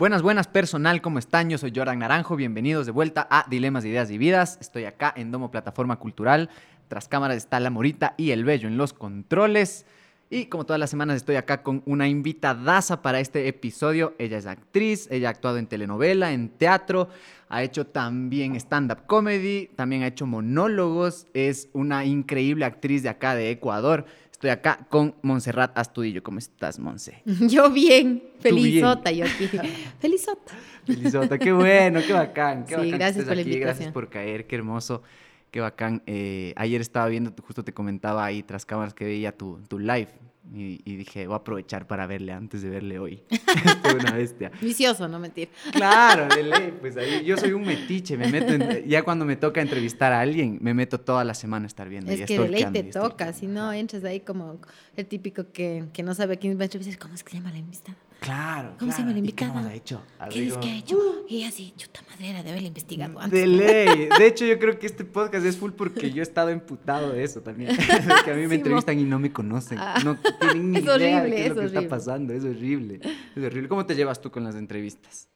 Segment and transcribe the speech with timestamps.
[0.00, 1.50] Buenas, buenas personal, ¿cómo están?
[1.50, 4.56] Yo soy Jordan Naranjo, bienvenidos de vuelta a Dilemas, Ideas y Vidas.
[4.58, 6.48] Estoy acá en Domo Plataforma Cultural.
[6.88, 9.84] Tras cámaras está La Morita y El Bello en los controles.
[10.30, 14.14] Y como todas las semanas estoy acá con una invitadaza para este episodio.
[14.18, 17.10] Ella es actriz, ella ha actuado en telenovela, en teatro,
[17.50, 23.34] ha hecho también stand-up comedy, también ha hecho monólogos, es una increíble actriz de acá
[23.34, 24.06] de Ecuador.
[24.40, 26.22] Estoy acá con Montserrat Astudillo.
[26.22, 27.22] ¿Cómo estás, Monse?
[27.26, 29.46] Yo bien, felizota yo aquí.
[30.00, 30.54] felizota.
[30.86, 32.64] Felizota, qué bueno, qué bacán.
[32.64, 33.76] Qué Sí, bacán que gracias estés por la aquí, invitación.
[33.76, 35.02] Gracias por caer, qué hermoso,
[35.50, 36.02] qué bacán.
[36.06, 40.08] Eh, ayer estaba viendo, justo te comentaba ahí tras cámaras que veía tu, tu live
[40.54, 43.22] y, y dije, voy a aprovechar para verle antes de verle hoy.
[43.30, 44.50] Estoy una bestia.
[44.60, 45.48] Vicioso, no mentir.
[45.72, 49.36] Claro, de ley, pues ahí yo soy un metiche, me meto en- ya cuando me
[49.36, 52.10] toca entrevistar a alguien, me meto toda la semana a estar viendo.
[52.12, 54.58] y Es que de ley te y toca, si no entras ahí como
[54.96, 56.98] el típico que, que no sabe a quién va a entrevistar.
[56.98, 57.96] ¿Cómo es que se llama la invitada?
[58.20, 59.62] Claro, ¿Cómo se llama la ¿Y qué invitada?
[59.62, 60.02] nos ha hecho?
[60.30, 60.98] ¿Qué es Así que ha hecho?
[61.28, 63.48] Y así, chuta madera, de haberla investigado De antes.
[63.48, 64.08] ley.
[64.18, 67.24] De hecho, yo creo que este podcast es full porque yo he estado emputado de
[67.24, 67.74] eso también.
[68.24, 69.78] que a mí me Sí, entrevistan y no me conocen.
[69.80, 69.94] Ah.
[70.04, 71.88] No tienen ni Es idea de horrible, qué es lo es que está horrible.
[71.88, 72.32] pasando.
[72.34, 73.00] Es horrible.
[73.36, 73.68] Es horrible.
[73.68, 75.28] ¿Cómo te llevas tú con las entrevistas?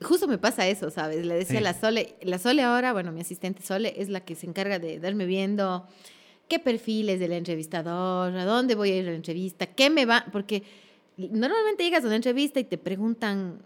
[0.00, 1.24] Justo me pasa eso, ¿sabes?
[1.26, 1.56] Le decía Sí.
[1.58, 4.78] a la Sole, la Sole ahora, bueno, mi asistente Sole es la que se encarga
[4.78, 5.86] de darme viendo
[6.48, 10.24] qué perfiles del entrevistador, a dónde voy a ir a la entrevista, qué me va,
[10.32, 10.64] porque
[11.16, 13.62] normalmente llegas a una entrevista y te preguntan,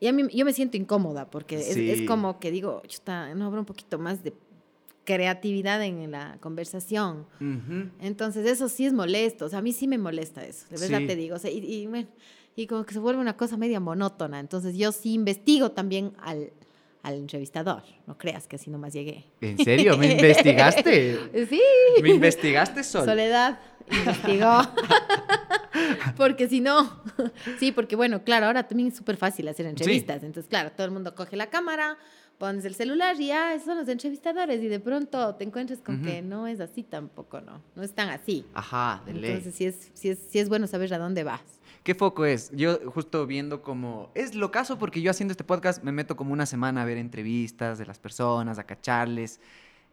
[0.00, 2.06] y a mí yo me siento incómoda, porque es, es Sí.
[2.06, 4.32] como que digo, chuta, no habrá un poquito más de
[5.04, 7.26] creatividad en la conversación.
[7.40, 7.90] Ujú.
[8.00, 9.46] Entonces, eso sí es molesto.
[9.46, 11.06] O sea, a mí sí me molesta eso, de verdad Sí.
[11.08, 11.34] te digo.
[11.36, 12.08] O sea, y, y, bueno,
[12.54, 14.38] y como que se vuelve una cosa media monótona.
[14.38, 16.52] Entonces, yo sí investigo también al,
[17.02, 17.82] al entrevistador.
[18.06, 19.24] No creas que así nomás llegué.
[19.40, 19.96] ¿En serio?
[19.98, 21.18] ¿Me investigaste?
[21.48, 21.60] Sí,
[22.00, 23.06] ¿Me investigaste solo?
[23.06, 23.58] Soledad
[23.90, 24.60] investigó.
[26.16, 27.02] porque si no,
[27.58, 30.22] sí, porque bueno, claro, ahora también es súper fácil hacer entrevistas.
[30.22, 31.96] Entonces, claro, todo el mundo coge la cámara,
[32.38, 34.62] pones el celular y ya, esos son los entrevistadores.
[34.62, 37.62] Y de pronto te encuentras con que no es así tampoco, ¿no?
[37.74, 38.44] No es tan así.
[38.54, 39.30] Ajá, de ley.
[39.30, 41.42] Entonces sí es, sí, es, sí es bueno saber a dónde vas.
[41.82, 42.50] ¿Qué foco es?
[42.52, 44.10] Yo justo viendo como...
[44.14, 46.96] Es lo caso porque yo haciendo este podcast me meto como una semana a ver
[46.96, 49.40] entrevistas de las personas, a cacharles.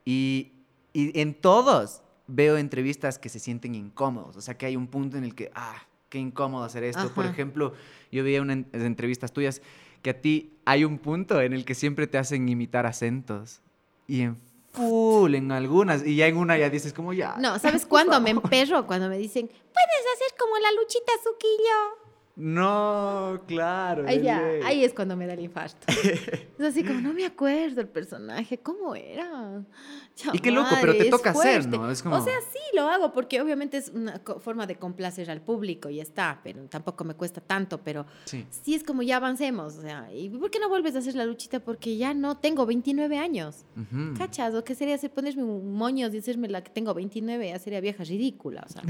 [0.06, 0.52] Y,
[0.94, 4.38] y en todos veo entrevistas que se sienten incómodos.
[4.38, 7.12] O sea, que hay un punto en el que, ah, qué incómodo hacer esto.
[7.14, 7.34] Por Ajá.
[7.34, 7.74] ejemplo,
[8.12, 9.62] yo veía unas entrevistas tuyas
[10.02, 13.62] que a ti hay un punto en el que siempre te hacen imitar acentos.
[14.08, 14.38] Y en
[14.72, 16.06] full, en algunas.
[16.06, 17.36] Y ya en una ya dices como ya.
[17.38, 18.86] No, ¿sabes cuándo me emperro?
[18.88, 22.09] Cuando me dicen, puedes hacer como la luchita Suquillo.
[22.42, 24.06] No, claro.
[24.08, 24.42] Ahí ya,
[24.72, 25.86] es cuando me da el infarto.
[26.60, 29.62] Es así como, no me acuerdo el personaje, ¿cómo era?
[30.34, 31.66] Y qué loco, pero te toca hacer.
[31.68, 31.90] ¿no?
[31.90, 35.40] Es como- O sea, sí lo hago porque obviamente es una forma de complacer al
[35.42, 38.46] público y ya está, pero tampoco me cuesta tanto, pero Sí.
[38.50, 41.26] sí es como ya avancemos, o sea, ¿y por qué no vuelves a hacer la
[41.26, 41.60] luchita?
[41.62, 43.66] Porque ya no tengo 29 años.
[43.78, 44.14] Ujú.
[44.18, 44.54] ¿Cachas?
[44.54, 47.48] ¿O qué sería hacer ponerme un moños y hacerme la que tengo 29?
[47.50, 48.82] Ya sería vieja ridícula, o sea,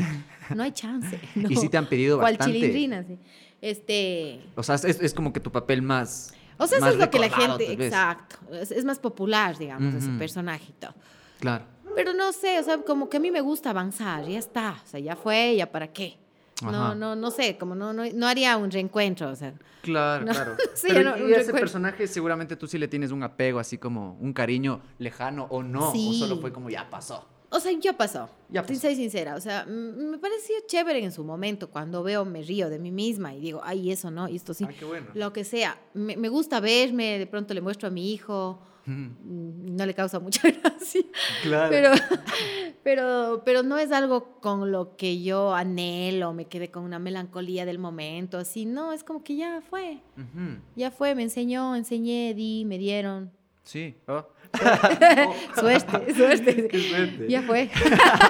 [0.55, 1.19] no hay chance.
[1.49, 2.57] Y sí te han pedido ¿Cuál bastante.
[2.59, 3.03] chilindrina?
[3.03, 3.17] Sí.
[3.61, 6.33] Este, O sea, es, es como que tu papel más.
[6.57, 10.09] o sea, eso es lo que la gente, exacto, es, es más popular, digamos, ese
[10.11, 10.93] personaje y todo.
[11.39, 11.65] Claro.
[11.95, 14.87] Pero no sé, o sea, como que a mí me gusta avanzar, ya está, o
[14.87, 16.17] sea, ya fue, ya para qué.
[16.61, 16.71] Ajá.
[16.71, 19.53] No, no, no sé, como no, no, no haría un reencuentro, o sea.
[19.81, 20.55] Claro, No, claro.
[20.81, 24.33] Pero y un ese personaje seguramente tú sí le tienes un apego, así como un
[24.33, 25.91] cariño lejano o no.
[25.91, 27.25] O solo fue como ya pasó.
[27.51, 28.29] O sea, ya pasó.
[28.49, 28.79] Ya pasó.
[28.79, 29.35] Soy sincera.
[29.35, 31.69] O sea, me pareció chévere en su momento.
[31.69, 34.65] Cuando veo, me río de mí misma y digo, ay, eso no, y esto sí.
[34.67, 35.07] Ay, qué bueno.
[35.15, 35.79] Lo que sea.
[35.93, 38.59] Me, me gusta verme, de pronto le muestro a mi hijo.
[38.85, 41.01] Mm, No le causa mucha gracia.
[41.43, 41.69] Claro.
[41.71, 41.91] Pero,
[42.83, 47.65] pero, pero no es algo con lo que yo anhelo, me quedé con una melancolía
[47.65, 48.37] del momento.
[48.37, 50.01] Así, no, es como que ya fue.
[50.17, 50.59] Ujú.
[50.75, 53.31] Ya fue, me enseñó, enseñé, di, me dieron.
[53.63, 53.95] Sí.
[54.07, 54.25] Oh.
[55.59, 57.25] Suerte, suerte.
[57.29, 57.69] Ya fue.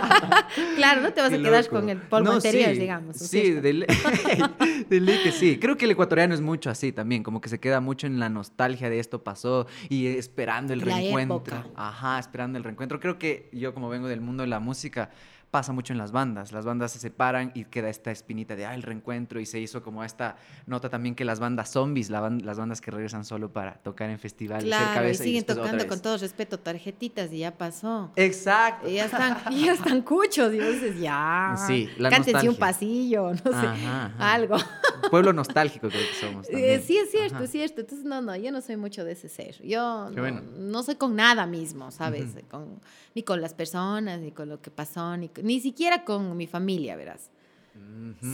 [0.75, 1.75] claro, no te vas Qué a quedar loco.
[1.79, 3.05] con el polvo No, anterior, sí, digamos.
[3.19, 5.57] ¿no es Sí, de ley, que sí.
[5.59, 8.29] Creo que el ecuatoriano es mucho así también, como que se queda mucho en la
[8.29, 11.37] nostalgia de esto pasó y esperando el La reencuentro.
[11.57, 11.65] época.
[11.75, 12.99] Ajá, esperando el reencuentro.
[12.99, 15.11] Creo que yo como vengo del mundo de la música,
[15.51, 16.51] pasa mucho en las bandas.
[16.51, 19.39] Las bandas se separan y queda esta espinita de, ah, el reencuentro.
[19.39, 20.35] Y se hizo como esta
[20.67, 24.09] nota también que las bandas zombies, la ban- las bandas que regresan solo para tocar
[24.09, 28.11] en festivales, Claro, y siguen tocando con todo respeto tarjetitas y ya pasó.
[28.15, 28.87] Exacto.
[28.87, 31.55] Y ya están, y ya están cuchos, y dices, ya.
[31.67, 34.33] Sí, la Cántense un pasillo, no sé, Ajá, ajá.
[34.33, 34.57] algo.
[35.09, 36.47] Pueblo nostálgico creo que somos.
[36.49, 36.83] Eh, también.
[36.83, 37.43] sí, es cierto, Ajá.
[37.45, 37.81] es cierto.
[37.81, 39.59] Entonces, no, no, yo no soy mucho de ese ser.
[39.63, 40.41] Yo no, bueno.
[40.57, 42.35] no soy con nada mismo, ¿sabes?
[42.51, 42.79] Con,
[43.15, 46.47] ni con las personas, ni con lo que pasó, ni, con- ni siquiera con mi
[46.47, 47.29] familia, verás.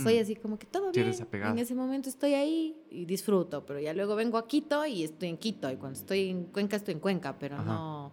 [0.03, 1.13] Soy así como que todo Sí, bien.
[1.43, 5.29] En ese momento estoy ahí y disfruto, pero ya luego vengo a Quito y estoy
[5.29, 5.71] en Quito.
[5.71, 7.63] Y cuando estoy en Cuenca, estoy en Cuenca, pero Ajá.
[7.65, 8.11] no,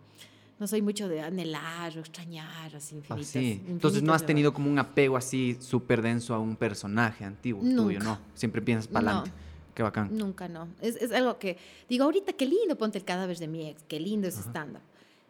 [0.58, 3.34] no soy mucho de anhelar o extrañar así infinitas.
[3.36, 7.62] Ah, Entonces no has tenido como un apego así súper denso a un personaje antiguo
[7.62, 8.04] tuyo, Nunca.
[8.04, 8.18] ¿no?
[8.34, 9.10] Siempre piensas para No.
[9.20, 9.32] adelante.
[9.74, 10.14] Qué bacán.
[10.14, 10.68] Nunca, no.
[10.82, 11.56] Es, es algo que
[11.88, 14.50] digo, ahorita qué lindo, ponte el cadáver de mi ex, qué lindo ese Ajá.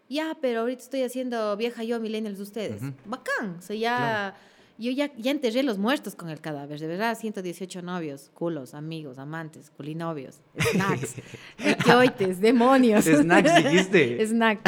[0.09, 2.83] Ya, pero ahorita estoy haciendo vieja yo, millennials de ustedes.
[2.83, 2.93] Ujú.
[3.07, 3.57] Bacán.
[3.59, 4.35] O sea, ya,
[4.79, 6.81] yo ya, ya enterré los muertos con el cadáver.
[6.81, 10.41] De verdad, 118 novios, culos, amigos, amantes, culinovios,
[10.73, 11.15] snacks,
[11.59, 13.05] equioites, demonios.
[13.05, 14.27] Snacks dijiste.
[14.27, 14.61] Snack.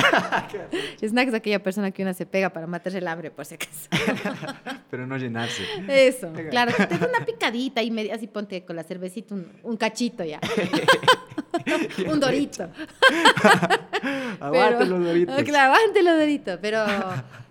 [1.02, 3.88] Snack es aquella persona que una se pega para matarse el hambre, por si acaso.
[4.90, 5.62] Pero no llenarse.
[5.88, 9.52] Eso, claro, que te da una picadita y media, así ponte con la cervecita un,
[9.62, 10.40] un cachito ya.
[12.10, 12.68] un dorito.
[14.40, 15.42] Aguante los doritos.
[15.42, 16.84] Claro, aguante los doritos, pero,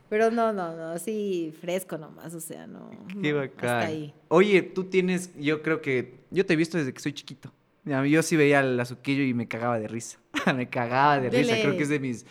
[0.10, 2.92] pero no, no, no, sí, fresco nomás, o sea, no.
[3.22, 3.70] Qué bacán.
[3.70, 4.14] Hasta ahí.
[4.28, 7.52] Oye, tú tienes, yo creo que, yo te he visto desde que soy chiquito.
[7.86, 10.20] Yo sí veía el azuquillo y me cagaba de risa.
[10.56, 11.56] me cagaba de risa.
[11.62, 12.26] Creo que es de mis,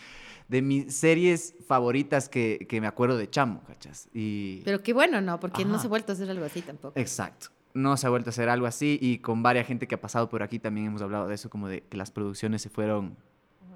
[0.48, 4.08] de mis series favoritas que, que me acuerdo de chamo, ¿cachas?
[4.14, 4.62] Y...
[4.64, 5.38] Pero qué bueno, ¿no?
[5.40, 6.98] Porque no se ha vuelto a hacer algo así tampoco.
[6.98, 7.48] Exacto.
[7.74, 10.28] No se ha vuelto a hacer algo así y con varias gente que ha pasado
[10.28, 13.16] por aquí también hemos hablado de eso, como de que las producciones se fueron,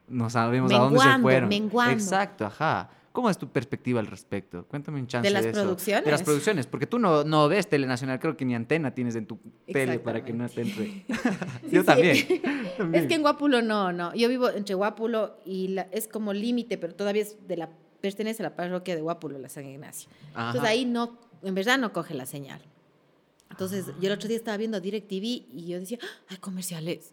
[0.08, 1.48] no sabemos a dónde se fueron.
[1.48, 1.94] menguando.
[1.94, 2.90] Exacto, ajá.
[3.12, 4.66] ¿Cómo es tu perspectiva al respecto?
[4.66, 5.52] Cuéntame un chance ¿De de, las eso.
[5.52, 6.22] De las producciones?
[6.22, 9.38] producciones, porque tú no, no ves Tele Nacional, creo que ni antena tienes en tu
[9.72, 11.06] tele para que no te entre.
[11.72, 11.86] Yo sí.
[11.86, 12.16] también.
[12.92, 14.14] Es que en Guápulo no, no.
[14.14, 17.70] Yo vivo entre Guápulo y la- es como límite, pero todavía es de la,
[18.02, 20.10] pertenece a la parroquia de Guápulo, la San Ignacio.
[20.34, 20.48] Ajá.
[20.48, 22.60] Entonces ahí no, en verdad no coge la señal.
[23.50, 23.94] Entonces Ah.
[24.00, 27.12] yo el otro día estaba viendo DirecTV y yo decía, ¡Ah, hay comerciales.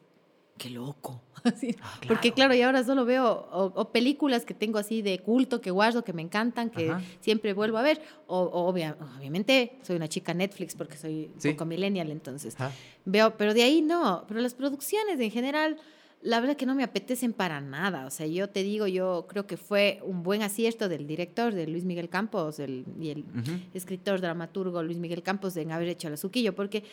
[0.58, 1.20] Qué loco.
[1.44, 5.18] Así, Ah, Porque claro, y ahora solo veo o, o películas que tengo así de
[5.20, 7.02] culto, que guardo, que me encantan, que Ajá.
[7.22, 8.02] siempre vuelvo a ver.
[8.28, 11.52] O, o obvia- obviamente soy una chica Netflix porque soy un Sí.
[11.54, 12.72] poco millennial, entonces Ajá.
[13.04, 14.26] veo, pero de ahí no.
[14.28, 15.78] Pero las producciones en general,
[16.24, 18.06] la verdad que no me apetecen para nada.
[18.06, 21.68] O sea, yo te digo, yo creo que fue un buen acierto del director, de
[21.68, 23.26] Luis Miguel Campos, el, y el
[23.74, 26.84] escritor, dramaturgo Luis Miguel Campos en haber hecho el azuquillo, porque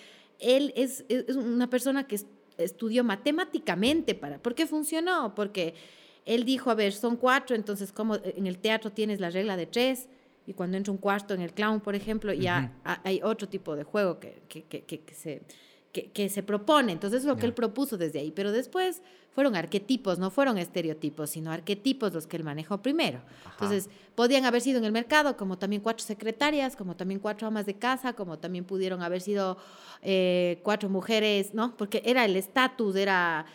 [0.40, 2.26] él es, es- es una persona que es-
[2.58, 5.34] estudió matemáticamente para, ¿por qué funcionó?
[5.34, 5.74] Porque
[6.26, 9.66] él dijo, a ver, son cuatro, entonces como en el teatro tienes la regla de
[9.66, 10.08] tres,
[10.46, 13.76] y cuando entra un cuarto en el clown, por ejemplo, ya ha- hay otro tipo
[13.76, 15.42] de juego que, que, que- que- que se,
[15.92, 16.92] que, que se propone.
[16.92, 18.30] Entonces es lo que él propuso desde ahí.
[18.30, 19.02] Pero después
[19.32, 23.20] fueron arquetipos, no fueron estereotipos, sino arquetipos los que él manejó primero.
[23.44, 23.52] Ajá.
[23.52, 27.66] Entonces, podían haber sido en el mercado, como también cuatro secretarias, como también cuatro amas
[27.66, 29.56] de casa, como también pudieron haber sido
[30.02, 31.76] eh, cuatro mujeres, ¿no?
[31.76, 33.46] Porque era el estatus, era...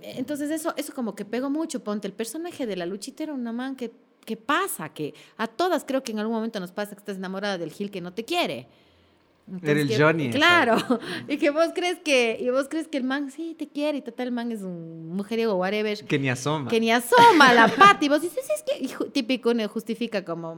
[0.00, 1.82] Entonces, eso, eso como que pegó mucho.
[1.84, 3.92] Ponte, el personaje de la luchita era una man que,
[4.24, 7.58] que pasa, que a todas creo que en algún momento nos pasa que estás enamorada
[7.58, 8.68] del Gil que no te quiere.
[9.50, 10.76] Entonces, Era el que- Johnny, Claro.
[11.28, 14.02] Y que vos crees que, y vos crees que el man sí te quiere y
[14.02, 16.68] total el man es un mujeriego, whatever Que ni asoma.
[16.70, 20.50] que ni asoma la pata y vos dices, es que, y típico, justifica como,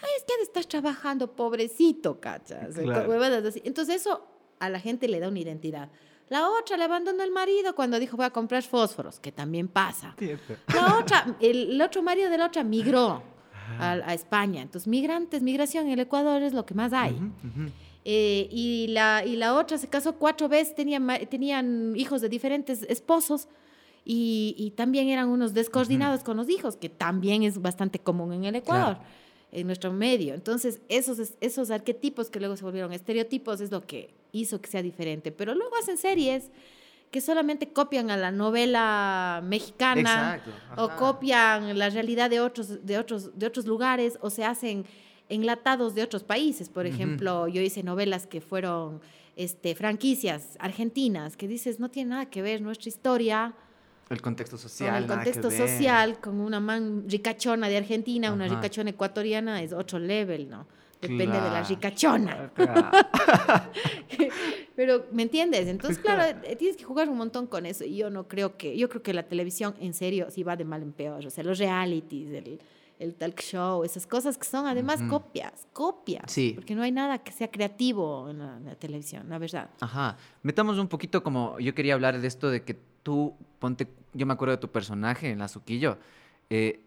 [0.00, 2.76] ay, es que estar trabajando, pobrecito, cachas.
[2.76, 3.12] Claro.
[3.64, 4.24] Entonces eso
[4.60, 5.90] a la gente le da una identidad.
[6.28, 10.14] La otra le abandonó el marido cuando dijo voy a comprar fósforos, que también pasa.
[10.18, 10.54] Cierto.
[10.74, 13.22] La otra, el, el otro marido de la otra migró
[13.78, 14.60] a, a España.
[14.62, 17.12] Entonces, migrantes, migración en el Ecuador es lo que más hay.
[17.14, 17.70] Ujú.
[18.10, 22.82] Eh, y, la, y la otra se casó cuatro veces, tenían, tenían hijos de diferentes
[22.84, 23.48] esposos
[24.02, 28.44] y, y también eran unos descoordinados con los hijos, que también es bastante común en
[28.46, 29.10] el Ecuador, Claro.
[29.52, 30.32] en nuestro medio.
[30.32, 34.70] Entonces, esos, es- esos arquetipos que luego se volvieron estereotipos es lo que hizo que
[34.70, 35.30] sea diferente.
[35.30, 36.50] Pero luego hacen series
[37.10, 40.42] que solamente copian a la novela mexicana
[40.78, 44.86] o copian la realidad de otros, de otros, de otros lugares o se hacen
[45.28, 46.68] enlatados de otros países.
[46.68, 49.00] Por ejemplo, yo hice novelas que fueron
[49.36, 53.54] este, franquicias argentinas, que dices, no tiene nada que ver nuestra historia
[54.10, 55.02] El contexto con social.
[55.02, 55.68] el nada que contexto ver.
[55.68, 60.66] social, con una man ricachona de Argentina, una ricachona ecuatoriana, es otro level, ¿no?
[61.00, 61.68] Depende de la Claro.
[61.68, 62.52] ricachona.
[62.56, 63.70] Ajá.
[64.76, 65.68] Pero, ¿me entiendes?
[65.68, 66.22] Entonces, Claro.
[66.32, 67.84] claro, eh, tienes que jugar un montón con eso.
[67.84, 70.64] Y yo no creo que, yo creo que la televisión, en serio, sí va de
[70.64, 71.24] mal en peor.
[71.26, 72.58] O sea, los realities, el,
[72.98, 76.24] el talk show, esas cosas que son además copias, copias.
[76.30, 76.52] Sí.
[76.54, 79.70] Porque no hay nada que sea creativo en la, en la televisión, la verdad.
[79.80, 80.16] Ajá.
[80.42, 84.32] Metamos un poquito como yo quería hablar de esto de que tú, ponte, yo me
[84.32, 85.98] acuerdo de tu personaje en la Suquillo.
[86.50, 86.84] Eh,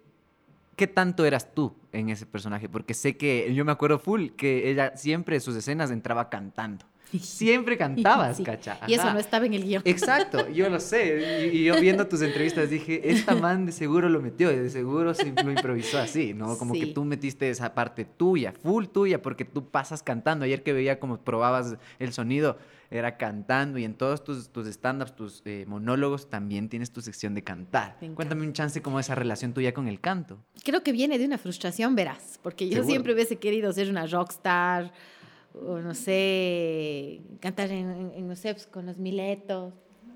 [0.75, 2.67] ¿Qué tanto eras tú en ese personaje?
[2.67, 6.85] Porque sé que yo me acuerdo full que ella siempre en sus escenas entraba cantando.
[7.19, 8.43] Siempre cantabas, Sí.
[8.43, 8.79] cacha.
[8.87, 9.81] Y eso no estaba en el guion.
[9.85, 11.49] Exacto, yo lo sé.
[11.53, 15.13] Y, y yo viendo tus entrevistas dije, esta man de seguro lo metió, de seguro
[15.13, 16.57] se lo improvisó así, ¿no?
[16.57, 20.45] Como que tú metiste esa parte tuya, full tuya, porque tú pasas cantando.
[20.45, 22.57] Ayer que veía como probabas el sonido,
[22.93, 27.33] era cantando y en todos tus, tus stand-ups, tus eh, monólogos, también tienes tu sección
[27.33, 27.97] de cantar.
[28.15, 30.37] Cuéntame un chance como esa relación tuya con el canto.
[30.65, 32.89] Creo que viene de una frustración, verás, porque yo Seguro.
[32.89, 34.91] siempre hubiese querido ser una rockstar,
[35.53, 39.73] o no sé, cantar en, en- no sé, pues, con los miletos.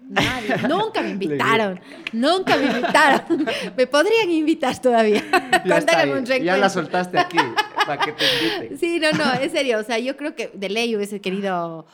[0.07, 1.79] Nadie, nunca me invitaron,
[2.13, 3.45] nunca me invitaron.
[3.77, 5.23] Me podrían invitar todavía.
[5.65, 7.37] Ya, está ahí, ya la soltaste aquí,
[7.87, 8.23] para que te
[8.59, 8.77] inviten.
[8.77, 9.79] Sí, no, no, en serio.
[9.79, 11.87] O sea, yo creo que de ley hubiese querido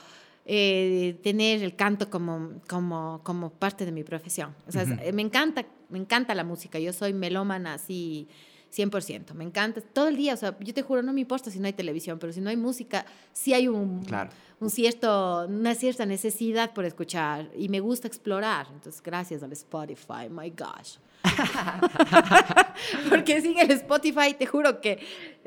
[0.45, 4.53] eh, tener el canto como, como, como parte de mi profesión.
[4.67, 5.13] O sea, es- Ujú.
[5.13, 6.79] me encanta, me encanta la música.
[6.79, 8.27] Yo soy melómana así
[8.75, 9.33] 100%.
[9.33, 10.33] Me encanta todo el día.
[10.33, 12.49] O sea, yo te juro, no me importa si no hay televisión, pero si no
[12.49, 14.29] hay música, sí hay un, Claro.
[14.59, 18.67] un cierto, una cierta necesidad por escuchar y me gusta explorar.
[18.73, 20.95] Entonces, gracias al Spotify, my gosh.
[23.09, 24.99] Porque sin el Spotify, te juro que,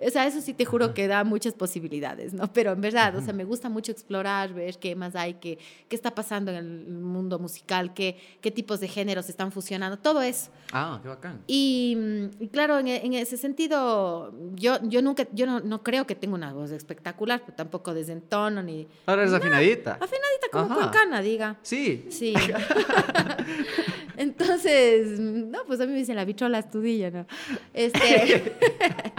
[0.04, 2.52] o sea, eso sí te juro que da muchas posibilidades, ¿no?
[2.52, 5.96] Pero en verdad, o sea, me gusta mucho explorar, ver qué más hay, qué, qué
[5.96, 10.50] está pasando en el mundo musical, qué, qué tipos de géneros están fusionando, todo eso.
[10.72, 11.42] Ah, qué bacán.
[11.46, 15.82] Y, mm, y claro, en, e- en ese sentido, yo, yo nunca, yo no, no
[15.82, 19.92] creo que tenga una voz espectacular, pero tampoco desentono ni Ahora eres afinadita.
[19.94, 20.74] afinadita como Ajá.
[20.76, 21.56] cuencana, diga.
[21.62, 22.06] Sí.
[22.10, 22.34] Sí.
[24.16, 27.26] Entonces, no, pues a mí me dicen la bichola estudilla, ¿no?
[27.72, 28.54] Este,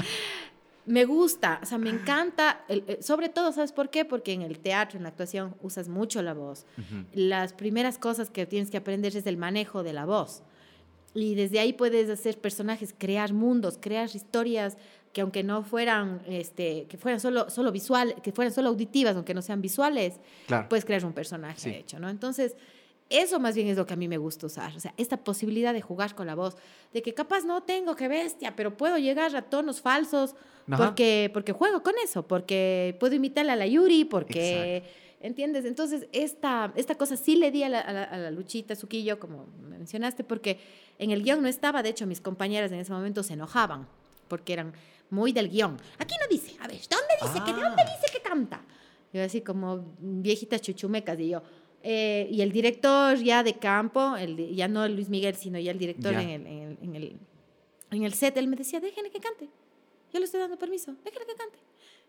[0.85, 4.05] me gusta, o sea, me encanta, el- el- sobre todo, ¿sabes por qué?
[4.05, 6.65] Porque en el teatro, en la actuación, usas mucho la voz.
[6.77, 7.05] Ujú.
[7.13, 10.43] Las primeras cosas que tienes que aprender es el manejo de la voz.
[11.15, 14.77] Y desde ahí puedes hacer personajes, crear mundos, crear historias
[15.11, 19.33] que aunque no fueran, este, que fueran solo, solo visual, que fueran solo auditivas, aunque
[19.33, 20.67] no sean visuales, Claro.
[20.67, 21.69] puedes crear un personaje Sí.
[21.69, 22.09] hecho, ¿no?
[22.09, 22.57] Entonces,
[23.09, 25.73] eso más bien es lo que a mí me gusta usar, o sea, esta posibilidad
[25.73, 26.55] de jugar con la voz,
[26.93, 30.35] de que capaz no tengo que bestia, pero puedo llegar a tonos falsos
[30.69, 30.83] Ajá.
[30.83, 34.83] porque, porque juego con eso, porque puedo imitarle a la Yuri, porque...
[35.21, 35.65] ¿Entiendes?
[35.65, 39.19] Entonces, esta, esta cosa sí le di a la, a la- a la Luchita Suquillo,
[39.19, 40.59] como mencionaste, porque
[40.99, 43.87] en el guion no estaba, de hecho, mis compañeras en ese momento se enojaban,
[44.27, 44.73] porque eran
[45.09, 45.77] muy del guion.
[45.97, 47.97] Aquí no dice, a ver, ¿dónde dice que de dónde Ah.
[47.99, 48.61] dice que canta?
[49.13, 51.41] Yo así como viejitas chuchumecas, y yo.
[51.87, 55.77] Eh, y el director ya de campo, el, ya no Luis Miguel, sino ya el
[55.77, 56.21] director Ya.
[56.23, 57.19] en el, en, el, en, el,
[57.91, 59.47] en el set, él me decía, déjenle que cante.
[60.11, 61.59] Yo le estoy dando permiso, déjenle que cante.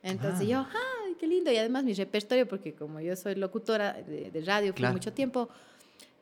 [0.02, 0.50] Entonces Ah.
[0.50, 0.58] yo,
[1.04, 1.50] ¡ay, qué lindo!
[1.52, 4.94] Y además mi repertorio, porque como yo soy locutora de, de radio, fui Claro.
[4.94, 5.48] mucho tiempo,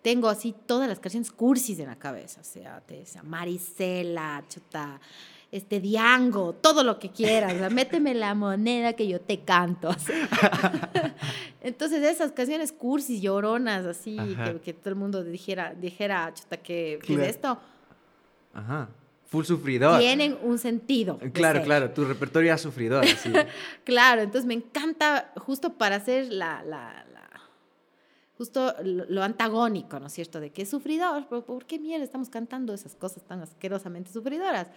[0.03, 2.41] tengo así todas las canciones cursis en la cabeza.
[2.41, 5.01] O sea, te Marisela, chuta,
[5.57, 7.55] este Diango, todo lo que quieras.
[7.55, 9.89] O sea, méteme la moneda que yo te canto.
[9.91, 10.29] o sea.
[11.63, 16.99] Entonces esas canciones cursis, lloronas, así, que, que todo el mundo dijera, dijera, chuta, ¿qué,
[17.01, 17.23] qué Claro.
[17.23, 17.59] es esto?
[18.53, 18.89] Ajá.
[19.27, 19.99] Full sufridor.
[19.99, 21.19] Tienen un sentido.
[21.21, 23.33] de Claro, claro, tu repertorio era sufridor, sí.
[23.85, 27.41] Claro, entonces me encanta justo para hacer la, la, la-
[28.37, 30.41] justo lo, lo antagónico, ¿no es cierto?
[30.41, 34.69] De que es sufridor, pero ¿por qué mierda estamos cantando esas cosas tan asquerosamente sufridoras?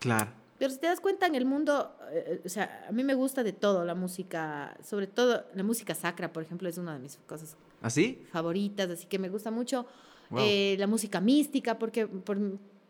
[0.00, 0.30] Claro.
[0.58, 3.42] Pero si te das cuenta en el mundo, eh, o sea, a mí me gusta
[3.44, 7.16] de todo, la música, sobre todo la música sacra, por ejemplo, es una de mis
[7.28, 8.24] cosas ¿Así?
[8.32, 9.86] favoritas, así que me gusta mucho
[10.30, 10.40] Wow.
[10.42, 12.36] eh, la música mística, porque, por,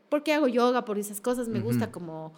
[0.08, 2.32] porque hago yoga, por esas cosas, me gusta como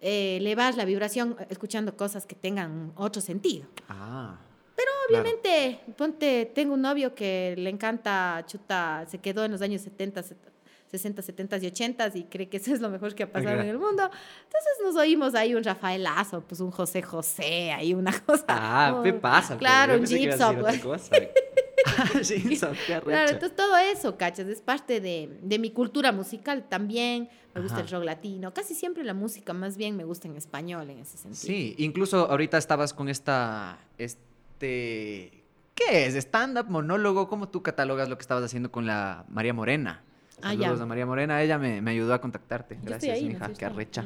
[0.00, 3.66] eh, elevar la vibración eh, escuchando cosas que tengan otro sentido.
[3.88, 4.38] Ah.
[5.08, 10.22] Obviamente, ponte, tengo un novio que le encanta, chuta, se quedó en los años 70,
[10.22, 10.38] set-
[10.90, 13.62] 60, 70 y 80 y cree que eso es lo mejor que ha pasado Ajá.
[13.64, 14.02] en el mundo.
[14.04, 18.44] Entonces nos oímos ahí un Rafaelazo, pues un José José, ahí una cosa.
[18.48, 19.56] Ah, como- ¿qué pasa?
[19.56, 20.56] Claro, un Gypsum.
[20.82, 21.12] cosa.
[21.96, 22.04] Ah,
[23.04, 27.30] Claro, entonces todo eso, cachas, es parte de, de mi cultura musical también.
[27.54, 27.84] Me gusta Ajá.
[27.86, 28.52] el rock latino.
[28.54, 31.40] Casi siempre la música más bien me gusta en español en ese sentido.
[31.42, 35.42] Sí, incluso ahorita estabas con esta, este,
[35.74, 36.14] ¿qué es?
[36.14, 40.02] Stand-up, monólogo, ¿cómo tú catalogas lo que estabas haciendo con la María Morena?
[40.42, 40.82] Ah, Saludos ya.
[40.82, 42.74] a María Morena, ella me, me ayudó a contactarte.
[42.76, 44.04] Yo estoy Gracias, ahí, ¿no mija, qué arrecha.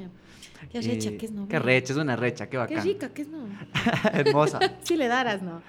[0.70, 1.46] Qué arrecha, Y- que es no.
[1.46, 2.82] Qué arrecha, es una recha, qué Qué bacán.
[2.84, 3.46] rica, que es no.
[4.12, 4.58] Hermosa.
[4.82, 5.62] Si le daras, no.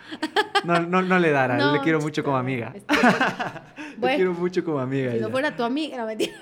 [0.63, 2.71] No, no, no le dará, No, le quiero mucho como amiga.
[2.75, 3.63] está-
[4.01, 5.11] Le quiero mucho como amiga.
[5.13, 6.33] si no fuera tu amiga, no mentira.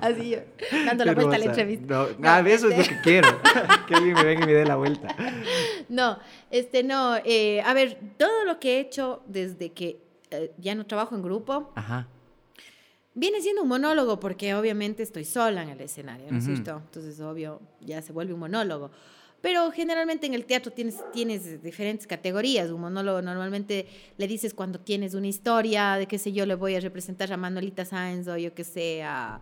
[0.00, 0.38] Así yo,
[0.86, 1.86] dando la vuelta a la entrevista.
[1.94, 3.28] No, No, ah, eso es lo este- que quiero.
[3.86, 5.14] que alguien me venga y me dé la vuelta.
[5.88, 6.18] No,
[6.50, 7.16] este no.
[7.24, 11.22] eh, a ver, todo lo que he hecho desde que eh, ya no trabajo en
[11.22, 12.08] grupo Ajá.
[13.14, 16.54] Viene siendo un monólogo porque obviamente estoy sola en el escenario, ¿no es Ujú.
[16.54, 16.82] cierto?
[16.84, 18.90] Entonces, obvio, ya se vuelve un monólogo.
[19.40, 22.70] Pero generalmente en el teatro tienes, tienes diferentes categorías.
[22.70, 26.74] Un monólogo normalmente le dices cuando tienes una historia de qué sé yo, le voy
[26.76, 29.40] a representar a Manuelita Sáenz o yo que sé, a,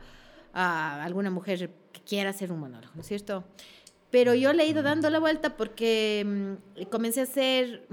[0.52, 3.44] a alguna mujer que quiera hacer un monólogo, ¿no es cierto?
[4.10, 7.86] Pero yo le he ido dando la vuelta porque mm, comencé a hacer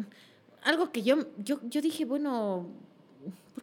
[0.63, 2.88] algo que yo, yo, yo dije, bueno, ¿por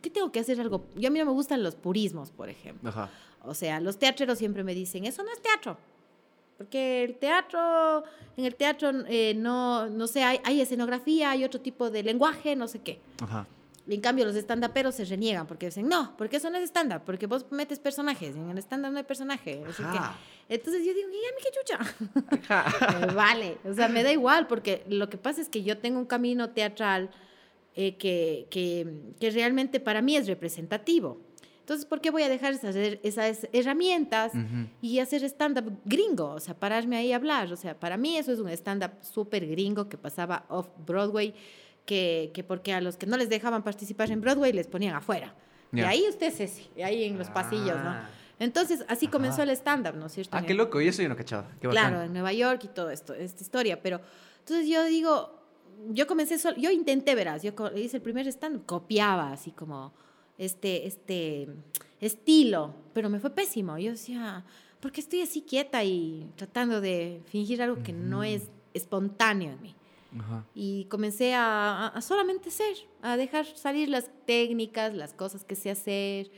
[0.06, 0.84] qué tengo que hacer algo?
[0.94, 2.90] Yo a mí no me gustan los purismos, por ejemplo.
[2.90, 3.10] Ajá.
[3.42, 5.76] O sea, los teatreros siempre me dicen, eso no es teatro.
[6.56, 8.04] Porque el teatro,
[8.36, 12.54] en el teatro, eh, no, no sé, hay, hay, escenografía, hay otro tipo de lenguaje,
[12.54, 13.00] no sé qué.
[13.20, 13.46] Ajá.
[13.88, 17.02] Y en cambio los stand-uperos se reniegan porque dicen, no, porque eso no es stand-up,
[17.04, 19.62] porque vos metes personajes, en el stand-up no hay personaje.
[19.68, 23.12] Así que, entonces yo digo, ¿y a mí qué chucha?
[23.14, 26.06] vale, o sea, me da igual, porque lo que pasa es que yo tengo un
[26.06, 27.10] camino teatral
[27.76, 28.87] eh, que, que,
[29.21, 31.21] que realmente para mí es representativo.
[31.61, 34.68] Entonces, ¿por qué voy a dejar esas, esas herramientas uh -huh.
[34.80, 36.30] y hacer stand-up gringo?
[36.30, 37.52] O sea, pararme ahí a hablar.
[37.52, 41.35] O sea, para mí eso es un stand-up súper gringo que pasaba off-Broadway,
[41.85, 45.35] que, que, porque a los que no les dejaban participar en Broadway les ponían afuera.
[45.73, 45.87] Yeah.
[45.87, 47.35] Y ahí usted es ese, y ahí en los ah.
[47.35, 47.97] pasillos, ¿no?
[48.38, 49.12] Entonces, así Ajá.
[49.12, 50.37] comenzó el stand-up, ¿no es cierto?
[50.37, 51.49] Ah, qué loco, y eso yo no cachaba.
[51.61, 53.83] Qué claro, en Nueva York y todo esto, esta historia.
[53.83, 54.00] Pero,
[54.38, 55.36] entonces yo digo,
[55.90, 59.92] yo comencé, solo, yo intenté, verás, yo hice el primer stand-up, copiaba así como
[60.38, 61.49] este, este
[62.00, 63.78] estilo, pero me fue pésimo.
[63.78, 64.45] Yo decía,
[64.80, 69.62] ¿por qué estoy así quieta y tratando de fingir algo que no es espontáneo en
[69.62, 69.75] mí?
[70.54, 75.71] Y comencé a, a, solamente ser, a dejar salir las técnicas, las cosas que sé
[75.71, 76.30] hacer,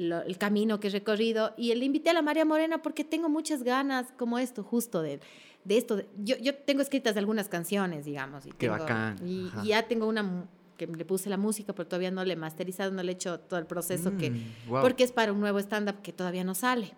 [0.00, 1.52] lo, el camino que he recorrido.
[1.56, 5.20] Y le invité a la María Morena porque tengo muchas ganas, como esto, justo de,
[5.64, 5.96] de esto.
[5.96, 8.46] De, yo, yo tengo escritas algunas canciones, digamos.
[8.46, 9.16] Y Qué tengo, bacán.
[9.26, 12.36] Y, y ya tengo una que le puse la música, pero todavía no le he
[12.36, 14.32] masterizado, no le he hecho todo el proceso, Mm, que,
[14.66, 14.80] wow.
[14.80, 16.94] porque es para un nuevo stand-up que todavía no sale.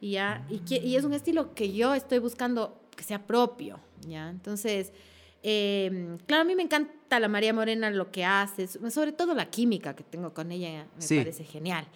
[0.00, 3.78] Y, ya, y, que- y es un estilo que yo estoy buscando que sea propio,
[4.08, 4.28] ¿ya?
[4.28, 4.92] Entonces,
[5.44, 9.50] eh, claro, a mí me encanta la María Morena, lo que hace, sobre todo la
[9.50, 11.16] química que tengo con ella, me Sí.
[11.18, 11.86] parece genial.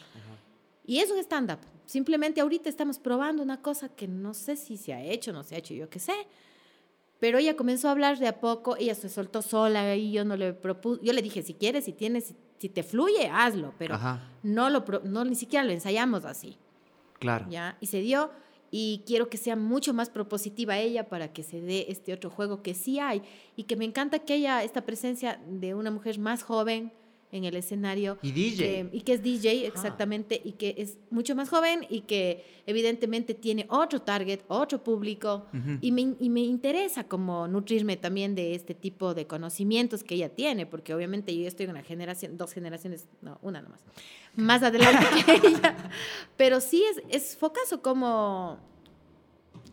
[0.86, 1.58] Y es un stand-up.
[1.84, 5.54] Simplemente ahorita estamos probando una cosa que no sé si se ha hecho, no se
[5.54, 6.14] ha hecho, yo qué sé.
[7.18, 10.36] Pero ella comenzó a hablar de a poco, ella se soltó sola y yo no
[10.36, 14.30] le propuse, yo le dije, si quieres, si tienes, si, te fluye, hazlo, pero Ajá,
[14.42, 16.58] no lo, no ni siquiera lo ensayamos así,
[17.18, 17.46] claro.
[17.48, 17.78] ¿ya?
[17.80, 18.30] Y se dio
[18.70, 22.62] y quiero que sea mucho más propositiva ella para que se dé este otro juego
[22.62, 23.22] que sí hay
[23.56, 26.92] y que me encanta que haya esta presencia de una mujer más joven
[27.36, 28.88] en el escenario Y DJ.
[28.92, 33.66] y que es DJ exactamente y que es mucho más joven y que evidentemente tiene
[33.68, 35.78] otro target, otro público Ujú.
[35.80, 40.28] y, me, y me interesa como nutrirme también de este tipo de conocimientos que ella
[40.28, 43.80] tiene, porque obviamente yo estoy en una generación, dos generaciones, no, una nomás,
[44.34, 45.90] más adelante que ella,
[46.36, 48.58] pero sí es, es focazo como,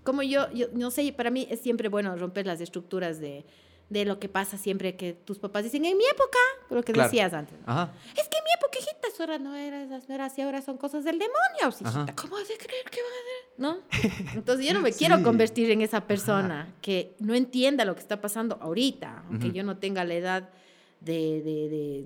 [0.03, 3.45] como yo, yo, no sé, para mí es siempre bueno romper las estructuras de,
[3.93, 6.39] de lo que pasa siempre que tus papás dicen, en mi época,
[6.71, 7.09] lo que Claro.
[7.09, 7.55] decías antes.
[7.65, 7.93] Ajá.
[8.17, 10.77] Es que en mi época, hijita, ahora no era, esas no era así, ahora son
[10.77, 11.89] cosas del demonio, hijita.
[11.89, 12.15] Ajá.
[12.15, 14.23] ¿Cómo has de creer que van a hacer?
[14.25, 14.33] ¿No?
[14.39, 15.23] Entonces yo no me quiero Sí.
[15.23, 19.55] convertir en esa persona que no entienda lo que está pasando ahorita, aunque Ujú.
[19.55, 20.49] yo no tenga la edad
[20.99, 22.03] de, de, de,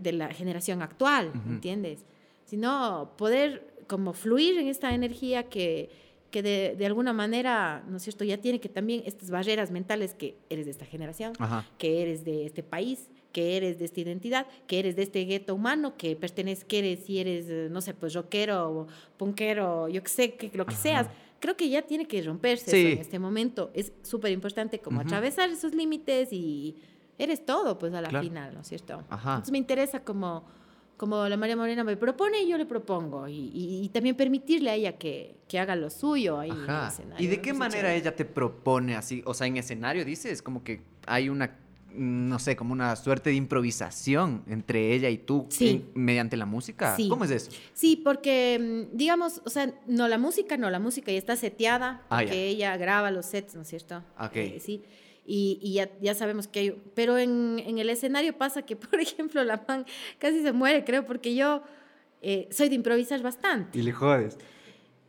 [0.00, 1.48] de la, la generación actual, Ujú.
[1.50, 2.04] ¿entiendes?
[2.46, 5.90] Sino poder como fluir en esta energía que,
[6.30, 10.14] que de, de alguna manera, ¿no es cierto?, ya tiene que también estas barreras mentales
[10.14, 11.66] que eres de esta generación, Ajá.
[11.78, 15.54] que eres de este país, que eres de esta identidad, que eres de este gueto
[15.54, 20.08] humano, que perteneces, que eres, si eres, eh, no sé, pues rockero punkero, yo que
[20.08, 20.82] sé, que, lo que Ajá.
[20.82, 21.06] seas.
[21.40, 22.76] Creo que ya tiene que romperse Sí.
[22.78, 23.70] eso en este momento.
[23.72, 26.76] Es súper importante como atravesar esos límites y
[27.18, 28.24] eres todo, pues a la Claro.
[28.24, 29.02] final, ¿no es cierto?
[29.08, 29.30] Ajá.
[29.32, 30.44] Entonces me interesa como,
[31.00, 33.26] como la María Morena me propone y yo le propongo.
[33.26, 36.86] Y, y- y también permitirle a ella que, que haga lo suyo ahí en el
[36.88, 37.24] escenario.
[37.24, 37.96] ¿Y de qué manera chévere.
[37.96, 39.22] ella te propone así?
[39.24, 41.56] O sea, en escenario dices, como que hay una,
[41.94, 45.68] mm, no sé, como una suerte de improvisación entre ella y tú Sí.
[45.70, 46.94] en- mediante la música.
[46.96, 47.08] Sí.
[47.08, 47.50] ¿Cómo es eso?
[47.72, 48.58] Sí, porque,
[48.92, 52.26] mm, digamos, o sea, no la música, no, la música ya está seteada, Ah, porque
[52.26, 52.34] ya.
[52.34, 54.04] ella graba los sets, ¿no es cierto?
[54.18, 54.36] Ok.
[54.36, 54.82] Eh, sí,
[55.26, 59.00] y, y ya, ya sabemos que hay, pero en, en el escenario pasa que, por
[59.00, 59.84] ejemplo, la man
[60.18, 61.62] casi se muere, creo, porque yo
[62.22, 63.78] eh, soy de improvisar bastante.
[63.78, 64.36] Y le jodes.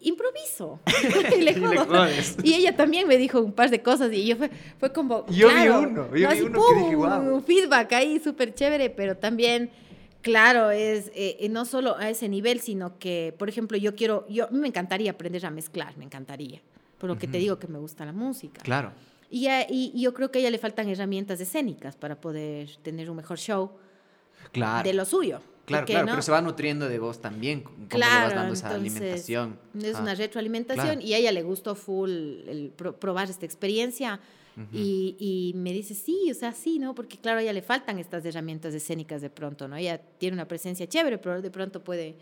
[0.04, 0.80] Improviso.
[1.38, 1.86] y le Y le jodo.
[1.86, 2.36] jodes.
[2.44, 5.28] Y ella también me dijo un par de cosas y yo fue, fue como...
[5.28, 7.36] Yo vi claro, uno, yo vi así, uno que dije, "Guau".
[7.36, 9.70] Un feedback ahí súper chévere, pero también,
[10.24, 14.26] claro, es eh, eh, no solo a ese nivel, sino que, por ejemplo, yo quiero,
[14.28, 16.62] yo a mí me encantaría aprender a mezclar, me encantaría,
[16.98, 18.62] por lo que te digo que me gusta la música.
[18.64, 18.94] Claro.
[19.32, 23.10] Y, y- y yo creo que a ella le faltan herramientas escénicas para poder tener
[23.10, 23.72] un mejor show
[24.52, 24.88] Claro.
[24.88, 25.40] de lo suyo.
[25.66, 26.12] Claro, claro, no?
[26.14, 29.60] pero se va nutriendo de vos también, le vas Claro, dando esa entonces alimentación.
[29.82, 31.02] es Ah, una retroalimentación claro.
[31.02, 34.20] y a ella le gustó full el pro- probar esta experiencia
[34.74, 36.94] y, y me dice, sí, o sea, sí, ¿no?
[36.94, 39.78] Porque claro, a ella le faltan estas herramientas escénicas de pronto, ¿no?
[39.78, 42.16] Ella tiene una presencia chévere, pero de pronto puede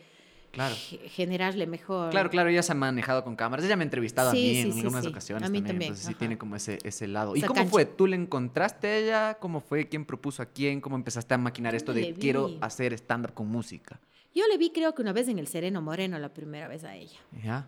[0.51, 0.75] Claro.
[0.75, 2.09] ge- generarle mejor.
[2.09, 3.65] Claro, claro, ella se ha manejado con cámaras.
[3.65, 5.65] Ella me ha entrevistado Sí, a mí sí, en sí, algunas ocasiones A mí también.
[5.65, 7.35] también, Entonces sí tiene como ese, ese lado.
[7.35, 7.69] ¿Y cómo cancha.
[7.71, 7.85] fue?
[7.85, 9.33] ¿Tú le encontraste a ella?
[9.39, 9.87] ¿Cómo fue?
[9.87, 10.81] ¿Quién propuso a quién?
[10.81, 13.99] ¿Cómo empezaste a maquinar esto de quiero hacer stand-up con música?
[14.33, 16.95] Yo le vi creo que una vez en el Sereno Moreno la primera vez a
[16.95, 17.17] ella.
[17.43, 17.67] ¿Ya?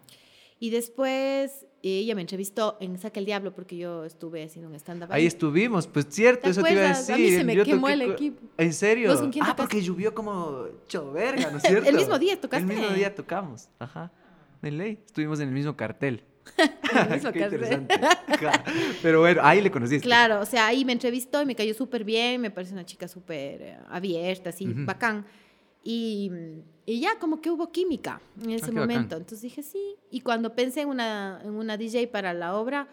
[0.62, 5.12] Y después ella me entrevistó en Saca el Diablo porque yo estuve haciendo un stand-up
[5.12, 7.16] Ahí estuvimos, pues cierto, ¿Te eso te iba a decir.
[7.16, 8.48] A mí se me yo quemó toqué el equipo.
[8.60, 9.10] ¿En serio?
[9.10, 9.64] ¿Vos con quién ah, tocaste?
[9.64, 11.90] porque llovió como choverga, ¿no es cierto?
[11.90, 12.72] El mismo día tocaste.
[12.72, 14.12] El mismo día tocamos, ajá.
[14.62, 16.26] De ley, estuvimos en el mismo cartel.
[16.58, 17.88] el mismo Qué cartel.
[19.02, 20.04] Pero bueno, ahí le conociste.
[20.04, 23.08] Claro, o sea, ahí me entrevistó y me cayó súper bien, me parece una chica
[23.08, 25.26] súper eh, abierta, así, bacán.
[25.84, 26.32] Y,
[26.86, 29.04] y ya como que hubo química en ese Ah, qué momento.
[29.04, 29.20] bacán.
[29.22, 29.96] Entonces dije sí.
[30.12, 32.88] Y cuando pensé en una, en una DJ para la obra,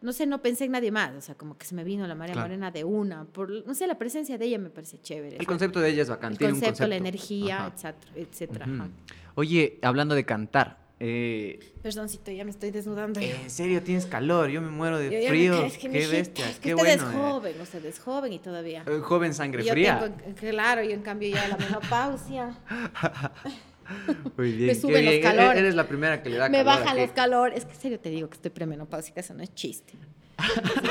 [0.00, 1.14] no sé, no pensé en nadie más.
[1.16, 2.48] O sea, como que se me vino la María Claro.
[2.48, 3.24] Morena de una.
[3.24, 5.36] Por, no sé, la presencia de ella me parece chévere.
[5.36, 6.32] El concepto de ella es bacán.
[6.32, 7.94] el tiene un concepto, la energía, Ajá.
[8.14, 8.66] etcétera.
[9.34, 13.20] Oye, hablando de cantar, eh, Perdoncito, ya me estoy desnudando.
[13.20, 15.68] en serio tienes calor, yo me muero de Yo me- frío.
[15.80, 17.08] qué bestia, es que qué usted bueno.
[17.08, 17.18] es eh.
[17.18, 18.84] joven, usted es joven y todavía.
[18.86, 20.00] Eh, Joven sangre yo fría.
[20.00, 22.58] tengo, claro, yo en cambio ya la menopausia.
[24.36, 25.14] Muy bien, me suben los bien.
[25.14, 25.58] E- calores.
[25.60, 27.00] Eres la primera que le da me calor bajan aquí.
[27.00, 27.58] los calores.
[27.58, 29.94] Es que en serio te digo que estoy premenopáusica, eso no es chiste.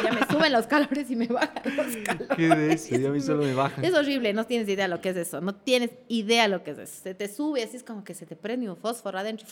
[0.04, 2.28] Ya me suben los calores y me bajan los calores.
[2.36, 3.86] Qué de eso, ya a mí solo me bajan.
[3.86, 5.42] Es horrible, no tienes idea lo que es eso.
[5.42, 6.94] No tienes idea lo que es eso.
[7.04, 9.46] Se te sube, así es como que se te prende un fósforo adentro.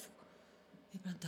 [0.95, 1.27] De pronto,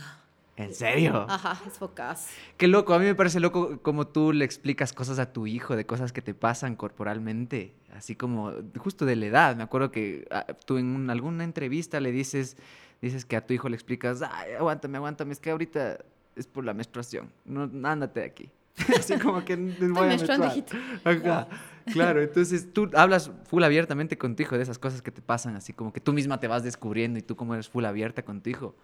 [0.56, 1.26] ¿En serio?
[1.28, 2.28] ajá, es focaz.
[2.56, 5.76] Qué loco, a mí me parece loco como tú le explicas cosas a tu hijo,
[5.76, 9.56] de cosas que te pasan corporalmente, así como justo de la edad.
[9.56, 12.56] Me acuerdo que ah, tú en un- alguna entrevista le dices,
[13.02, 15.98] dices que a tu hijo le explicas, Ay, aguántame, aguántame, es que ahorita
[16.34, 18.50] es por la menstruación, no, ándate de aquí.
[18.98, 20.80] así como que voy a menstruando, menstruar.
[21.04, 21.48] Ajá,
[21.92, 25.56] claro, entonces tú hablas full abiertamente con tu hijo de esas cosas que te pasan,
[25.56, 28.40] así como que tú misma te vas descubriendo y tú como eres full abierta con
[28.40, 28.74] tu hijo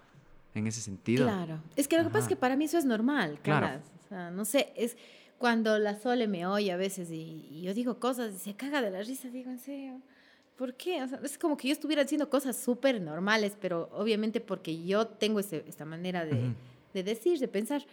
[0.55, 1.25] en ese sentido.
[1.27, 1.61] Claro.
[1.77, 2.29] Es que lo que pasa es Ajá.
[2.31, 3.81] que para mí eso es normal, Claro.
[4.05, 4.97] O sea, no sé, es
[5.38, 8.81] cuando la Sole me oye a veces y, y yo digo cosas y se caga
[8.83, 10.01] de la risa, digo, en serio,
[10.57, 11.03] ¿por qué?
[11.03, 15.07] O sea, es como que yo estuviera haciendo cosas súper normales, pero obviamente porque yo
[15.07, 16.55] tengo ese- esta manera de, Ujú.
[16.95, 17.85] de decir, de pensar.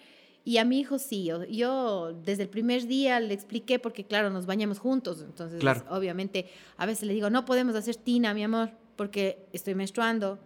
[0.44, 4.30] Y a mi hijo sí, yo, yo desde el primer día le expliqué porque claro,
[4.30, 5.84] nos bañamos juntos, entonces Claro.
[5.90, 6.48] obviamente
[6.78, 10.40] a veces le digo, no podemos hacer tina, mi amor, porque estoy menstruando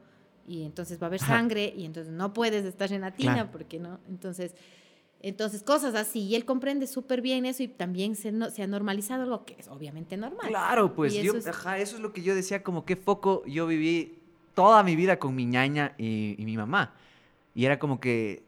[0.48, 1.34] y entonces va a haber Ajá.
[1.38, 3.50] sangre y entonces no puedes estar en la tina Claro.
[3.52, 4.54] porque no, entonces
[5.22, 8.68] entonces cosas así y él comprende súper bien eso y también se, no- se ha
[8.68, 10.48] normalizado algo que es obviamente normal.
[10.50, 12.96] Claro, pues Y yo, eso es- ajá, eso es lo que yo decía, como qué
[12.96, 14.20] foco yo viví
[14.54, 16.94] toda mi vida con mi ñaña y, y mi mamá.
[17.56, 18.44] Y era como que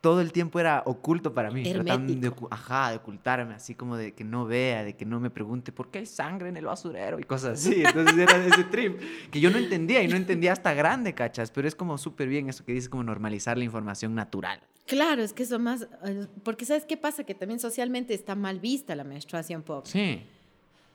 [0.00, 1.62] todo el tiempo era oculto para mí.
[1.62, 5.30] Tratando de, ajá, de ocultarme, así como de que no vea, de que no me
[5.30, 7.82] pregunte por qué hay sangre en el basurero y cosas así.
[7.84, 8.98] Entonces era ese trip
[9.30, 11.50] que yo no entendía y no entendía hasta grande, cachas.
[11.50, 14.60] Pero es como súper bien eso que dices, como normalizar la información natural.
[14.86, 18.58] Claro, es que eso más eh, porque sabes qué pasa que también socialmente está mal
[18.58, 19.86] vista la menstruación pop.
[19.86, 20.22] Sí.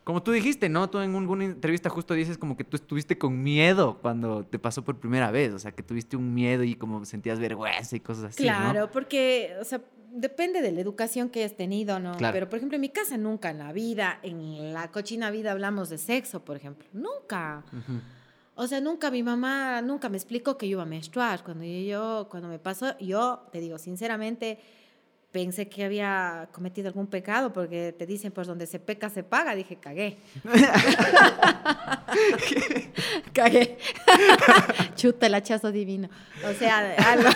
[0.06, 0.90] Como tú dijiste, ¿no?
[0.90, 4.84] Tú en alguna entrevista justo dices como que tú estuviste con miedo cuando te pasó
[4.86, 5.52] por primera vez.
[5.52, 8.50] O sea, que tuviste un miedo y como sentías vergüenza y cosas así, ¿no?
[8.50, 12.16] Claro, porque, o sea, depende de la educación que hayas tenido, ¿no?
[12.18, 12.34] Claro.
[12.34, 15.90] Pero, por ejemplo, en mi casa nunca en la vida, en la cochina vida hablamos
[15.90, 16.88] de sexo, por ejemplo.
[16.94, 17.64] Nunca.
[18.54, 21.44] O sea, nunca mi mamá, nunca me explicó que yo iba a menstruar.
[21.44, 24.60] Cuando yo- cuando me pasó, yo, te digo, sinceramente,
[25.36, 29.54] pensé que había cometido algún pecado, porque te dicen, pues, donde se peca, se paga.
[29.54, 30.18] Dije, cagué.
[33.34, 33.78] cagué.
[34.96, 36.08] Chuta el hachazo divino.
[36.50, 37.28] O sea, algo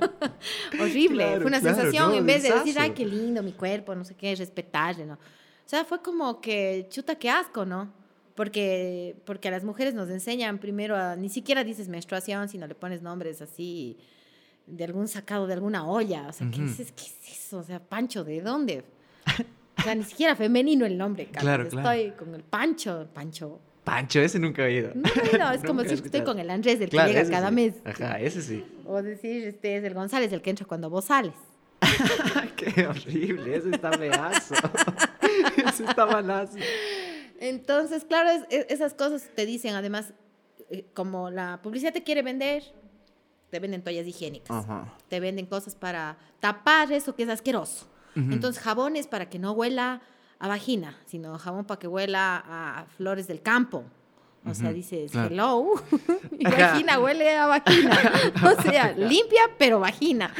[0.80, 1.24] horrible.
[1.24, 3.94] Claro, Fue una claro, sensación, no, en vez de decir, ay, qué lindo mi cuerpo,
[3.94, 5.16] no sé qué, respetarle, ¿no?
[5.16, 7.92] O sea, fue como que, chuta, qué asco, ¿no?
[8.34, 12.74] Porque, porque a las mujeres nos enseñan primero a, ni siquiera dices menstruación, sino le
[12.74, 13.98] pones nombres así
[14.66, 16.26] de algún sacado de alguna olla.
[16.28, 16.68] O sea, ¿qué, Ujú.
[16.68, 16.92] dices?
[16.92, 17.58] ¿qué es eso?
[17.58, 18.84] O sea, Pancho, ¿de dónde?
[19.78, 21.42] O sea, ni siquiera femenino el nombre, Carlos.
[21.42, 22.16] Claro, Estoy claro.
[22.16, 23.60] con el Pancho, Pancho.
[23.84, 24.90] Pancho, ese nunca he oído.
[24.94, 27.48] No, no, es como decir que estoy con el Andrés, del Claro, que llega cada
[27.50, 27.54] sí.
[27.54, 27.74] mes.
[27.84, 28.64] Ajá, ese sí.
[28.84, 31.32] O decir, este es el González, el que entra cuando vos sales.
[32.56, 34.54] Qué horrible, ese está feazo.
[35.68, 36.56] ese está malazo.
[37.38, 40.12] Entonces, claro, es- es- esas cosas te dicen, además,
[40.70, 42.64] eh, como la publicidad te quiere vender,
[43.56, 44.92] te venden toallas higiénicas, Ajá.
[45.08, 47.86] te venden cosas para tapar eso que es asqueroso.
[48.14, 48.32] Ujú.
[48.32, 50.02] Entonces, jabones para que no huela
[50.38, 53.84] a vagina, sino jabón para que huela a flores del campo.
[54.44, 55.28] O sea, dices, claro.
[55.30, 55.72] hello,
[56.38, 57.98] mi vagina huele a vagina.
[58.44, 60.34] O sea, limpia, pero vagina.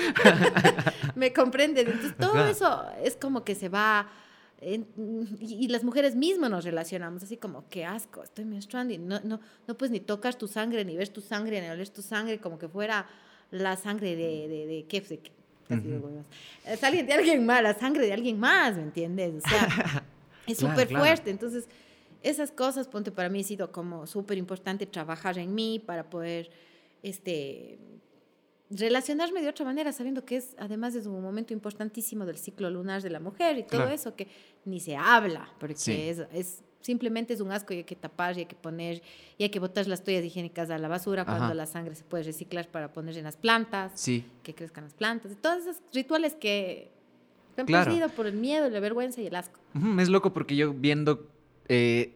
[1.14, 1.86] ¿Me comprendes?
[1.86, 2.50] Entonces, todo Ajá.
[2.50, 4.08] eso es como que se va...
[4.60, 4.86] en-
[5.40, 9.20] y, y las mujeres mismas nos relacionamos así como, qué asco, estoy menstruando y no,
[9.20, 12.38] no, no puedes ni tocar tu sangre, ni ver tu sangre, ni oler tu sangre,
[12.38, 13.06] como que fuera
[13.50, 15.00] la sangre de, de, de ¿qué?
[15.00, 15.20] De-
[15.80, 16.24] digo huevas.
[16.64, 19.44] Es alguien de alguien más, la sangre de alguien más, ¿me entiendes?
[19.44, 20.04] O sea,
[20.46, 21.04] es Claro, súper claro.
[21.04, 21.30] fuerte.
[21.30, 21.68] Entonces,
[22.22, 26.50] esas cosas, ponte, para mí ha sido como súper importante trabajar en mí para poder,
[27.02, 27.78] este,
[28.70, 33.02] relacionarme de otra manera, sabiendo que es, además es un momento importantísimo del ciclo lunar
[33.02, 33.90] de la mujer y todo Claro.
[33.92, 34.26] eso que
[34.64, 35.92] ni se habla, porque Sí.
[35.92, 39.02] es, es- simplemente es un asco y hay que tapar y hay que poner,
[39.38, 41.36] y hay que botar las toallas higiénicas a la basura Ajá.
[41.36, 44.94] cuando la sangre se puede reciclar para poner en las plantas, Sí, que crezcan las
[44.94, 46.90] plantas, y todos esos rituales que
[47.54, 47.86] se han Claro.
[47.86, 49.60] perdido por el miedo, la vergüenza y el asco.
[49.98, 51.28] Es loco porque yo viendo
[51.68, 52.12] eh,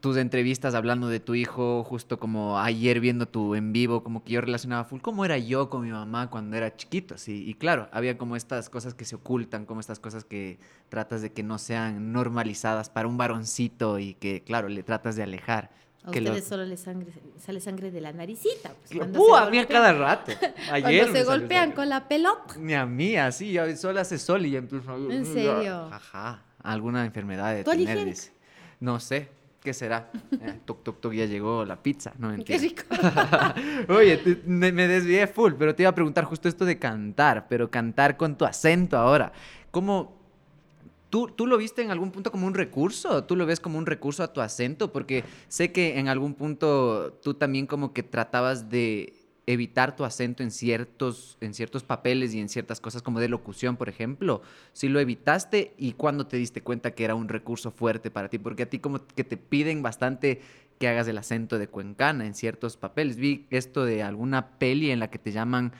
[0.00, 4.32] tus entrevistas hablando de tu hijo, justo como ayer viendo tu en vivo, como que
[4.34, 7.44] yo relacionaba full cómo era yo con mi mamá cuando era chiquito, sí.
[7.48, 11.32] Y claro, había como estas cosas que se ocultan, como estas cosas que tratas de
[11.32, 15.70] que no sean normalizadas para un varoncito y que, claro, le tratas de alejar.
[16.04, 16.48] A Qué ustedes loco.
[16.50, 18.74] solo les sangre, sale sangre de la naricita.
[18.74, 19.26] pues, cuando ¡Uh!
[19.26, 20.32] se a mí a golpean- cada rato.
[20.70, 22.54] Ayer Cuando se golpean con la pelota.
[22.60, 25.10] Ni a mí, así, solo hace sol y ya empiezo.
[25.10, 25.88] ¿En serio?
[25.90, 28.14] Ajá, alguna enfermedad de ¿Toalla tener.
[28.78, 29.28] No sé,
[29.66, 30.12] ¿qué será?
[30.40, 32.84] Eh, tuc, tuc, tuc, ya llegó la pizza, no Qué rico.
[33.88, 37.48] Oye, te- me, me desvié full, pero te iba a preguntar justo esto de cantar,
[37.48, 39.32] pero cantar con tu acento ahora.
[39.72, 40.14] ¿Cómo,
[41.10, 43.24] ¿Tú, ¿Tú lo viste en algún punto como un recurso?
[43.24, 44.92] ¿Tú lo ves como un recurso a tu acento?
[44.92, 49.14] Porque sé que en algún punto tú también como que tratabas de
[49.46, 53.76] evitar tu acento en ciertos, en ciertos papeles y en ciertas cosas como de locución,
[53.76, 54.42] por ejemplo.
[54.72, 58.38] Si lo evitaste y cuándo te diste cuenta que era un recurso fuerte para ti,
[58.38, 60.40] porque a ti como que te piden bastante
[60.78, 63.16] que hagas el acento de cuencana en ciertos papeles.
[63.16, 65.72] Vi esto de alguna peli en la que te llaman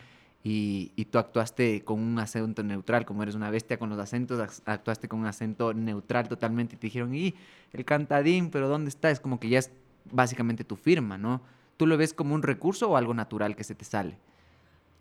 [0.44, 4.38] y, y tú actuaste con un acento neutral, como eres una bestia con los acentos,
[4.38, 7.35] ac- actuaste con un acento neutral totalmente y te dijeron, y
[7.72, 9.11] el cantadín, pero ¿dónde está?
[9.11, 9.72] Es como que ya es
[10.12, 11.42] básicamente tu firma, ¿no?
[11.77, 14.17] ¿Tú lo ves como un recurso o algo natural que se te sale?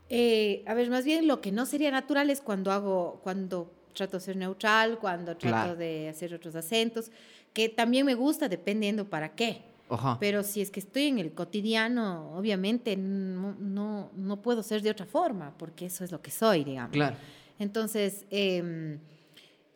[0.10, 4.18] Eh, a ver, más bien lo que no sería natural es cuando hago, cuando trato
[4.18, 5.76] de ser neutral, cuando trato Claro.
[5.76, 7.12] de hacer otros acentos,
[7.54, 9.64] que también me gusta dependiendo para qué.
[9.88, 10.18] Ojo.
[10.20, 14.90] Pero si es que estoy en el cotidiano, obviamente no, no, no puedo ser de
[14.90, 16.92] otra forma, porque eso es lo que soy, digamos.
[16.92, 17.16] Claro.
[17.60, 19.00] Entonces, em,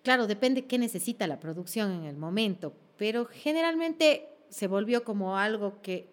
[0.03, 5.81] claro, depende qué necesita la producción en el momento, pero generalmente se volvió como algo
[5.81, 6.09] que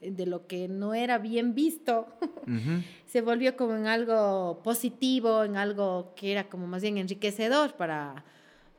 [0.00, 2.06] de lo que no era bien visto,
[3.06, 8.24] se volvió como en algo positivo, en algo que era como más bien enriquecedor para,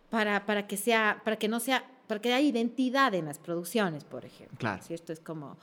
[0.10, 4.04] para, para que sea, para que no sea, para que haya identidad en las producciones,
[4.04, 4.58] por ejemplo.
[4.58, 4.82] Claro.
[4.84, 5.14] ¿cierto?
[5.14, 5.58] Es como,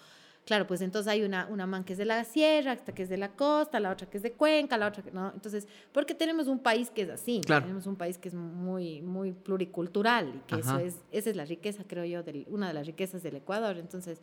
[0.44, 3.08] claro, pues entonces hay una, una man que es de la sierra, esta que es
[3.08, 5.32] de la costa, la otra que es de Cuenca, la otra que no.
[5.34, 7.62] Entonces, porque tenemos un país que es así, Claro.
[7.62, 11.44] tenemos un país que es muy, muy pluricultural y que eso es, esa es la
[11.44, 13.76] riqueza, creo yo, del- una de las riquezas del Ecuador.
[13.78, 14.20] Entonces,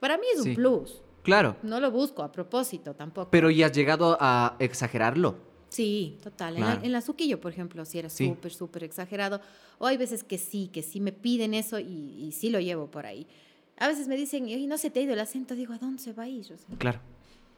[0.00, 0.50] para mí es Sí.
[0.50, 1.02] un plus.
[1.22, 1.56] Claro.
[1.62, 3.30] No lo busco a propósito tampoco.
[3.30, 5.36] Pero ¿y has llegado a exagerarlo?
[5.68, 6.56] Sí, total.
[6.56, 8.26] En, la, en la Suquillo, por ejemplo, sí era Sí.
[8.28, 9.40] súper, súper exagerado.
[9.78, 11.84] O hay veces que sí, que sí me piden eso y,
[12.26, 13.26] y sí lo llevo por ahí.
[13.78, 15.54] A veces me dicen, y no se te ha ido el acento.
[15.54, 16.40] Digo, ¿a dónde se va a ir?
[16.52, 16.98] O sea, Claro.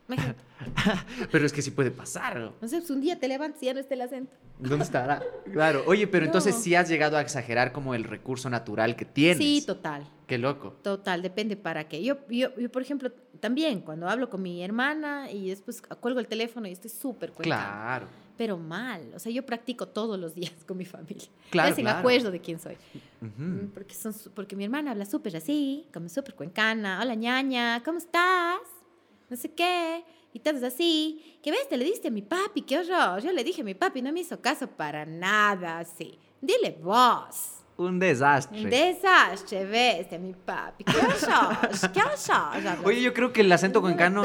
[0.09, 0.41] imagínate.
[1.33, 2.39] Pero es que sí puede pasar.
[2.39, 2.53] ¿no?
[2.61, 4.33] No sé, pues un día te levantas y ya no está el acento.
[4.59, 5.23] ¿Dónde estará?
[5.53, 5.83] Claro.
[5.87, 9.39] Oye, pero entonces sí has llegado a exagerar como el recurso natural que tienes.
[9.39, 10.07] Sí, total.
[10.33, 10.73] Qué loco.
[10.83, 12.03] Total, depende para qué.
[12.03, 16.27] Yo, yo, yo, por ejemplo, también cuando hablo con mi hermana y después cuelgo el
[16.27, 18.07] teléfono y estoy súper cuencana, Claro.
[18.38, 19.12] Pero mal.
[19.14, 21.29] O sea, yo practico todos los días con mi familia.
[21.51, 21.99] Claro, Ya se me claro.
[21.99, 22.79] acuerdo de quién soy.
[23.21, 26.99] Mm, Porque, son, porque mi hermana habla súper así, como súper cuencana.
[27.03, 28.62] Hola, ñaña, ¿cómo estás?
[29.29, 30.03] No sé qué.
[30.33, 31.38] Y todo así.
[31.42, 31.68] ¿Qué ves?
[31.68, 33.21] Te le diste a mi papi, qué horror.
[33.23, 36.18] Yo le dije a mi papi, no me hizo caso para nada así.
[36.40, 37.62] Dile vos.
[37.77, 38.63] Un desastre.
[38.63, 40.85] Un desastre, ves, a mi papi.
[40.85, 41.93] ¿Qué horror?
[41.93, 42.79] ¿Qué horror?
[42.85, 44.23] Oye, yo creo que el acento cuencano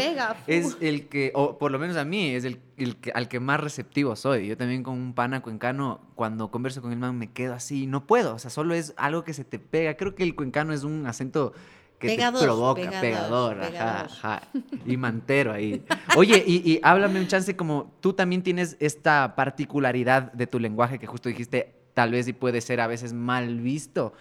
[0.48, 3.40] es el que, o por lo menos a mí, es el, el que, al que
[3.40, 4.48] más receptivo soy.
[4.48, 8.06] Yo también con un pana cuencano, cuando converso con el man, me quedo así, no
[8.06, 8.36] puedo.
[8.36, 9.96] O sea, solo es algo que se te pega.
[9.96, 11.54] Creo que el cuencano es un acento
[12.00, 14.06] que Pegador, te provoca, pegador, pegador, ajá, pegador.
[14.06, 14.42] ajá.
[14.86, 15.84] Y mantero ahí.
[16.16, 21.00] Oye, y, y háblame un chance como tú también tienes esta particularidad de tu lenguaje
[21.00, 24.14] que justo dijiste, tal vez y puede ser a veces mal visto,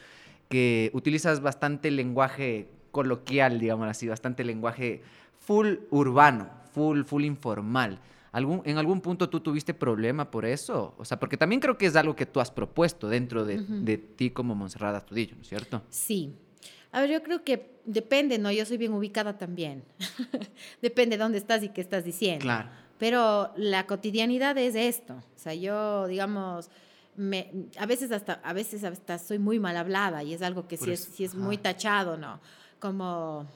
[0.48, 5.02] que utilizas bastante lenguaje coloquial, digamos así, bastante lenguaje
[5.38, 7.98] full urbano, full, full informal.
[8.32, 10.94] ¿Algún, ¿En algún punto tú tuviste problema por eso?
[10.96, 13.84] O sea, porque también creo que es algo que tú has propuesto dentro de, Ujú.
[13.84, 15.82] de ti como Monserrat Astudillo, ¿no es cierto?
[15.90, 16.32] Sí.
[16.92, 18.50] A ver, yo creo que depende, ¿no?
[18.50, 19.84] Yo soy bien ubicada también.
[20.80, 22.42] depende de dónde estás y qué estás diciendo.
[22.42, 22.70] Claro.
[22.96, 25.12] Pero la cotidianidad es esto.
[25.12, 26.70] O sea, yo, digamos,
[27.16, 30.76] me, a veces hasta, a veces hasta soy muy mal hablada y es algo que
[30.76, 32.40] sí es, sí es muy tachado, ¿no?
[32.78, 33.46] Como,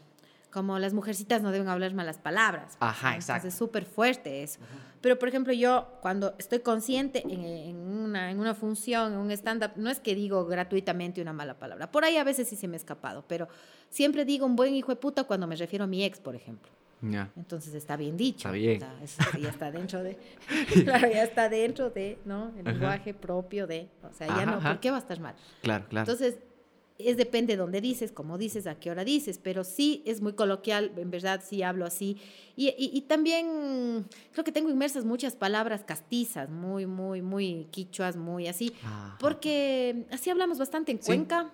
[0.51, 2.77] como las mujercitas no deben hablar malas palabras.
[2.81, 3.49] Ajá, exacto.
[3.49, 4.61] Es súper fuerte eso.
[5.01, 9.31] Pero, por ejemplo, yo cuando estoy consciente en, en, una, en una función, en un
[9.31, 11.91] stand-up, no es que digo gratuitamente una mala palabra.
[11.91, 13.49] Por ahí a veces sí se me ha escapado, pero
[13.89, 16.71] siempre digo un buen hijo de puta cuando me refiero a mi ex, por ejemplo.
[17.37, 18.49] Entonces está bien dicho.
[18.49, 18.81] Está bien.
[19.41, 20.19] ya está dentro de,
[20.85, 22.53] claro, ya está dentro de, ¿no?
[22.59, 25.35] El lenguaje propio de, o sea, ya no, ¿por qué va a estar mal?
[25.63, 26.11] Claro, claro.
[26.11, 26.39] Entonces,
[26.99, 30.35] es depende de dónde dices, cómo dices, a qué hora dices, pero sí es muy
[30.35, 32.19] coloquial, en verdad sí hablo así.
[32.57, 38.17] Y, y, y también creo que tengo inmersas muchas palabras castizas, muy, muy, muy quichuas,
[38.17, 38.75] muy así,
[39.19, 41.51] porque así hablamos bastante en Cuenca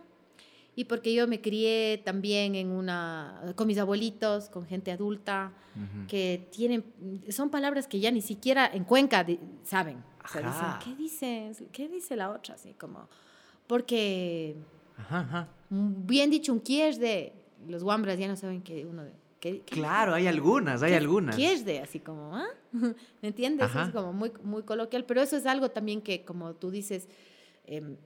[0.79, 5.53] y porque yo me crié también en una, con mis abuelitos, con gente adulta,
[6.07, 6.85] que tienen,
[7.31, 9.27] son palabras que ya ni siquiera en Cuenca
[9.65, 10.05] saben.
[10.23, 11.65] O sea, dicen, ¿qué dices?
[11.73, 12.57] ¿Qué dice la otra?
[12.57, 13.09] Así como,
[13.67, 14.55] porque,
[14.99, 17.33] ajá, bien dicho, un de
[17.67, 19.05] los guambras ya no saben que uno...
[19.41, 21.37] ¿qué, claro, hay algunas, hay algunas.
[21.65, 22.49] de así como, ¿ah?
[23.23, 23.75] ¿Me entiendes?
[23.75, 27.09] Es como muy, muy coloquial, pero eso es algo también que, como tú dices,
[27.65, 27.97] eh,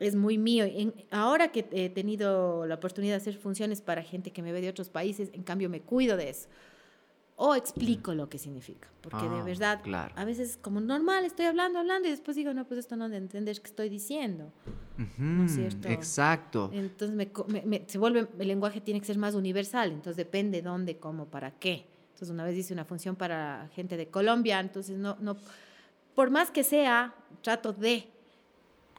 [0.00, 0.64] es muy mío.
[0.64, 4.60] En, ahora que he tenido la oportunidad de hacer funciones para gente que me ve
[4.60, 6.48] de otros países, en cambio me cuido de eso.
[7.40, 9.80] O explico lo que significa, porque de ah, verdad,
[10.16, 13.60] a veces como normal estoy hablando, hablando y después digo, no, pues esto no entender
[13.60, 14.52] qué estoy diciendo.
[15.18, 15.86] ¿No es cierto?
[15.88, 16.68] Exacto.
[16.72, 21.26] Entonces me, se vuelve, el lenguaje tiene que ser más universal, entonces depende dónde, cómo,
[21.26, 21.86] para qué.
[22.08, 25.36] Entonces una vez hice una función para gente de Colombia, entonces no, no,
[26.16, 28.08] por más que sea, trato de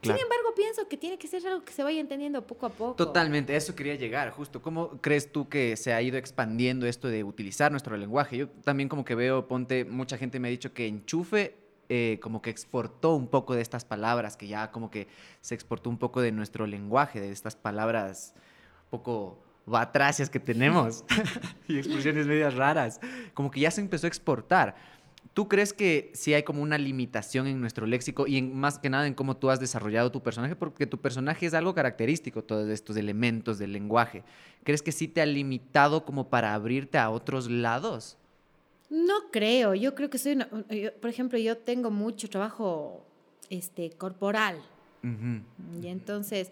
[0.02, 2.96] sin embargo, pienso que tiene que ser algo que se vaya entendiendo poco a poco.
[2.96, 4.62] Totalmente, eso quería llegar, justo.
[4.62, 8.38] ¿Cómo crees tú que se ha ido expandiendo esto de utilizar nuestro lenguaje?
[8.38, 11.56] Yo también como que veo, ponte, mucha gente me ha dicho que enchufe
[11.92, 15.08] eh, como que exportó un poco de estas palabras, que ya como que
[15.42, 18.36] se exportó un poco de nuestro lenguaje, de estas palabras
[18.84, 21.04] un poco batracias que tenemos
[21.68, 23.00] y expresiones medias raras,
[23.34, 24.76] como que ya se empezó a exportar.
[25.40, 28.90] ¿Tú crees que sí hay como una limitación en nuestro léxico y en, más que
[28.90, 30.54] nada en cómo tú has desarrollado tu personaje?
[30.54, 34.26] Porque tu personaje es algo característico, todos estos elementos del lenguaje.
[34.66, 38.18] ¿Crees que sí te ha limitado como para abrirte a otros lados?
[38.90, 40.50] No creo, yo creo que soy una,
[41.00, 43.06] por ejemplo, yo tengo mucho trabajo
[43.50, 44.62] este, corporal.
[45.82, 46.52] Y entonces,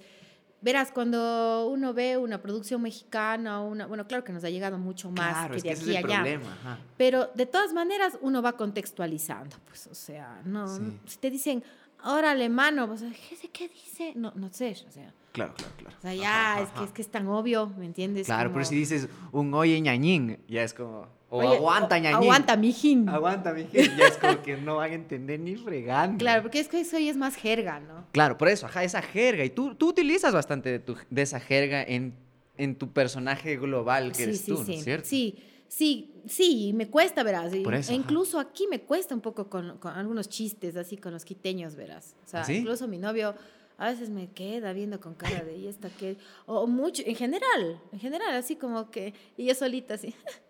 [0.67, 5.10] Verás, cuando uno ve una producción mexicana, una, bueno, claro que nos ha llegado mucho
[5.10, 6.19] más que de aquí a allá.
[6.23, 10.67] Problema, pero de todas maneras uno va contextualizando, pues, o sea, no,
[11.06, 11.63] si te dicen,
[11.99, 14.12] ahora alemano, pues, ¿qué, ¿qué dice?
[14.17, 15.13] No, no sé, o sea.
[15.32, 15.95] Claro, claro, claro.
[15.99, 18.25] O sea, ya, es, que, es que es tan obvio, ¿me entiendes?
[18.25, 22.23] Claro, pero si dices un oye ñañín, ya es como, o aguanta ñañín.
[22.23, 23.09] Aguanta mijín.
[23.09, 26.17] Aguanta mijín, ya es como que no van a entender ni fregando.
[26.17, 28.05] Claro, porque es que eso ya es más jerga, ¿no?
[28.11, 29.43] Claro, por eso, ajá, esa jerga.
[29.43, 32.13] Y tú, tú utilizas bastante de, tu, de esa jerga en,
[32.57, 35.07] en tu personaje global que eres tú, ¿no es cierto?
[35.07, 35.37] Sí,
[35.67, 37.53] sí, sí, me cuesta, verás.
[37.57, 41.11] Por eso, e incluso aquí me cuesta un poco con, con, algunos chistes, así con
[41.13, 42.15] los quiteños, verás.
[42.25, 43.35] O sea, incluso mi novio
[43.77, 46.17] a veces me queda viendo con cara de, ¿y esta qué?
[46.45, 50.15] O, mucho, en general, en general, así como que, y yo solita así,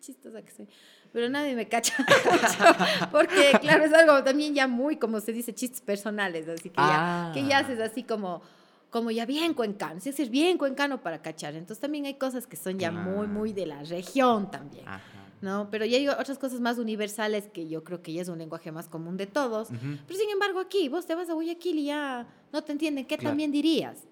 [0.00, 0.68] chistosa que soy.
[1.12, 1.94] Pero nadie me cacha,
[3.12, 7.30] porque claro, es algo también ya muy, como se dice, chistes personales, así que, ya,
[7.34, 7.60] que ya ah.
[7.60, 8.42] haces así como,
[8.90, 11.54] como ya bien cuencano, si es bien cuencano para cachar.
[11.54, 14.86] Entonces también hay cosas que son ya muy, muy de la región también.
[14.88, 15.20] Ajá.
[15.40, 15.68] ¿no?
[15.70, 18.72] Pero ya hay otras cosas más universales que yo creo que ya es un lenguaje
[18.72, 19.68] más común de todos.
[19.68, 23.16] Pero sin embargo aquí, vos te vas a Guayaquil y ya no te entienden, ¿qué
[23.16, 24.06] también dirías?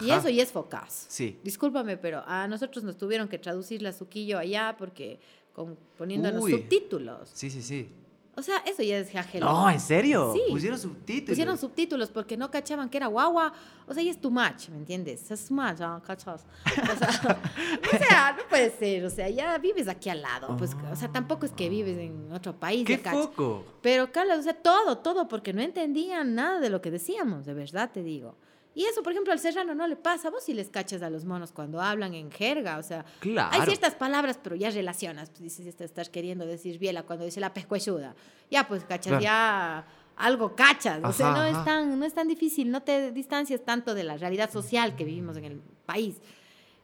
[0.00, 1.06] Y eso ya es focaz.
[1.08, 1.38] Sí.
[1.42, 5.18] Discúlpame, pero a nosotros nos tuvieron que traducir la suquillo allá porque
[5.52, 7.30] con, poniéndonos subtítulos.
[7.32, 7.88] Sí, sí, sí.
[8.36, 9.46] O sea, eso ya es jajelo.
[9.46, 10.32] No, ¿en serio?
[10.32, 10.40] Sí.
[10.50, 11.30] Pusieron subtítulos.
[11.30, 13.52] Pusieron subtítulos porque no cachaban que era guagua.
[13.86, 15.30] O sea, ya es too much, ¿me entiendes?
[15.30, 16.00] Es too much, ¿no?
[16.02, 16.46] ¿cachas?
[16.64, 17.08] O sea,
[17.92, 19.04] o sea, no puede ser.
[19.04, 20.56] O sea, ya vives aquí al lado.
[20.56, 22.86] Pues, o sea, tampoco es que vives en otro país.
[22.86, 23.64] ¡Qué poco!
[23.82, 27.54] Pero, Carlos, o sea, todo, todo, porque no entendían nada de lo que decíamos, de
[27.54, 28.36] verdad te digo.
[28.74, 30.30] Y eso, por ejemplo, al serrano no le pasa.
[30.30, 33.04] Vos si les cachas a los monos cuando hablan en jerga, o sea,
[33.50, 35.30] hay ciertas palabras, pero ya relacionas.
[35.30, 38.14] Pues dices, estás queriendo decir biela cuando dice la pescuechuda.
[38.50, 39.84] Ya, pues cachas, ya
[40.16, 41.00] algo cachas.
[41.02, 44.16] o sea, no es, tan, no es tan difícil, no te distancias tanto de la
[44.16, 46.16] realidad social que vivimos en el país.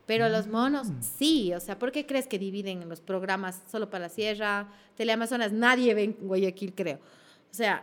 [0.07, 1.03] Pero los monos, mm.
[1.03, 1.55] sí.
[1.55, 4.69] O sea, ¿por qué crees que dividen los programas solo para la sierra?
[4.97, 6.97] Teleamazonas, nadie ve en Guayaquil, creo.
[7.51, 7.81] O sea,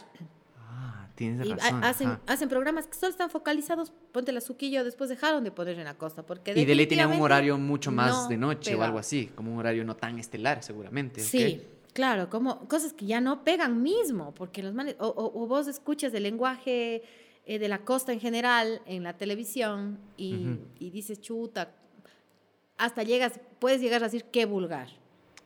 [1.16, 1.84] tienes Y razón.
[1.84, 2.22] hacen, ajá.
[2.28, 5.93] hacen programas que solo están focalizados, ponte la suquillo, después dejaron de poner en la
[5.95, 6.24] costa.
[6.26, 8.86] Porque Y de ley tienen un horario mucho más no de noche o pega.
[8.86, 11.22] algo así, como un horario no tan estelar, seguramente.
[11.22, 11.61] Sí,
[11.93, 15.68] claro, como cosas que ya no pegan mismo, porque los manes, o, o- o vos
[15.68, 17.03] escuchas el lenguaje
[17.45, 20.59] eh, de la costa en general en la televisión y, Ujú.
[20.80, 21.76] y dices, chuta,
[22.78, 24.88] hasta llegas, puedes llegar a decir qué vulgar.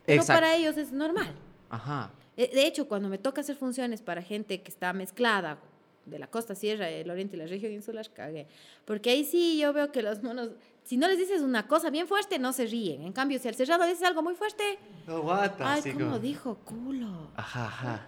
[0.05, 0.41] Pero Exacto.
[0.41, 1.33] para ellos es normal.
[1.69, 2.11] Ajá.
[2.37, 5.57] Eh, De hecho, cuando me toca hacer funciones para gente que está mezclada
[6.05, 8.47] de la costa sierra, el oriente y la región insular, cagué.
[8.85, 10.51] Porque ahí sí yo veo que los monos,
[10.85, 13.01] si no les dices una cosa bien fuerte, no se ríen.
[13.01, 15.73] En cambio, si al cerrado dices algo muy fuerte, No, guata.
[15.73, 17.31] ay, ¿cómo dijo culo?
[17.35, 18.07] Ajá, ajá.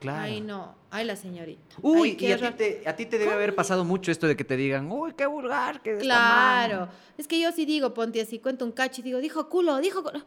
[0.00, 0.22] Claro.
[0.22, 0.76] Ay, no.
[0.90, 1.76] Ay, la señorita.
[1.82, 4.28] Uy, Ay, y qué a ti, te, a ti te debe haber pasado mucho esto
[4.28, 6.68] de que te digan, uy, qué vulgar, está mal".
[6.68, 6.88] Claro.
[7.16, 10.04] Es que yo sí digo, ponte así, cuento un cacho y digo, dijo culo, dijo
[10.04, 10.20] culo.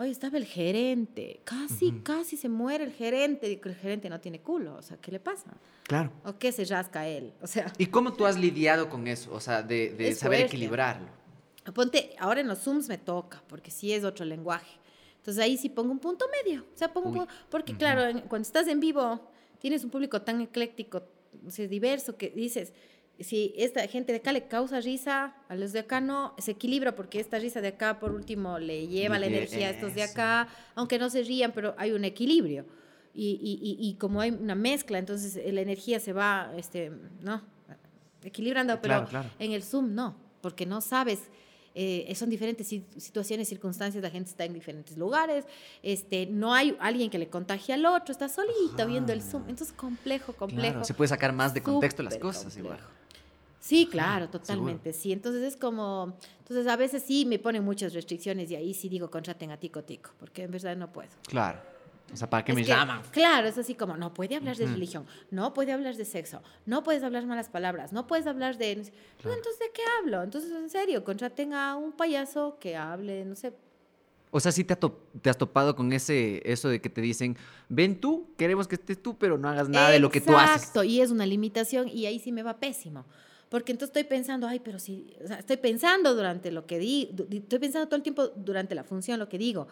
[0.00, 1.40] Hoy estaba el gerente.
[1.44, 3.48] Casi, casi se muere el gerente.
[3.48, 4.76] Digo, el gerente no tiene culo.
[4.76, 5.50] O sea, ¿qué le pasa?
[5.88, 6.12] Claro.
[6.24, 7.32] ¿O qué se rasca él?
[7.42, 9.32] O sea, ¿Y cómo tú has lidiado con eso?
[9.32, 10.44] O sea, de, saber fuerte.
[10.44, 11.08] equilibrarlo.
[11.74, 14.78] ponte, ahora en los Zooms me toca, porque sí es otro lenguaje.
[15.16, 16.60] Entonces ahí sí pongo un punto medio.
[16.72, 17.24] O sea, pongo un Uy.
[17.24, 19.20] pu- porque claro, cuando estás en vivo,
[19.58, 21.02] tienes un público tan ecléctico,
[21.44, 22.72] o sea, diverso, que dices,
[23.20, 26.94] si esta gente de acá le causa risa, a los de acá no, se equilibra
[26.94, 30.48] porque esta risa de acá, por último, le lleva la energía a estos de acá,
[30.76, 32.64] aunque no se rían, pero hay un equilibrio.
[33.14, 36.92] Y, y- y- y como hay una mezcla, entonces eh, la energía se va, este,
[37.20, 37.42] ¿no?
[38.22, 39.30] Equilibrando, pero Claro, claro.
[39.38, 41.20] en el Zoom no, porque no sabes,
[41.74, 45.44] eh, son diferentes si- situaciones, circunstancias, la gente está en diferentes lugares,
[45.82, 49.72] este, no hay alguien que le contagie al otro, está solito viendo el Zoom, entonces
[49.72, 50.62] complejo, complejo.
[50.72, 52.66] Claro, se puede sacar más de contexto las cosas complejo.
[52.76, 52.97] igual.
[53.68, 55.12] Sí, claro, totalmente, sí.
[55.12, 59.10] Entonces es como, entonces a veces sí me ponen muchas restricciones y ahí sí digo
[59.10, 61.10] contraten a Tico Tico, porque en verdad no puedo.
[61.26, 61.58] Claro.
[62.10, 63.02] O sea, ¿para qué Es me que, llaman?
[63.10, 66.82] Claro, es así como, no puede hablar de religión, no puede hablar de sexo, no
[66.82, 68.76] puedes hablar malas palabras, no puedes hablar de...
[68.76, 68.82] No,
[69.20, 69.36] Claro.
[69.36, 70.22] entonces, ¿de qué hablo?
[70.22, 73.52] Entonces, en serio, contraten a un payaso que hable, no sé.
[74.30, 74.76] O sea, sí te,
[75.20, 77.36] te has topado con ese eso de que te dicen,
[77.68, 80.56] ven tú, queremos que estés tú, pero no hagas nada de lo que tú haces.
[80.56, 83.04] Exacto, y es una limitación y ahí sí me va pésimo.
[83.48, 87.12] Porque entonces estoy pensando, ay, pero sí, o sea, estoy pensando durante lo que digo,
[87.30, 89.66] estoy pensando todo el tiempo durante la función lo que digo,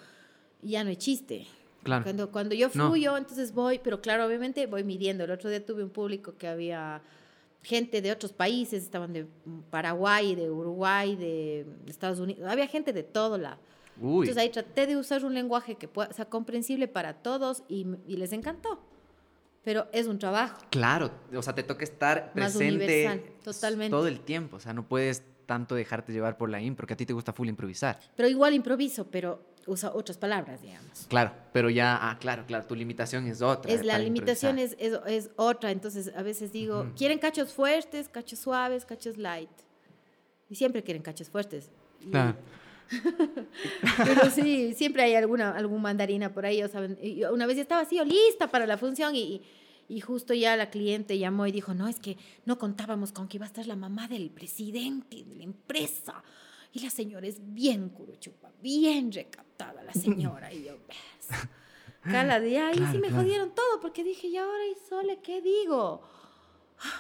[0.63, 1.47] y ya no hay chiste.
[1.83, 2.03] Claro.
[2.03, 2.89] Cuando, cuando yo No.
[2.89, 5.25] fluyo, entonces voy, pero claro, obviamente voy midiendo.
[5.25, 7.01] El otro día tuve un público que había
[7.63, 9.27] gente de otros países, estaban de
[9.71, 13.59] Paraguay, de Uruguay, de Estados Unidos, había gente de todo lado.
[14.01, 17.87] Uy, Entonces ahí traté de usar un lenguaje que pueda, sea comprensible para todos y,
[18.07, 18.79] y les encantó.
[19.67, 20.59] Pero es un trabajo.
[20.71, 21.11] claro.
[21.35, 23.91] O sea, te toca estar Más presente universal, totalmente.
[23.91, 24.59] todo el tiempo.
[24.59, 27.33] O sea, no puedes tanto dejarte llevar por la impro, porque a ti te gusta
[27.33, 27.99] full improvisar.
[28.15, 31.07] Pero igual improviso, pero usa otras palabras, digamos.
[31.09, 33.73] Claro, pero ya, ah, claro, claro, tu limitación es otra.
[33.73, 38.39] Es, la limitación es, es, es otra, entonces a veces digo, quieren cachos fuertes, cachos
[38.39, 39.51] suaves, cachos light.
[40.49, 41.73] Y siempre quieren cachos fuertes.
[42.01, 42.13] Y-.
[44.05, 46.99] Pero sí, siempre hay alguna algún mandarina por ahí, o saben.
[47.33, 49.43] Una vez ya estaba así, lista para la función y,
[49.89, 53.39] y justo ya la cliente llamó y dijo, no, es que no contábamos con que
[53.39, 56.23] iba a estar la mamá del presidente de la empresa.
[56.73, 60.53] Y la señora es bien curuchupa, bien recaptada la señora.
[60.53, 61.39] Y yo, ¿ves?
[62.03, 63.23] Cada día, y Claro, sí me claro.
[63.23, 66.03] jodieron todo, porque dije, ¿y ahora, y Sole, qué digo?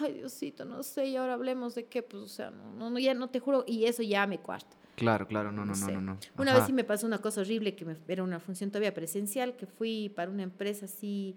[0.00, 2.98] Ay, Diosito, no sé, y ahora hablemos de qué, pues, o sea, no, no, no,
[2.98, 4.76] ya no te juro, y eso ya me cuarta.
[4.96, 6.00] Claro, claro, no, no, no, no.
[6.00, 6.18] no.
[6.38, 9.54] Una vez sí me pasó una cosa horrible, que me, era una función todavía presencial,
[9.54, 11.36] que fui para una empresa así,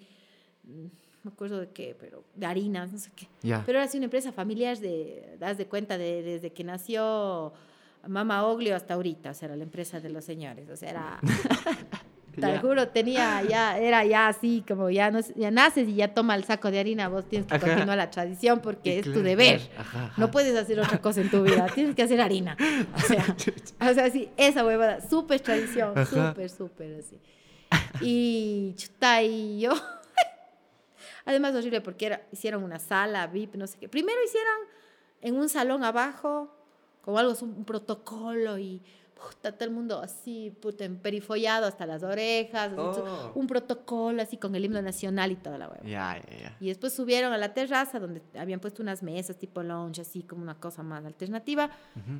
[0.63, 0.89] mm, no
[1.25, 3.27] me acuerdo de qué, pero de harinas, no sé qué.
[3.43, 3.63] Ya.
[3.65, 7.51] Pero era así una empresa familiar, de, das de cuenta, de, desde que nació
[8.07, 11.19] Mama Oglio hasta ahorita, o sea, era la empresa de los señores, o sea, era...
[12.39, 12.59] Te Ya.
[12.59, 16.43] juro, tenía ya, era ya así, como ya, no, ya naces y ya toma el
[16.43, 17.65] saco de harina, vos tienes que Ajá.
[17.67, 19.59] continuar la tradición porque es tu deber.
[19.59, 20.13] claro, ajá, ajá.
[20.21, 22.55] No puedes hacer otra cosa en tu vida, tienes que hacer harina.
[22.95, 23.35] O sea,
[23.91, 27.17] o sea sí, esa huevada, súper tradición, súper, súper así.
[28.01, 29.71] Y chuta, y yo.
[31.25, 33.87] Además, horrible porque era, hicieron una sala VIP, no sé qué.
[33.89, 34.55] Primero hicieron
[35.21, 36.53] en un salón abajo,
[37.01, 38.81] como algo, un protocolo y
[39.19, 43.31] puta, todo el mundo así, puta, emperifollado hasta las orejas, Oh.
[43.35, 45.83] un protocolo así con el himno nacional y toda la hueva.
[45.83, 46.57] Ya, ya, ya.
[46.59, 50.41] Y después subieron a la terraza donde habían puesto unas mesas tipo lounge, así como
[50.41, 51.65] una cosa más alternativa.
[51.95, 52.19] Ujú.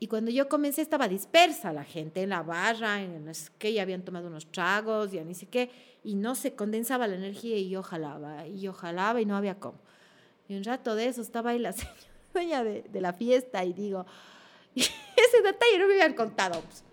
[0.00, 3.72] Y cuando yo comencé estaba dispersa la gente en la barra, en no sé qué,
[3.72, 5.70] ya habían tomado unos tragos, ya ni sé qué,
[6.04, 9.58] y no se condensaba la energía y yo jalaba, y yo jalaba y no había
[9.58, 9.78] cómo.
[10.48, 11.72] Y un rato de eso estaba ahí la
[12.32, 14.06] señora de, de la fiesta y digo,
[15.16, 16.60] ese detalle no me habían contado.
[16.62, 16.84] pues.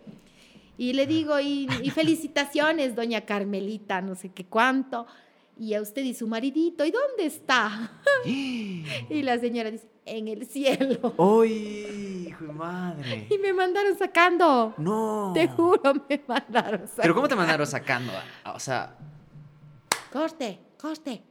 [0.77, 5.07] Y le digo, y, y felicitaciones, doña Carmelita, no sé qué cuánto.
[5.57, 7.91] y a usted y su maridito, ¿y dónde está?
[8.25, 8.83] y
[9.23, 11.13] la señora dice, en el cielo.
[11.17, 13.27] ¡Uy, hijo de madre!
[13.29, 14.73] Y me mandaron sacando.
[14.77, 15.31] No.
[15.33, 17.01] Te juro, me mandaron sacando.
[17.01, 18.11] ¿Pero cómo te mandaron sacando?
[18.53, 18.97] O sea,
[20.11, 21.23] Corte, corte.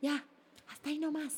[0.00, 0.22] Ya,
[0.70, 1.34] hasta ahí nomás.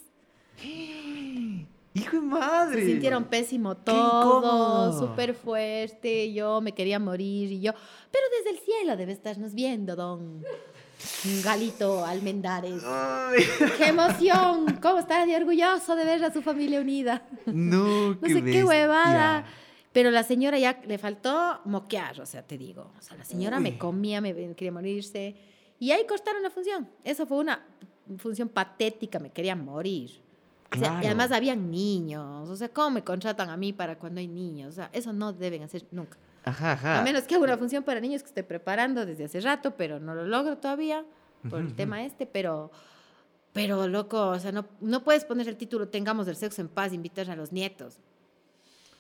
[1.95, 2.81] ¡hijo de madre!
[2.81, 6.33] Se sintieron pésimo Qué todos, súper fuerte.
[6.33, 10.45] Yo me quería morir y yo, pero desde el cielo debe estarnos viendo, don
[11.43, 12.83] Galito Almendares.
[12.85, 13.45] Ay,
[13.79, 14.79] ¡Qué emoción!
[14.81, 17.27] ¿Cómo estará de orgulloso de ver a su familia unida?
[17.47, 19.45] no, No sé qué huevada.
[19.93, 22.91] Pero la señora ya le faltó moquear, o sea, te digo.
[22.99, 23.63] O sea, la señora Uy.
[23.63, 25.37] me comía, me quería morirse.
[25.79, 26.89] Y ahí cortaron la función.
[27.05, 27.65] Eso fue una
[28.19, 30.24] función patética, me quería morir.
[30.75, 32.49] O sea, y además habían niños.
[32.49, 34.71] O sea, ¿cómo me contratan a mí para cuando hay niños?
[34.71, 36.19] O sea, eso no deben hacer nunca.
[36.45, 37.01] Ajá, ajá.
[37.01, 39.99] A menos que haga una función para niños que esté preparando desde hace rato, pero
[39.99, 41.05] no lo logro todavía
[41.49, 42.71] por el tema este, pero...
[43.53, 46.93] Pero, loco, o sea, no, no puedes poner el título Tengamos el sexo en paz,
[46.93, 48.01] invitar a los nietos.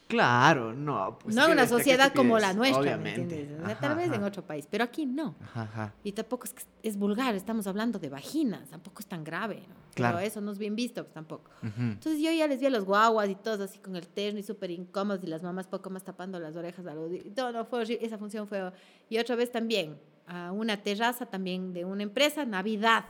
[0.07, 1.19] Claro, no.
[1.19, 3.61] Pues no en una sociedad como la nuestra, ¿me entiendes?
[3.61, 5.35] O sea, Ajá, tal vez en otro país, pero aquí no.
[5.43, 5.95] Ajá, ajá.
[6.05, 9.75] Y tampoco es que es vulgar, estamos hablando de vaginas, tampoco es tan grave, ¿no?
[9.95, 10.17] Claro.
[10.19, 11.51] Pero eso no es bien visto, pues tampoco.
[11.63, 11.81] Ujú.
[11.83, 14.43] Entonces yo ya les vi a los guaguas y todos así con el terno y
[14.43, 16.87] súper incómodos y las mamás poco más tapando las orejas.
[16.87, 18.73] A los, todo, no, fue horrible, esa función fue...
[19.09, 23.05] Y otra vez también, a una terraza también de una empresa, Navidad.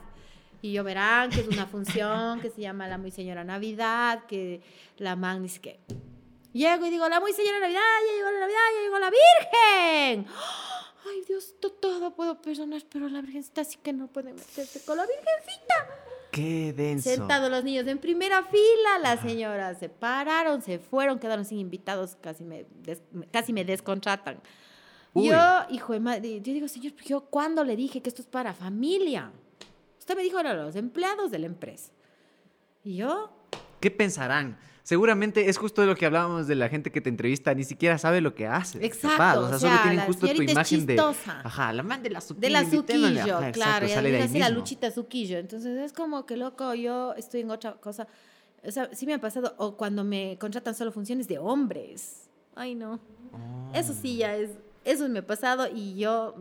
[0.61, 4.61] Y yo verán que es una función que se llama La Muy Señora Navidad, que
[4.97, 5.79] la man dice que...
[6.53, 10.27] Llego y digo, la Muy Señora Navidad, ya llegó la Navidad, ya llegó la Virgen.
[11.07, 14.97] Ay, Dios, to- todo puedo perdonar, pero la Virgencita sí que no puede meterse con
[14.97, 15.75] la Virgencita.
[16.35, 17.09] Qué denso.
[17.09, 22.17] Sentados los niños en primera fila, las señoras se pararon, se fueron, quedaron sin invitados,
[22.19, 24.41] casi me, des- casi me descontratan.
[25.13, 25.29] Uy.
[25.29, 25.37] Yo,
[25.69, 28.53] hijo de madre, yo digo, señor, pero yo cuándo le dije que esto es para
[28.53, 29.31] familia?
[29.97, 31.93] Usted me dijo, eran los empleados de la empresa.
[32.83, 33.31] Y yo,
[33.79, 34.57] ¿Qué pensarán?
[34.85, 37.97] Seguramente es justo de lo que hablábamos de la gente que te entrevista, ni siquiera
[37.97, 38.85] sabe lo que hace.
[38.85, 40.93] Exacto, capaz, o O sea, sea, solo tienen la justo tu imagen de.
[40.93, 41.41] chistosa.
[41.43, 42.49] Ajá, la man de la de suquillo.
[42.51, 43.07] la invitémosle.
[43.19, 45.39] suquillo, Ajá, claro, exacto, y sale de ahí la luchita suquillo.
[45.39, 48.07] Entonces es como que loco, yo estoy en otra cosa.
[48.63, 52.29] O sea, sí me ha pasado, o cuando me contratan solo funciones de hombres.
[52.55, 52.99] Ay, no.
[53.73, 54.51] Eso sí ya es,
[54.83, 56.35] eso me ha pasado y yo,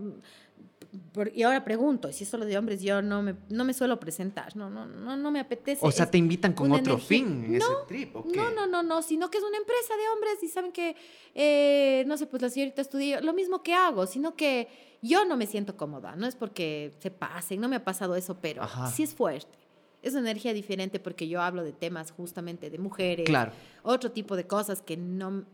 [1.34, 4.56] y ahora pregunto, si es solo de hombres, yo no me, no me suelo presentar,
[4.56, 5.84] no, no, no, no me apetece.
[5.84, 8.82] O sea, Es- te invitan con otro energía- fin en ese trip, no, no, no,
[8.82, 10.96] no, sino que es una empresa de hombres y saben que,
[11.34, 14.68] eh, no sé, pues la señorita estudió lo mismo que hago, sino que
[15.02, 18.38] yo no me siento cómoda, no es porque se pasen, no me ha pasado eso,
[18.40, 18.90] pero Ajá.
[18.90, 19.58] sí es fuerte.
[20.02, 23.52] Es una energía diferente porque yo hablo de temas justamente de mujeres, Claro.
[23.82, 25.44] otro tipo de cosas que no,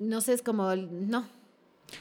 [0.00, 1.26] no sé, es como, no,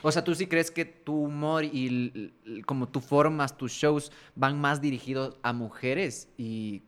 [0.01, 2.33] O sea, ¿tú sí crees que tu humor y
[2.65, 6.81] como tú formas tus shows van más dirigidos a mujeres y,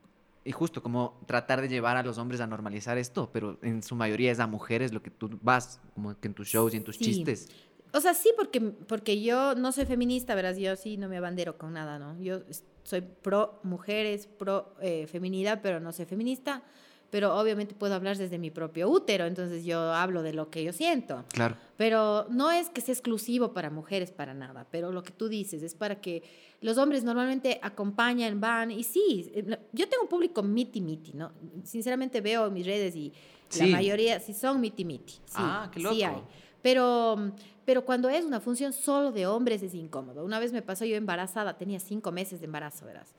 [0.43, 3.95] y justo como tratar de llevar a los hombres a normalizar esto, pero en su
[3.95, 6.83] mayoría es a mujeres lo que tú vas como que en tus shows y en
[6.83, 7.05] tus Sí.
[7.05, 7.49] chistes.
[7.91, 11.57] O sea, sí, porque, porque yo no soy feminista, verás, yo sí no me abandero
[11.57, 12.21] con nada, ¿no?
[12.21, 12.41] Yo
[12.83, 16.61] soy pro mujeres, pro eh, feminidad, pero no soy feminista,
[17.09, 20.73] pero obviamente puedo hablar desde mi propio útero, entonces yo hablo de lo que yo
[20.73, 21.23] siento.
[21.29, 21.55] Claro.
[21.77, 25.63] Pero no es que sea exclusivo para mujeres, para nada, pero lo que tú dices
[25.63, 26.23] es para que
[26.61, 31.31] los hombres normalmente acompañan, van, y sí, eh, yo tengo un público miti miti, ¿no?
[31.63, 33.13] Sinceramente veo mis redes y
[33.57, 33.71] la Sí.
[33.71, 35.95] mayoría sí son miti miti, sí, Ah, qué sí loco.
[36.15, 36.23] hay.
[36.61, 37.31] Pero,
[37.63, 40.25] pero cuando es una función solo de hombres es incómodo.
[40.25, 43.15] Una vez me pasó yo embarazada, tenía cinco meses de embarazo, verás.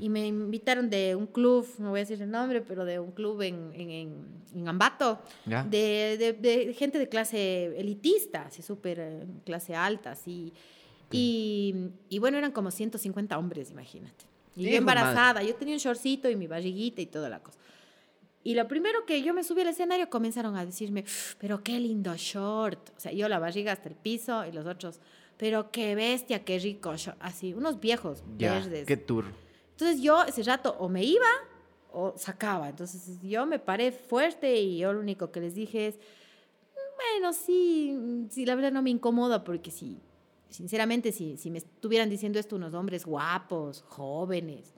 [0.00, 3.10] Y me invitaron de un club, no voy a decir el nombre, pero de un
[3.12, 4.14] club en, en, en,
[4.54, 10.52] en Ambato, de, de, de gente de clase elitista, así súper eh, clase alta, así.
[11.10, 11.74] Y,
[12.08, 14.24] y bueno, eran como 150 hombres, imagínate.
[14.56, 15.00] Y yo de madre.
[15.00, 17.58] embarazada, yo tenía un shortcito y mi barriguita y toda la cosa.
[18.44, 21.04] Y lo primero que yo me subí al escenario comenzaron a decirme,
[21.38, 22.90] pero qué lindo short.
[22.96, 25.00] O sea, yo la barriga hasta el piso y los otros,
[25.36, 27.16] pero qué bestia, qué rico short.
[27.20, 28.86] Así, unos viejos Ya, verdes.
[28.86, 29.24] qué tour.
[29.82, 31.26] Entonces yo ese rato o me iba
[31.92, 32.68] o sacaba.
[32.68, 35.98] Entonces yo me paré fuerte y yo lo único que les dije es,
[36.96, 39.98] bueno, sí, sí, la verdad no me incomoda porque sí,
[40.48, 44.72] sinceramente, si, si me estuvieran diciendo esto unos hombres guapos, jóvenes,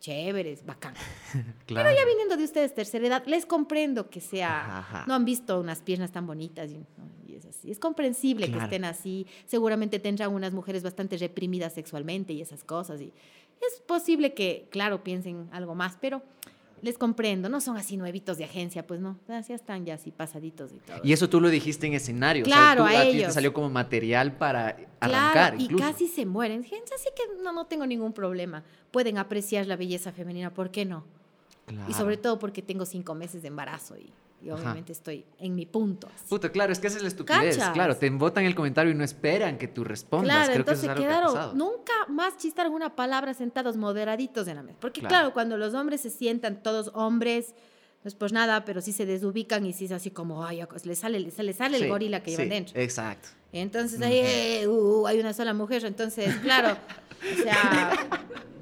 [0.00, 0.94] chéveres, bacán.
[1.32, 1.46] Claro.
[1.66, 5.60] Pero ya viniendo de ustedes tercera edad, les comprendo que sea, Ajá, no han visto
[5.60, 6.84] unas piernas tan bonitas y,
[7.30, 7.70] y es así.
[7.70, 8.64] Es comprensible que Claro.
[8.66, 9.26] estén así.
[9.46, 13.00] Seguramente tendrán unas mujeres bastante reprimidas sexualmente y esas cosas.
[13.00, 13.12] Y
[13.60, 16.22] es posible que, claro, piensen algo más, pero
[16.82, 20.72] les comprendo, no son así nuevitos de agencia, pues no, ya están ya así pasaditos
[20.72, 21.00] y todo.
[21.02, 22.44] Y eso tú lo dijiste en escenario.
[22.44, 23.28] Claro, o sea, a, ellos.
[23.28, 25.60] te salió como material para claro, arrancar.
[25.60, 25.84] y incluso.
[25.84, 26.64] casi se mueren.
[26.64, 28.62] Gente, así que no, no tengo ningún problema.
[28.90, 31.04] Pueden apreciar la belleza femenina, ¿por qué no?
[31.66, 31.90] Claro.
[31.90, 34.12] Y sobre todo porque tengo cinco meses de embarazo y,
[34.42, 34.60] y Ajá.
[34.60, 36.08] obviamente estoy en mi punto.
[36.14, 36.26] así.
[36.28, 37.56] Puta, claro, es que esa es la estupidez.
[37.56, 37.72] ¿Cachas?
[37.74, 40.28] Claro, te botan el comentario y no esperan que tú respondas.
[40.48, 41.54] Claro, Creo que eso entonces es algo que quedaron, pasado.
[41.54, 44.78] nunca más chistaron una palabra sentados moderaditos en la mesa.
[44.80, 45.12] Porque Claro.
[45.14, 45.32] claro.
[45.32, 47.54] cuando los hombres se sientan todos hombres,
[48.04, 50.94] no es por nada, pero sí se desubican y sí es así como, ay, le
[50.94, 52.80] sale, le sale, sale Sí, el gorila que sí, llevan dentro.
[52.80, 53.28] Exacto.
[53.52, 57.92] Entonces ahí eh, uh, hay una sola mujer, entonces claro, o sea,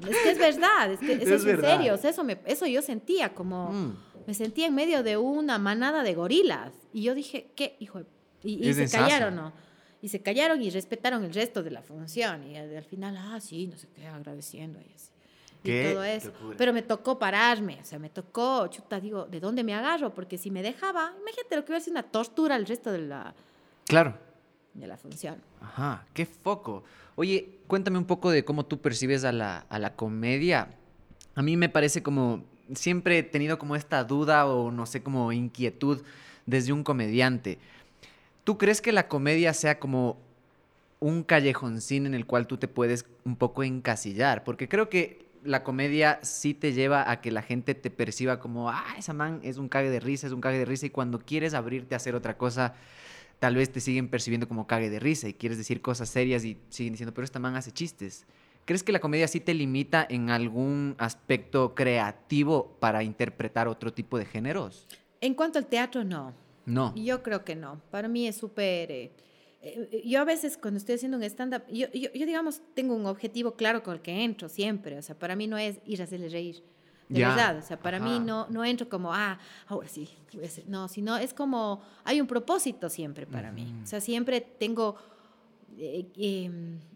[0.07, 2.39] es que es verdad, es que eso Es es, en serio, o sea, eso, me,
[2.45, 3.97] eso yo sentía como, Mm.
[4.27, 7.99] Me sentía en medio de una manada de gorilas y yo dije, ¿qué hijo?
[7.99, 8.05] de-?"
[8.43, 9.53] Y, se callaron, ¿no?
[10.01, 13.39] Y se callaron y respetaron el resto de la función y al al final, ah,
[13.39, 15.09] sí, no sé qué, agradeciendo y así.
[15.63, 16.27] Y Qué todo eso.
[16.27, 16.55] locura.
[16.57, 20.13] Pero me tocó pararme, o sea, me tocó, chuta, digo, ¿de dónde me agarro?
[20.13, 23.33] Porque si me dejaba, imagínate lo que hubiera sido una tortura el resto de la,
[23.87, 24.15] Claro.
[24.75, 25.41] de la función.
[25.61, 26.83] Ajá, qué foco.
[27.15, 30.69] Oye, cuéntame un poco de cómo tú percibes a la, a la comedia.
[31.33, 32.43] A mí me parece como,
[32.73, 36.01] siempre he tenido como esta duda o no sé, como inquietud
[36.45, 37.59] desde un comediante.
[38.43, 40.17] ¿Tú crees que la comedia sea como
[40.99, 44.43] un callejoncín en el cual tú te puedes un poco encasillar?
[44.43, 48.69] Porque creo que la comedia sí te lleva a que la gente te perciba como,
[48.69, 51.19] ah, esa man es un cague de risa, es un cague de risa, y cuando
[51.19, 52.73] quieres abrirte a hacer otra cosa,
[53.39, 56.57] tal vez te siguen percibiendo como cague de risa y quieres decir cosas serias y
[56.69, 58.25] siguen diciendo, pero esta man hace chistes.
[58.65, 64.17] ¿Crees que la comedia sí te limita en algún aspecto creativo para interpretar otro tipo
[64.17, 64.87] de géneros?
[65.21, 66.33] En cuanto al teatro, no.
[66.65, 66.93] No.
[66.95, 67.79] Yo creo que no.
[67.91, 68.91] Para mí es súper...
[68.91, 69.11] eh,
[69.61, 73.05] eh, yo a veces cuando estoy haciendo un stand-up, yo, yo, yo, digamos tengo un
[73.05, 74.97] objetivo claro con el que entro siempre.
[74.97, 76.63] O sea, para mí no es ir a hacerle reír.
[77.07, 77.59] De verdad.
[77.59, 78.05] O sea, para Ajá.
[78.07, 79.37] mí no, no entro como, ah,
[79.67, 80.09] ahora sí.
[80.33, 80.67] voy a hacer".
[80.67, 83.61] No, sino es como, hay un propósito siempre para mí.
[83.61, 83.83] Ujú.
[83.83, 84.95] O sea, siempre tengo
[85.77, 86.49] eh, eh,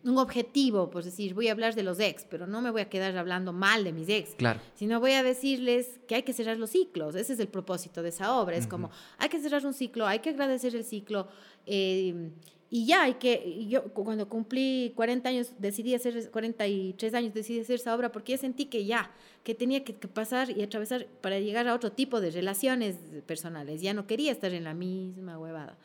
[0.03, 2.89] un objetivo, por decir, voy a hablar de los ex, pero no me voy a
[2.89, 4.59] quedar hablando mal de mis ex Claro.
[4.75, 7.15] sino voy a decirles que hay que cerrar los ciclos.
[7.15, 8.55] Ese es el propósito de esa obra.
[8.57, 8.95] Es como, Ujú.
[9.17, 11.27] hay que cerrar un ciclo, hay que agradecer el ciclo.
[11.65, 12.31] eh,
[12.71, 17.61] y ya, hay que, yo cu- cuando cumplí 40 años, decidí hacer, 43 años, decidí
[17.61, 19.11] hacer esa obra porque ya sentí que ya,
[19.43, 23.81] que tenía que, que pasar y atravesar para llegar a otro tipo de relaciones personales.
[23.81, 25.79] Ya no quería estar en la misma huevada.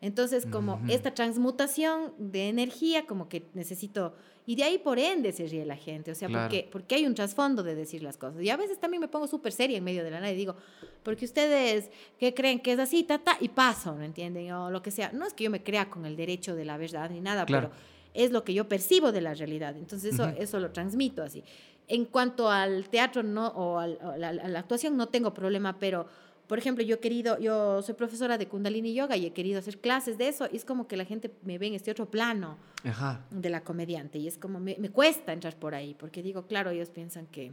[0.00, 4.14] Entonces, como esta transmutación de energía, como que necesito,
[4.46, 6.44] y de ahí por ende se ríe la gente, o sea, Claro.
[6.48, 8.40] porque, porque hay un trasfondo de decir las cosas.
[8.42, 10.54] Y a veces también me pongo súper seria en medio de la nada y digo,
[11.02, 14.52] porque ustedes que creen que es así, ta, ta, y paso, ¿me entienden?
[14.52, 15.10] O lo que sea.
[15.12, 17.70] No es que yo me crea con el derecho de la verdad ni nada, Claro.
[17.70, 17.82] pero
[18.14, 19.76] es lo que yo percibo de la realidad.
[19.76, 21.42] Entonces, eso, eso lo transmito así.
[21.88, 26.06] En cuanto al teatro no, o al- la, a la actuación, no tengo problema, pero
[26.48, 29.78] por ejemplo, yo he querido, yo soy profesora de Kundalini Yoga y he querido hacer
[29.78, 32.56] clases de eso, y es como que la gente me ve en este otro plano
[32.84, 33.24] Ajá.
[33.30, 36.70] de la comediante, y es como, me, me cuesta entrar por ahí, porque digo, claro,
[36.70, 37.52] ellos piensan que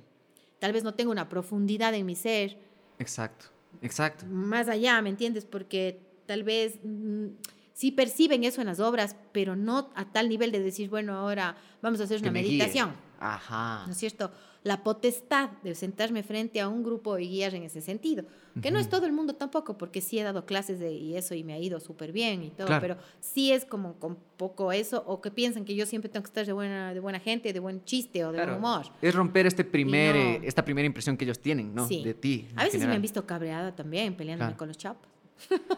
[0.59, 2.57] tal vez no tengo una profundidad en mi ser,
[2.97, 3.47] Exacto.
[3.81, 4.25] Exacto.
[4.27, 5.45] más allá, ¿me entiendes?
[5.45, 7.27] Porque tal vez mm,
[7.73, 11.57] sí perciben eso en las obras, pero no a tal nivel de decir, bueno, ahora
[11.81, 12.93] vamos a hacer Que una me guíe.
[13.19, 13.83] Ajá.
[13.85, 14.31] ¿no es cierto?
[14.63, 18.25] La potestad de sentarme frente a un grupo y guiar en ese sentido.
[18.61, 21.35] Que no es todo el mundo tampoco, porque sí he dado clases de y eso
[21.35, 22.81] y me ha ido súper bien y todo, Claro.
[22.81, 26.29] pero sí es como con poco eso, o que piensan que yo siempre tengo que
[26.29, 28.53] estar de buena, de buena gente, de buen chiste o de Claro.
[28.53, 28.85] buen humor.
[29.01, 30.21] Es romper este primer, no.
[30.21, 31.85] eh, esta primera impresión que ellos tienen, ¿no?
[31.87, 32.01] Sí.
[32.03, 32.47] De ti.
[32.55, 32.95] A veces sí me general.
[32.95, 34.57] han visto cabreada también, peleándome Claro.
[34.57, 35.11] con los chapos.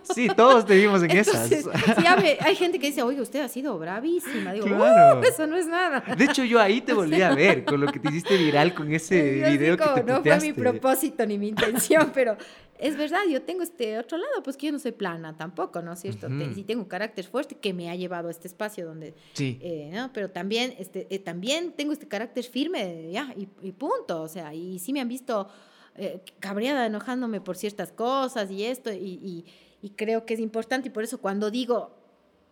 [0.04, 1.82] Sí, todos te vimos en Entonces, esas.
[1.98, 2.06] sí,
[2.40, 4.54] hay gente que dice, oye, usted ha sido bravísima.
[4.54, 5.20] Digo, Claro.
[5.20, 6.04] "Uh, eso no es nada.
[6.16, 8.92] De hecho, yo ahí te volví a ver con lo que te hiciste viral con
[8.94, 12.38] ese Yo video que te no fue mi propósito ni mi intención, pero
[12.80, 15.94] es verdad, yo tengo este otro lado, pues que yo no soy plana tampoco, ¿no
[15.94, 16.28] es cierto?
[16.54, 19.58] Sí tengo un carácter fuerte que me ha llevado a este espacio donde, Sí.
[19.62, 20.12] eh, ¿no?
[20.14, 24.54] Pero también, este, eh, también tengo este carácter firme, ya, y, y punto, o sea,
[24.54, 25.50] y sí me han visto
[25.98, 29.46] eh, cabreada, enojándome por ciertas cosas y esto, y, y-
[29.82, 31.92] y creo que es importante, y por eso cuando digo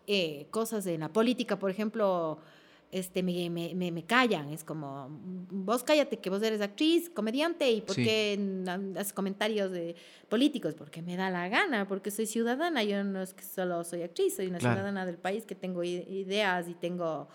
[0.08, 2.38] eh, cosas en la política, por ejemplo,
[2.92, 4.50] este, me, me, me, me callan.
[4.50, 8.04] Es como, vos cállate que vos eres actriz, comediante, y por Sí.
[8.04, 8.64] qué
[9.00, 9.96] haces comentarios de
[10.30, 14.04] políticos, porque me da la gana, porque soy ciudadana, yo no es que solo soy
[14.04, 14.76] actriz, soy una Claro.
[14.76, 17.28] ciudadana del país que tengo ideas y tengo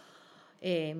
[0.62, 0.94] eh,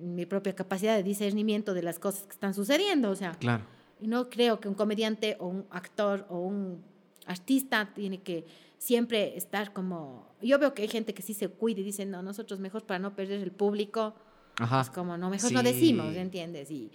[0.00, 3.10] mi propia capacidad de discernimiento de las cosas que están sucediendo.
[3.10, 3.64] O sea, Claro.
[4.00, 6.82] Y no creo que un comediante o un actor o un
[7.26, 8.46] artista tiene que
[8.78, 10.34] siempre estar como...
[10.42, 12.98] Yo veo que hay gente que sí se cuida y dice, no, nosotros mejor para
[12.98, 14.14] no perder el público,
[14.58, 14.82] Ajá.
[14.82, 16.70] es como, no, mejor no decimos, ¿entiendes?
[16.70, 16.90] Y,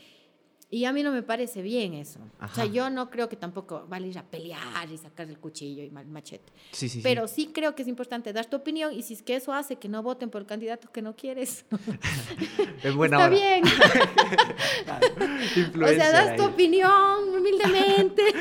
[0.73, 2.21] Y a mí no me parece bien eso.
[2.41, 5.83] O sea, yo no creo que tampoco vale ir a pelear y sacar el cuchillo
[5.83, 6.49] y el machete.
[6.71, 7.01] Sí, sí.
[7.03, 9.75] Pero sí creo que es importante dar tu opinión y si es que eso hace
[9.75, 11.65] que no voten por el candidato que no quieres,
[12.83, 13.35] en buena está hora.
[13.35, 13.63] bien.
[15.83, 18.23] o sea, das tu opinión humildemente.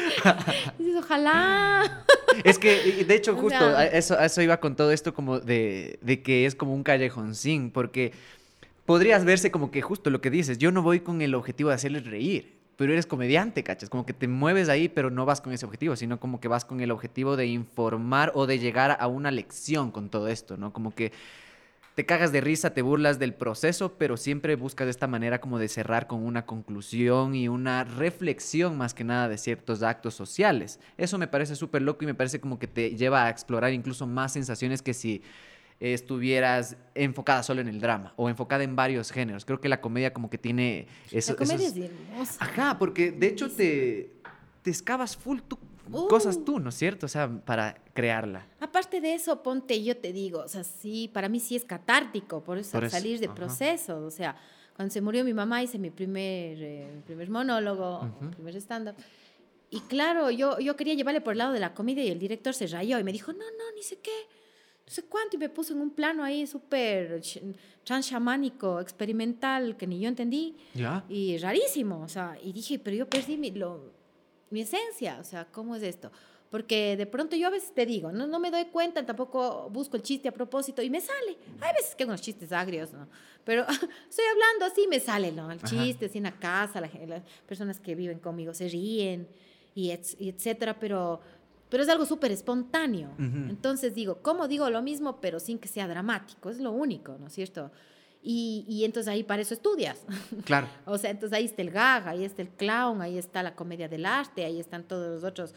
[0.79, 2.05] Dices, ojalá.
[2.45, 5.15] Es que, de hecho, O justo sea- a eso, a eso iba con todo esto
[5.15, 8.13] como de, de que es como un callejoncín, porque
[8.91, 11.77] podrías verse como que justo lo que dices, yo no voy con el objetivo de
[11.77, 13.89] hacerles reír, pero eres comediante, ¿cachas?
[13.89, 16.65] Como que te mueves ahí, pero no vas con ese objetivo, sino como que vas
[16.65, 20.73] con el objetivo de informar o de llegar a una lección con todo esto, ¿no?
[20.73, 21.13] Como que
[21.95, 25.61] te cagas de risa, te burlas del proceso, pero siempre buscas de esta manera como
[25.61, 30.81] de cerrar con una conclusión y una reflexión más que nada de ciertos actos sociales.
[30.99, 34.09] Eso me parece súper loco y me parece como que te lleva a explorar incluso
[34.09, 35.23] más sensaciones que si
[35.81, 39.45] eh, estuvieras enfocada solo en el drama o enfocada en varios géneros.
[39.45, 42.45] Creo que la comedia como que tiene eso, la comedia esos- es hermosa.
[42.45, 44.13] Ajá, porque de hecho te,
[44.63, 45.41] te excavas full
[46.09, 46.45] cosas Uh.
[46.45, 47.07] tú, ¿no es cierto?
[47.07, 48.47] O sea, para crearla.
[48.61, 52.45] Aparte de eso, ponte, yo te digo, o sea, sí, para mí sí es catártico,
[52.45, 53.35] por eso, Por eso, salir de ajá.
[53.35, 54.37] proceso, o sea,
[54.77, 58.25] cuando se murió mi mamá hice mi primer, eh, mi primer monólogo, Ujú.
[58.25, 58.95] mi primer stand-up,
[59.69, 62.55] y claro, yo, yo quería llevarle por el lado de la comedia y el director
[62.55, 64.11] se rayó y me dijo, no, no, ni sé qué,
[64.91, 69.87] no sé cuánto, y me puso en un plano ahí súper ch- transchamánico, experimental, que
[69.87, 71.05] ni yo entendí, ¿Ya?
[71.09, 73.93] y rarísimo, o sea, y dije, pero yo perdí mi, lo-
[74.51, 76.11] mi esencia, o sea, ¿cómo es esto?
[76.51, 79.97] Porque de pronto yo a veces te digo, no, no me doy cuenta, tampoco busco
[79.97, 81.37] el chiste a propósito y me sale.
[81.61, 83.07] Hay veces que unos chistes agrios, ¿no?
[83.45, 83.65] Pero
[84.11, 85.53] estoy hablando así, me sale, ¿no?
[85.53, 85.69] El Ajá.
[85.69, 89.29] chiste, así en la casa, la las personas que viven conmigo se ríen
[89.77, 91.21] y, ets- y etcétera, pero,
[91.71, 93.09] pero es algo súper espontáneo.
[93.15, 93.49] Ujú.
[93.49, 96.51] Entonces digo, ¿cómo digo lo mismo, pero sin que sea dramático?
[96.51, 97.71] Es lo único, ¿no es cierto?
[98.23, 100.05] Y, y entonces ahí para eso estudias.
[100.45, 100.67] Claro.
[100.85, 103.89] O sea, entonces ahí está el gag, ahí está el clown, ahí está la comedia
[103.89, 105.55] del arte, ahí están todos los otros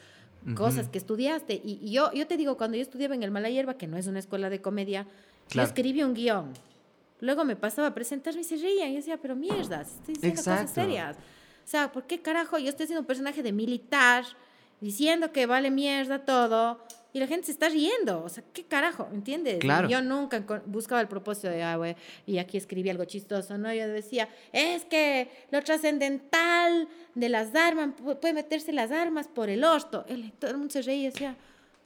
[0.55, 0.91] cosas Ujú.
[0.91, 1.61] que estudiaste.
[1.64, 4.07] Y, y yo, yo te digo, cuando yo estudiaba en el Malayerba, que no es
[4.07, 5.03] una escuela de comedia,
[5.49, 5.68] Claro.
[5.68, 6.53] yo escribí un guion.
[7.20, 8.89] Luego me pasaba a presentarme y se reían.
[8.89, 10.82] Y yo decía, pero mierdas, estoy diciendo cosas Exacto.
[10.82, 11.16] serias.
[11.18, 14.26] O sea, ¿por qué carajo yo estoy haciendo un personaje de militar
[14.82, 16.80] diciendo que vale mierda todo
[17.13, 18.24] y la gente se está riendo?
[18.24, 19.07] O sea, ¿qué carajo?
[19.13, 19.59] ¿Entiendes?
[19.59, 19.88] Claro.
[19.88, 21.95] Yo nunca buscaba el propósito de, ah, güey,
[22.26, 23.71] y aquí escribí algo chistoso, ¿no?
[23.74, 29.49] Yo decía, es que lo trascendental de las armas, pu- puede meterse las armas por
[29.49, 30.05] el orto.
[30.07, 31.38] El, todo el mundo se reía y decía,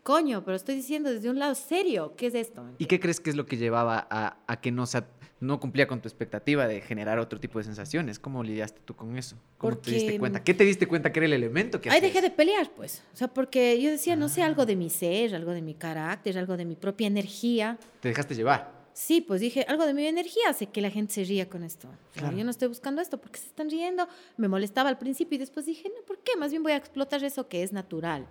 [0.04, 2.64] coño, pero estoy diciendo desde un lado serio, ¿qué es esto?
[2.78, 5.04] ¿Y qué crees que es lo que llevaba a, a que no, se,
[5.40, 8.20] no cumplía con tu expectativa de generar otro tipo de sensaciones?
[8.20, 9.36] ¿Cómo lidiaste tú con eso?
[9.58, 10.44] ¿Cómo te diste cuenta?
[10.44, 13.04] ¿Qué te diste cuenta que era el elemento que Ahí dejé de pelear, pues.
[13.14, 16.38] O sea, porque yo decía, no sé, algo de mi ser, algo de mi carácter,
[16.38, 17.78] algo de mi propia energía.
[18.00, 18.78] Te dejaste llevar.
[18.94, 21.88] Sí, pues dije, algo de mi energía hace que la gente se ría con esto.
[22.16, 22.36] Claro.
[22.36, 24.08] Yo no estoy buscando esto porque se están riendo.
[24.38, 26.36] Me molestaba al principio y después dije, no, ¿por qué?
[26.36, 28.28] Más bien voy a explotar eso que es natural.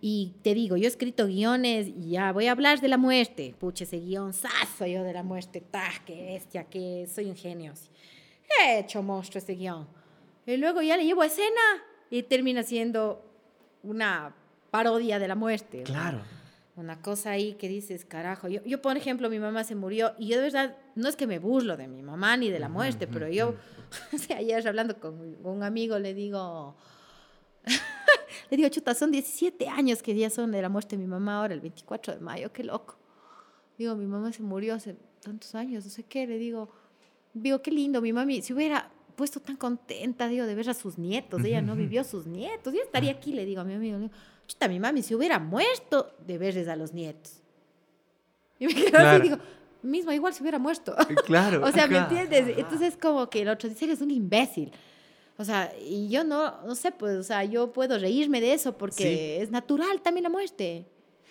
[0.00, 3.54] Y te digo, yo he escrito guiones y ya voy a hablar de la muerte.
[3.58, 7.74] Pucha, ese guion, sazo yo de la muerte, ta, qué bestia, que soy un genio.
[8.64, 9.86] He hecho monstruo ese guion.
[10.46, 13.22] Y luego ya le llevo a escena y termina siendo
[13.82, 14.34] una
[14.70, 15.82] parodia de la muerte.
[15.82, 16.20] Claro.
[16.76, 18.48] Una cosa ahí que dices, carajo.
[18.48, 21.26] Yo, yo, por ejemplo, mi mamá se murió y yo de verdad, no es que
[21.26, 23.54] me burlo de mi mamá ni de la muerte, pero yo,
[24.14, 26.74] o sea, ayer hablando con un amigo le digo,
[28.50, 31.38] le digo, chuta, son 17 años que ya son de la muerte de mi mamá
[31.38, 32.96] ahora, el 24 de mayo, qué loco.
[33.78, 36.70] Digo, mi mamá se murió hace tantos años, no sé qué, le digo,
[37.32, 40.98] digo, qué lindo, mi mami se hubiera puesto tan contenta, digo, de ver a sus
[40.98, 44.04] nietos, ella no vivió sus nietos, yo estaría aquí, le digo a mi amigo, le
[44.04, 44.14] digo,
[44.46, 47.42] chuta, mi mami se hubiera muerto de verles a los nietos.
[48.58, 49.08] Y me quedo Claro.
[49.10, 49.36] así, digo,
[49.82, 50.94] mismo, igual se hubiera muerto.
[51.24, 51.62] Claro.
[51.66, 52.58] O sea, ¿me ajá, entiendes?
[52.58, 54.72] Entonces es como que el otro dice, eres un imbécil.
[55.40, 58.76] O sea, y yo no, no sé, pues, o sea, yo puedo reírme de eso
[58.76, 60.84] porque es natural también la muerte.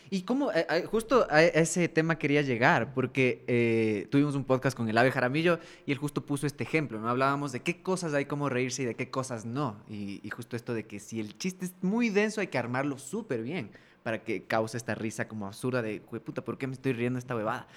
[0.10, 4.76] Y cómo, eh, eh, justo a ese tema quería llegar, porque eh, tuvimos un podcast
[4.76, 7.08] con el Ave Jaramillo y él justo puso este ejemplo, ¿no?
[7.08, 9.76] Hablábamos de qué cosas hay como reírse y de qué cosas no.
[9.88, 12.98] Y, y justo esto de que si el chiste es muy denso hay que armarlo
[12.98, 13.70] súper bien
[14.02, 17.20] para que cause esta risa como absurda de, "Jue puta, ¿por qué me estoy riendo
[17.20, 17.68] esta huevada?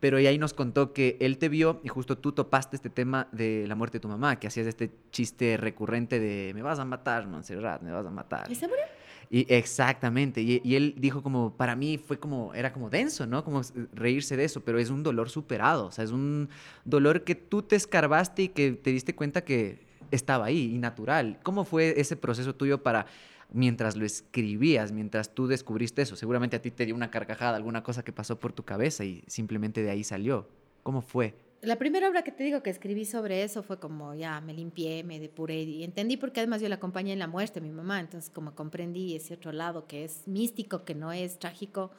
[0.00, 3.66] Pero ahí nos contó que él te vio y justo tú topaste este tema de
[3.66, 7.26] la muerte de tu mamá, que hacías este chiste recurrente de me vas a matar,
[7.26, 8.50] Montserrat, me vas a matar.
[8.50, 8.84] ¿Y se murió?
[9.30, 13.44] Y exactamente, y, y él dijo como, para mí fue como, era como denso, ¿no?
[13.44, 13.60] Como
[13.92, 16.48] reírse de eso, pero es un dolor superado, o sea, es un
[16.86, 21.38] dolor que tú te escarbaste y que te diste cuenta que estaba ahí y natural.
[21.42, 23.04] ¿Cómo fue ese proceso tuyo para,
[23.50, 26.16] mientras lo escribías, mientras tú descubriste eso?
[26.16, 29.22] Seguramente a ti te dio una carcajada, alguna cosa que pasó por tu cabeza y
[29.26, 30.48] simplemente de ahí salió.
[30.82, 31.34] ¿Cómo fue?
[31.62, 35.02] la primera obra que te digo que escribí sobre eso fue como ya me limpié,
[35.02, 38.30] me depuré y entendí porque además yo la acompañé en la muerte mi mamá, entonces
[38.30, 41.90] como comprendí ese otro lado que es místico, que no es trágico.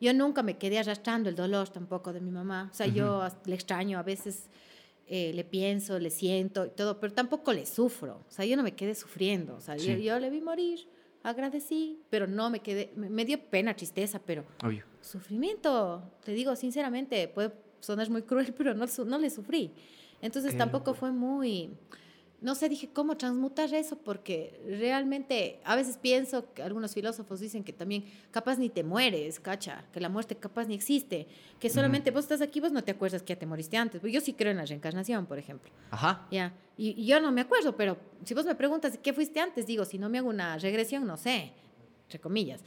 [0.00, 3.54] Yo nunca me quedé arrastrando el dolor tampoco de mi mamá, o sea, yo le
[3.54, 4.48] extraño, a veces
[5.12, 8.62] eh, le pienso, le siento y todo, pero tampoco le sufro, o sea, yo no
[8.62, 10.86] me quedé sufriendo, o sea, yo, yo, le vi morir,
[11.24, 14.84] agradecí, pero no me quedé, me, me dio pena, tristeza, pero Obvio.
[15.00, 17.50] sufrimiento, te digo sinceramente, puede
[17.80, 19.72] sonar muy cruel, pero no, no le sufrí.
[20.22, 21.00] Entonces Qué tampoco locura.
[21.00, 21.70] fue muy,
[22.40, 23.96] no sé, dije, ¿cómo transmutar eso?
[23.96, 29.40] Porque realmente a veces pienso que algunos filósofos dicen que también capaz ni te mueres,
[29.40, 31.26] cacha, que la muerte capaz ni existe,
[31.58, 34.00] que solamente vos estás aquí, vos no te acuerdas que ya te moriste antes.
[34.00, 35.70] Pues yo sí creo en la reencarnación, por ejemplo.
[35.90, 36.26] Ajá.
[36.30, 39.66] Ya, y, y yo no me acuerdo, pero si vos me preguntas qué fuiste antes,
[39.66, 41.52] digo, si no me hago una regresión, no sé,
[42.04, 42.62] entre comillas.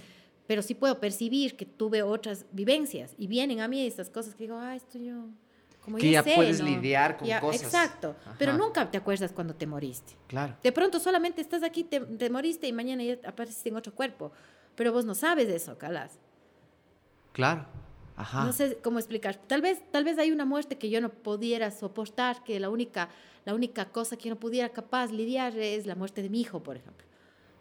[0.45, 4.43] Pero sí puedo percibir que tuve otras vivencias y vienen a mí estas cosas que
[4.43, 5.29] digo, ah, esto yo.
[5.83, 6.65] Como Que ya sé, puedes ¿no?
[6.67, 7.63] lidiar con Ya, cosas.
[7.63, 8.57] Exacto, pero Ajá.
[8.59, 10.13] nunca te acuerdas cuando te moriste.
[10.27, 10.55] Claro.
[10.63, 14.31] De pronto solamente estás aquí, te, te moriste y mañana ya apareciste en otro cuerpo.
[14.75, 16.17] Pero vos no sabes eso, Calas.
[17.33, 17.65] Claro.
[18.15, 18.45] Ajá.
[18.45, 19.35] No sé cómo explicar.
[19.35, 23.09] Tal vez, tal vez hay una muerte que yo no pudiera soportar, que la única,
[23.43, 26.61] la única cosa que yo no pudiera capaz lidiar es la muerte de mi hijo,
[26.61, 27.05] por ejemplo.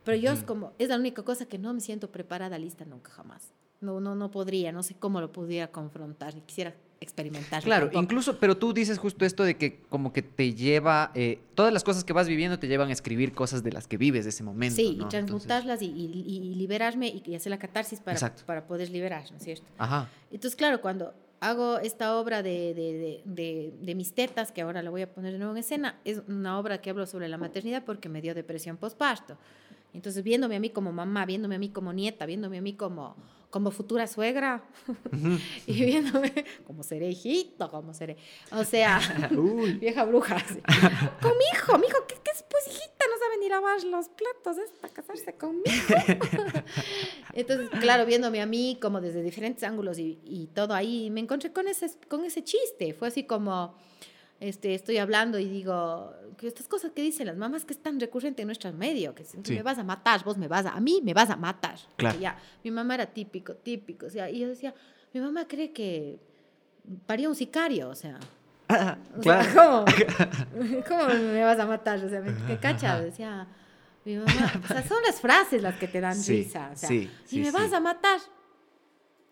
[0.04, 3.10] Pero yo es como, es la única cosa que no me siento preparada, lista nunca
[3.12, 3.52] jamás.
[3.80, 7.62] No, no, no podría, no sé cómo lo pudiera confrontar, quisiera experimentar.
[7.62, 11.72] Claro, incluso, pero tú dices justo esto de que como que te lleva, eh, todas
[11.72, 14.30] las cosas que vas viviendo te llevan a escribir cosas de las que vives de
[14.30, 14.76] ese momento.
[14.76, 15.06] Sí, ¿no?
[15.06, 18.42] y transmutarlas y, y- y liberarme y, y hacer la catarsis para, Exacto.
[18.46, 19.64] para poder liberar, ¿no es cierto?
[19.78, 20.08] Ajá.
[20.30, 24.80] Entonces, claro, cuando hago esta obra de, de, de, de- de mis tetas, que ahora
[24.82, 27.36] la voy a poner de nuevo en escena, es una obra que hablo sobre la
[27.36, 29.36] maternidad porque me dio depresión postparto.
[29.92, 33.16] Entonces, viéndome a mí como mamá, viéndome a mí como nieta, viéndome a mí como,
[33.52, 34.64] como futura suegra
[35.66, 36.32] y viéndome
[36.66, 38.16] como seré hijito, como seré.
[38.50, 38.98] O sea,
[39.78, 40.36] vieja bruja.
[40.36, 40.58] así.
[41.20, 43.04] Con mi hijo, mi hijo, ¿qué, qué es pues hijita?
[43.10, 45.64] No sabe ni lavar los platos, es para casarse conmigo.
[47.34, 51.52] Entonces, claro, viéndome a mí como desde diferentes ángulos y, y todo ahí, me encontré
[51.52, 52.94] con ese, con ese chiste.
[52.94, 53.76] Fue así como,
[54.42, 57.98] este, estoy hablando y digo, que estas cosas que dicen las mamás que es tan
[58.00, 59.38] recurrente en nuestro medio, que Sí.
[59.54, 61.76] me vas a matar, vos me vas a, a mí me vas a matar.
[61.96, 62.18] Claro.
[62.18, 64.74] Ya, mi mamá era típico, típico, o sea, y yo decía,
[65.14, 66.18] mi mamá cree que
[67.06, 68.18] paría un sicario, o sea.
[69.16, 69.44] O Claro.
[69.46, 69.84] sea, ¿cómo?
[70.88, 72.04] ¿Cómo me vas a matar?
[72.04, 73.00] O sea, ¿qué cacha?
[73.00, 73.46] Decía,
[74.04, 76.88] mi mamá, o sea, son las frases las que te dan Sí, risa, o sea,
[76.88, 78.18] sí, y sí, me vas a matar.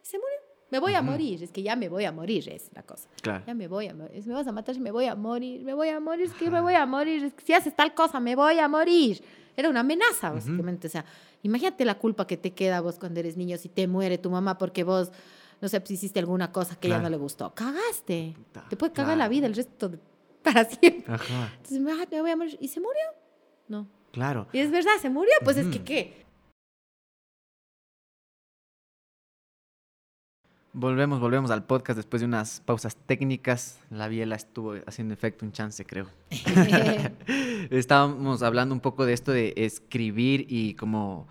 [0.02, 0.39] Se murió.
[0.70, 3.08] Me voy a morir, es que ya me voy a morir, es la cosa.
[3.22, 3.42] Claro.
[3.46, 4.16] Ya me voy a morir.
[4.16, 6.48] Es, me vas a matar, me voy a morir, me voy a morir, es que
[6.50, 9.22] me voy a morir, es que si haces tal cosa, me voy a morir.
[9.56, 10.86] Era una amenaza, básicamente.
[10.86, 11.04] O sea,
[11.42, 14.58] imagínate la culpa que te queda vos cuando eres niño si te muere tu mamá
[14.58, 15.10] porque vos,
[15.60, 17.02] no sé, pues hiciste alguna cosa que Claro.
[17.02, 17.52] no le gustó.
[17.52, 18.34] Cagaste.
[18.36, 19.30] Puta, te puede cagar la claro.
[19.30, 19.98] vida el resto de,
[20.42, 21.12] para siempre.
[21.12, 21.52] Ajá.
[21.56, 22.56] Entonces, me, voy a morir.
[22.60, 23.02] ¿Y se murió?
[23.66, 23.88] No.
[24.12, 24.46] Claro.
[24.52, 25.32] Y es verdad, se murió.
[25.42, 25.82] Pues es que.
[25.82, 26.26] ¿qué?
[30.72, 33.80] Volvemos, volvemos al podcast después de unas pausas técnicas.
[33.90, 36.06] La biela estuvo haciendo efecto un chance, creo.
[37.70, 41.26] Estábamos hablando un poco de esto de escribir y como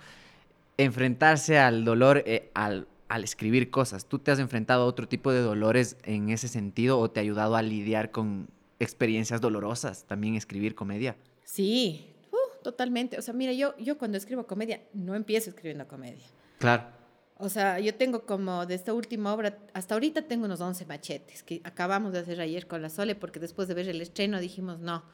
[0.77, 4.05] enfrentarse al dolor eh, al, al escribir cosas.
[4.05, 7.23] ¿Tú te has enfrentado a otro tipo de dolores en ese sentido o te ha
[7.23, 11.15] ayudado a lidiar con experiencias dolorosas también escribir comedia?
[11.45, 13.17] Sí, uh, totalmente.
[13.17, 16.25] O sea, mira, yo, yo cuando escribo comedia, no empiezo escribiendo comedia.
[16.57, 16.98] Claro.
[17.41, 21.41] O sea, yo tengo como de esta última obra, hasta ahorita tengo unos 11 machetes
[21.41, 24.79] que acabamos de hacer ayer con la Sole, porque después de ver el estreno dijimos,
[24.79, 25.05] no,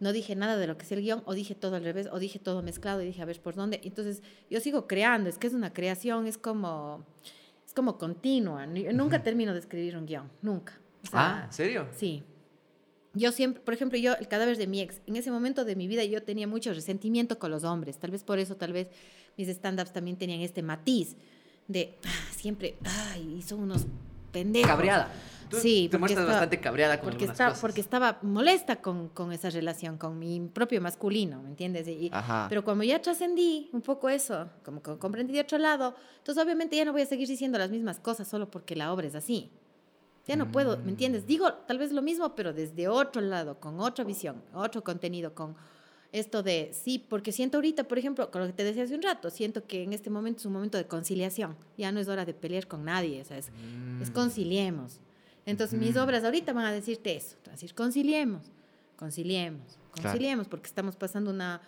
[0.00, 2.18] no dije nada de lo que es el guion, o dije todo al revés, o
[2.18, 3.82] dije todo mezclado, y dije, a ver, ¿por dónde?
[3.84, 7.04] Entonces, yo sigo creando, es que es una creación, es como,
[7.66, 8.66] es como continua.
[8.72, 10.80] Yo nunca termino de escribir un guion, nunca.
[11.02, 11.88] O sea, ah, ¿en serio?
[11.94, 12.24] Sí.
[13.12, 15.88] Yo siempre, por ejemplo, yo, el cadáver de mi ex, en ese momento de mi
[15.88, 17.98] vida yo tenía mucho resentimiento con los hombres.
[17.98, 18.88] Tal vez por eso, tal vez
[19.36, 21.16] mis stand-ups también tenían este matiz
[21.68, 23.86] de ah, siempre, ay, son unos
[24.32, 24.68] pendejos.
[24.70, 25.10] Cabreada.
[25.48, 27.60] Tú Sí, te porque muestras estaba- bastante cabreada con Porque, algunas estaba, cosas.
[27.60, 31.86] porque estaba molesta con, con esa relación, con mi propio masculino, ¿me entiendes?
[31.86, 32.46] Y- Ajá.
[32.48, 36.74] pero cuando ya trascendí un poco eso, como que comprendí de otro lado, entonces obviamente
[36.74, 39.50] ya no voy a seguir diciendo las mismas cosas solo porque la obra es así.
[40.26, 41.24] Ya no puedo, ¿me entiendes?
[41.28, 45.54] Digo tal vez lo mismo, pero desde otro lado, con otra visión, otro contenido, con
[46.18, 49.02] esto de sí, porque siento ahorita, por ejemplo, con lo que te decía hace un
[49.02, 51.56] rato, siento que en este momento es un momento de conciliación.
[51.76, 53.50] Ya no es hora de pelear con nadie, o sea, es,
[54.02, 54.98] es conciliemos.
[55.44, 56.00] Entonces, mis Ujú.
[56.04, 58.42] obras ahorita van a decirte eso, van a decir conciliemos,
[58.96, 59.60] conciliemos,
[59.92, 60.10] Claro.
[60.10, 61.60] conciliemos, porque estamos pasando una,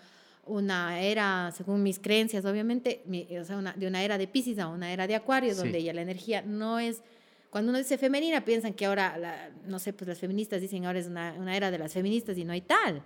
[0.46, 4.58] una era, según mis creencias, obviamente, mi- o sea, una- de una era de Pisces
[4.58, 5.58] a una era de Acuario, Sí.
[5.58, 7.02] donde ya la energía no es
[7.50, 10.98] cuando uno dice femenina, piensan que ahora, la- no sé, pues las feministas dicen ahora
[10.98, 13.02] es una, una era de las feministas y no hay tal.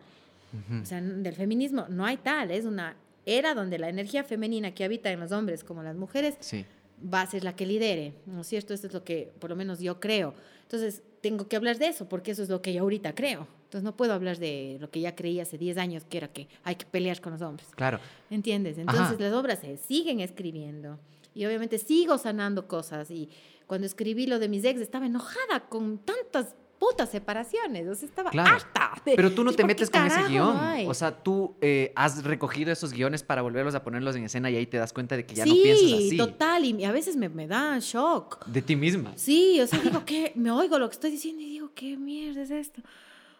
[0.82, 4.84] O sea, del feminismo no hay tal, es una era donde la energía femenina que
[4.84, 6.64] habita en los hombres como las mujeres Sí.
[7.12, 8.74] va a ser la que lidere, ¿no es cierto?
[8.74, 10.34] Esto es lo que por lo menos yo creo.
[10.62, 13.46] Entonces, tengo que hablar de eso, porque eso es lo que yo ahorita creo.
[13.64, 16.48] Entonces, no puedo hablar de lo que ya creí hace 10 años, que era que
[16.64, 17.68] hay que pelear con los hombres.
[17.76, 18.00] Claro.
[18.30, 18.76] ¿Entiendes?
[18.78, 19.16] Entonces, Ajá.
[19.18, 20.98] las obras se siguen escribiendo.
[21.34, 23.10] Y obviamente sigo sanando cosas.
[23.10, 23.28] Y
[23.66, 27.86] cuando escribí lo de mis ex, estaba enojada con tantas putas separaciones.
[27.86, 28.56] O sea, estaba Claro.
[28.56, 28.90] harta.
[29.04, 30.56] de- Pero tú no ¿y te metes con ese guion.
[30.84, 30.88] no?
[30.90, 34.56] O sea, tú eh, has recogido esos guiones para volverlos a ponerlos en escena y
[34.56, 36.16] ahí te das cuenta de que ya sí, no piensas así.
[36.16, 36.64] total.
[36.64, 38.44] Y a veces me, me da shock.
[38.46, 39.12] De ti misma.
[39.14, 42.42] Sí, o sea, digo que me oigo lo que estoy diciendo y digo, ¿qué mierda
[42.42, 42.82] es esto?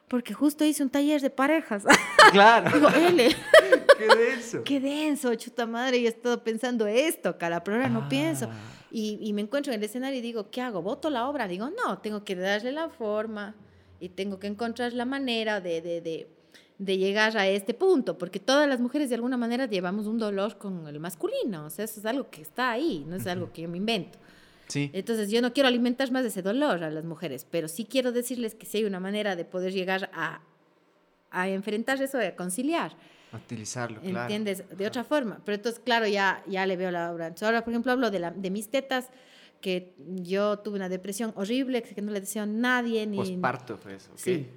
[0.09, 1.85] Porque justo hice un taller de parejas.
[2.33, 2.71] Claro.
[2.73, 3.29] digo, L,
[3.99, 4.63] Qué denso.
[4.65, 8.09] qué denso, chuta madre, yo he estado pensando esto, cara, pero ahora no Ah.
[8.09, 8.49] pienso.
[8.95, 10.83] Y, y me encuentro en el escenario y digo, ¿qué hago?
[10.83, 11.49] ¿Voto la obra?
[11.49, 13.55] Digo, no, tengo que darle la forma
[13.99, 16.29] y tengo que encontrar la manera de, de, de,
[16.77, 20.59] de llegar a este punto, porque todas las mujeres de alguna manera llevamos un dolor
[20.59, 23.63] con el masculino, o sea, eso es algo que está ahí, no es algo que
[23.63, 24.19] yo me invento.
[24.69, 24.91] Sí.
[24.93, 28.55] Entonces yo no quiero alimentar más ese dolor a las mujeres, pero sí quiero decirles
[28.55, 30.43] que sí hay una manera de poder llegar a,
[31.31, 32.95] a enfrentar eso, a conciliar,
[33.33, 34.23] Utilizarlo, claro.
[34.23, 34.65] ¿entiendes?
[34.77, 35.41] De otra forma.
[35.45, 37.29] Pero entonces, claro, ya, ya le veo la obra.
[37.29, 39.09] Entonces, ahora, por ejemplo, hablo de, la, de mis tetas,
[39.61, 43.07] que yo tuve una depresión horrible, que no le deseo a nadie.
[43.07, 44.11] Ni, Posparto fue eso.
[44.17, 44.49] Sí.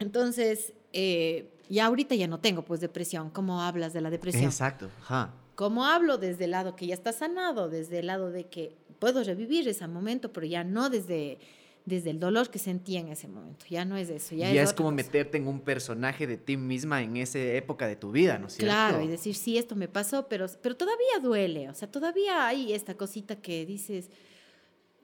[0.00, 3.30] Entonces, eh, ya ahorita ya no tengo pues depresión.
[3.30, 4.44] ¿Cómo hablas de la depresión?
[4.44, 4.90] Exacto.
[5.02, 5.32] Ajá.
[5.54, 9.22] ¿Cómo hablo desde el lado que ya está sanado, desde el lado de que puedo
[9.22, 11.38] revivir ese momento, pero ya no desde,
[11.84, 13.66] desde el dolor que sentía en ese momento?
[13.68, 14.34] Ya no es eso.
[14.34, 14.96] Ya, Ya, es, otra como cosa.
[14.96, 18.54] meterte en un personaje de ti misma en esa época de tu vida, ¿no es
[18.54, 18.72] cierto?
[18.72, 21.68] Claro, y decir, sí, esto me pasó, pero, pero todavía duele.
[21.68, 24.08] O sea, todavía hay esta cosita que dices,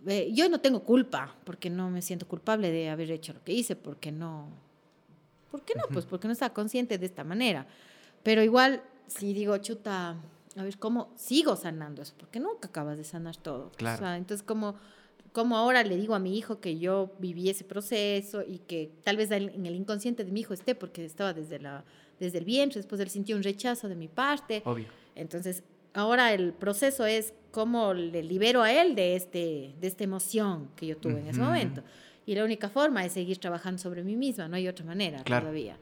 [0.06, 3.52] eh, yo no tengo culpa, porque no me siento culpable de haber hecho lo que
[3.52, 4.48] hice, porque no.
[5.50, 5.82] ¿Por qué no?
[5.92, 7.66] Pues porque no estaba consciente de esta manera.
[8.22, 10.16] Pero igual, si digo, chuta,
[10.56, 12.14] a ver, ¿cómo sigo sanando eso?
[12.16, 13.70] Porque nunca acabas de sanar todo.
[13.76, 13.96] Claro.
[13.96, 14.76] O sea, entonces, como
[15.32, 19.16] como ahora le digo a mi hijo que yo viví ese proceso y que tal
[19.16, 21.84] vez en el inconsciente de mi hijo esté porque estaba desde, la,
[22.18, 24.62] desde el vientre, después él sintió un rechazo de mi parte.
[24.64, 24.86] Obvio.
[25.14, 25.62] Entonces,
[25.94, 30.86] ahora el proceso es cómo le libero a él de, este, de esta emoción que
[30.86, 31.82] yo tuve en ese momento.
[32.26, 35.46] Y la única forma es seguir trabajando sobre mí misma, no hay otra manera Claro.
[35.46, 35.76] todavía.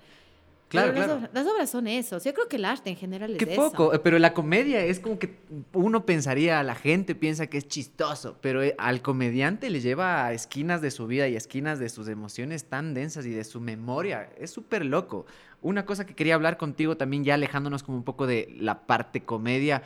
[0.68, 2.18] Claro, Pero las obras- Las, obras son eso.
[2.22, 5.00] Yo creo que el arte en general es Qué poco, eh, pero la comedia es
[5.00, 5.38] como que
[5.72, 10.32] uno pensaría, la gente piensa que es chistoso, pero eh, al comediante le lleva a
[10.34, 14.28] esquinas de su vida y esquinas de sus emociones tan densas y de su memoria.
[14.38, 15.24] Es súper loco.
[15.62, 19.22] Una cosa que quería hablar contigo también, ya alejándonos como un poco de la parte
[19.24, 19.82] comedia,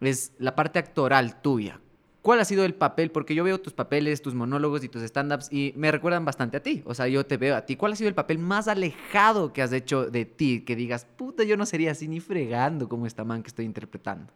[0.00, 1.80] es la parte actoral tuya.
[2.22, 3.10] ¿Cuál ha sido el papel?
[3.10, 6.62] Porque yo veo tus papeles, tus monólogos y tus stand-ups y me recuerdan bastante a
[6.62, 6.82] ti.
[6.86, 7.74] O sea, yo te veo a ti.
[7.74, 10.60] ¿Cuál ha sido el papel más alejado que has hecho de ti?
[10.60, 14.32] Que digas, puta, yo no sería así ni fregando como esta man que estoy interpretando.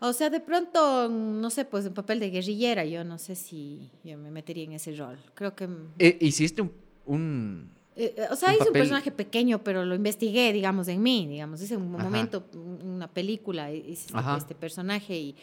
[0.00, 3.88] O sea, de pronto, no sé, pues en papel de guerrillera, yo no sé si
[4.02, 5.16] yo me metería en ese rol.
[5.34, 5.68] Creo que...
[6.00, 6.72] Eh, hiciste un...
[7.06, 10.88] un- Eh, eh, o sea, Un hice un papel- personaje pequeño, pero lo investigué, digamos,
[10.88, 11.62] en mí, digamos.
[11.62, 12.02] Hice un Ajá.
[12.02, 14.38] momento, un- una película, hice este, Ajá.
[14.38, 15.36] este personaje y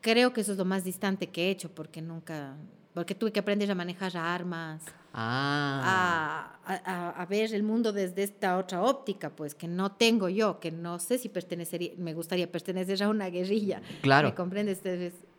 [0.00, 2.56] creo que eso es lo más distante que he hecho, porque nunca,
[2.94, 4.82] porque tuve que aprender a manejar armas,
[5.18, 6.58] Ah.
[6.66, 10.70] a, a- ver el mundo desde esta otra óptica, pues, que no tengo yo, que
[10.70, 13.80] no sé si pertenecería, me gustaría pertenecer a una guerrilla.
[14.02, 14.28] Claro.
[14.28, 14.80] ¿Me comprendes?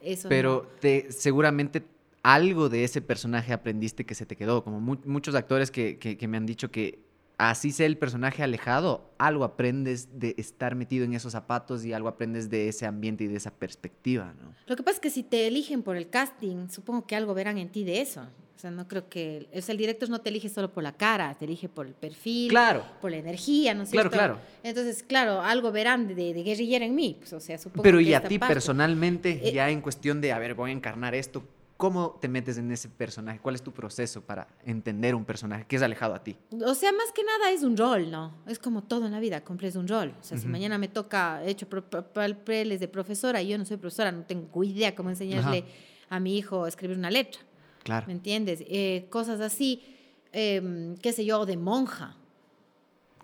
[0.02, 1.84] Eso Pero te, seguramente
[2.24, 4.64] algo de ese personaje aprendiste que se te quedó.
[4.64, 7.00] Como mu- muchos actores que, que- que me han dicho que
[7.38, 12.08] así sea el personaje alejado, algo aprendes de estar metido en esos zapatos y algo
[12.10, 14.54] aprendes de ese ambiente y de esa perspectiva, ¿no?
[14.66, 17.58] Lo que pasa es que si te eligen por el casting, supongo que algo verán
[17.58, 18.22] en ti de eso.
[18.56, 19.48] O sea, no creo que...
[19.56, 21.94] O sea, el director no te elige solo por la cara, te elige por el
[21.94, 22.84] perfil, Claro.
[23.00, 24.18] por la energía, ¿no es Claro, cierto?
[24.18, 24.40] claro.
[24.64, 27.18] Entonces, claro, algo verán de, de guerrillera en mí.
[27.20, 30.22] Pues, o sea, supongo Pero que y a ti parte- personalmente, Eh, ya en cuestión
[30.22, 31.44] de, a ver, voy a encarnar esto,
[31.78, 33.40] ¿cómo te metes en ese personaje?
[33.40, 36.36] ¿Cuál es tu proceso para entender un personaje que es alejado a ti?
[36.66, 38.34] O sea, más que nada es un rol, ¿no?
[38.48, 40.14] Es como todo en la vida, cumples un rol.
[40.20, 40.52] O sea, si Ujú.
[40.52, 44.64] mañana me toca, he hecho papeles de profesora y yo no soy profesora, no tengo
[44.64, 45.66] idea cómo enseñarle
[46.10, 47.42] a mi hijo a escribir una letra.
[47.84, 48.08] Claro.
[48.08, 48.64] ¿Me entiendes?
[48.68, 49.84] Eh, cosas así,
[50.34, 52.18] em, qué sé yo, de monja.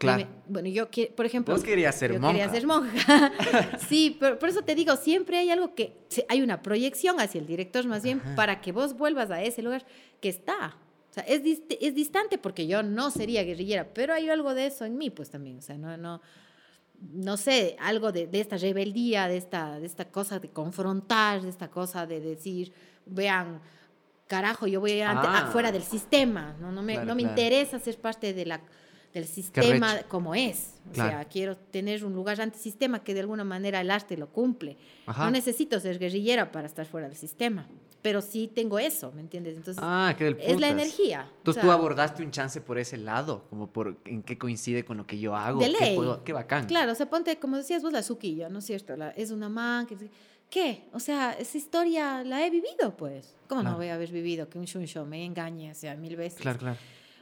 [0.04, 0.18] Claro.
[0.20, 1.54] Dime, bueno, yo, por ejemplo...
[1.56, 2.34] Vos querías ser yo monja.
[2.38, 3.32] quería ser monja.
[3.90, 5.94] sí, pero por eso te digo, siempre hay algo que...
[6.30, 8.36] Hay una proyección hacia el director, más bien, Ajá.
[8.36, 9.86] para que vos vuelvas a ese lugar
[10.22, 10.78] que está.
[11.10, 14.68] O sea, es, dist- es distante porque yo no sería guerrillera, pero hay algo de
[14.68, 15.58] eso en mí, pues también.
[15.58, 15.98] O sea, no...
[15.98, 16.22] no
[17.12, 21.50] no sé, algo de, de esta rebeldía, de esta, de esta cosa de confrontar, de
[21.50, 22.72] esta cosa de decir,
[23.06, 23.60] vean,
[24.28, 25.48] carajo, yo voy a Ah.
[25.48, 27.34] afuera del sistema, no, no me, Claro, no me claro.
[27.38, 28.62] interesa ser parte de la,
[29.14, 30.74] del sistema como es.
[30.90, 31.12] O Claro.
[31.12, 34.78] sea, quiero tener un lugar antisistema que de alguna manera el arte lo cumple.
[35.06, 35.26] Ajá.
[35.26, 37.68] No necesito ser guerrillera para estar fuera del sistema,
[38.02, 39.56] pero sí tengo eso, ¿me entiendes?
[39.56, 41.28] Entonces, Ah, que del es la energía.
[41.32, 44.84] o Entonces sea, tú abordaste un chance por ese lado, como por en qué coincide
[44.84, 45.60] con lo que yo hago.
[45.60, 45.96] De qué ley.
[45.96, 46.66] puedo- qué bacán.
[46.66, 48.96] Claro, o sea, ponte, como decías vos, la suquilla, ¿no es cierto?
[48.98, 49.96] La- es una man que...
[50.50, 50.84] ¿Qué?
[50.94, 53.34] O sea, esa historia la he vivido, pues.
[53.48, 53.72] ¿Cómo Claro.
[53.74, 56.40] no voy a haber vivido que un shuncho me engañe, o sea, mil veces?
[56.42, 56.78] Claro, claro.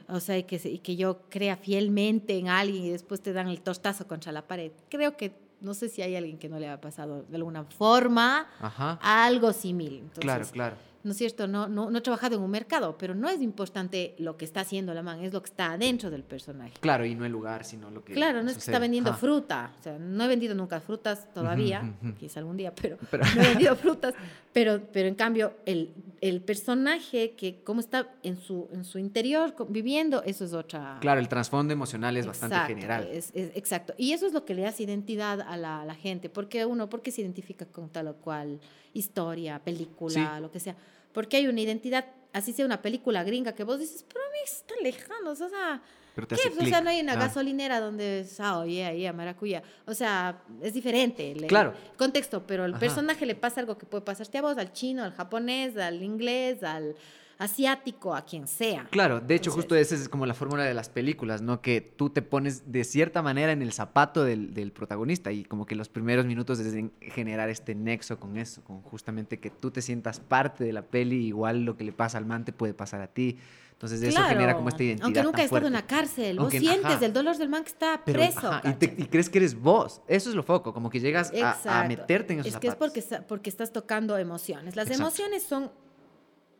[0.08, 3.48] O sea, y que, y que yo crea fielmente en alguien y después te dan
[3.48, 4.72] el tostazo contra la pared.
[4.88, 8.48] Creo que, no sé si hay alguien que no le ha pasado de alguna forma
[8.60, 8.98] Ajá.
[9.02, 10.00] algo similar.
[10.00, 10.76] Entonces, claro, claro.
[11.04, 11.46] ¿No es cierto?
[11.46, 14.60] No, no, no he trabajado en un mercado, pero no es importante lo que está
[14.60, 16.74] haciendo la man, es lo que está adentro del personaje.
[16.80, 18.12] Claro, y no el lugar, sino lo que.
[18.14, 19.72] Claro, no es que está vendiendo fruta.
[19.80, 23.48] O sea, no he vendido nunca frutas todavía, quizá algún día, pero, Pero- no he
[23.48, 24.14] vendido frutas.
[24.52, 29.54] Pero, pero en cambio, el, el personaje que cómo está en su, en su interior
[29.70, 30.98] viviendo, eso es otra...
[31.00, 33.08] Claro, el trasfondo emocional es bastante general.
[33.10, 33.94] es- es- exacto.
[33.96, 36.28] Y eso es lo que le hace identidad a la, a la gente.
[36.28, 38.60] Porque uno, ¿por qué se identifica con tal o cual
[38.94, 40.42] historia, película, Sí.
[40.42, 40.76] lo que sea?
[41.12, 44.38] Porque hay una identidad, así sea una película gringa que vos dices, pero a mí
[44.44, 45.82] está lejano, o sea...
[46.14, 46.42] Pero te ¿Qué?
[46.48, 47.16] hace o sea, no hay una Ah.
[47.16, 49.62] gasolinera donde es, ah, oye, ahí a maracuya.
[49.86, 51.72] O sea, es diferente el, el Claro.
[51.96, 52.80] contexto, pero el Ajá.
[52.80, 56.62] personaje le pasa algo que puede pasarte a vos, al chino, al japonés, al inglés,
[56.62, 56.94] al
[57.38, 58.86] asiático, a quien sea.
[58.90, 61.60] Claro, de hecho, Entonces- justo esa es como la fórmula de las películas, ¿no?
[61.60, 65.66] Que tú te pones de cierta manera en el zapato del, del protagonista y como
[65.66, 69.70] que los primeros minutos es en generar este nexo con eso, con justamente que tú
[69.70, 72.74] te sientas parte de la peli, igual lo que le pasa al man te puede
[72.74, 73.38] pasar a ti.
[73.72, 75.06] Entonces eso Claro, genera como esta identidad.
[75.06, 77.04] Aunque nunca he estado en la cárcel, vos Aunque- sientes ajá.
[77.04, 78.38] el dolor del man que está Pero, preso.
[78.52, 80.00] ajá, y, te- y crees que eres vos.
[80.06, 81.32] Eso es lo foco, como que llegas
[81.66, 84.76] a, a meterte en esos Es que es porque, porque estás tocando emociones.
[84.76, 85.02] Las Exacto.
[85.08, 85.72] emociones son,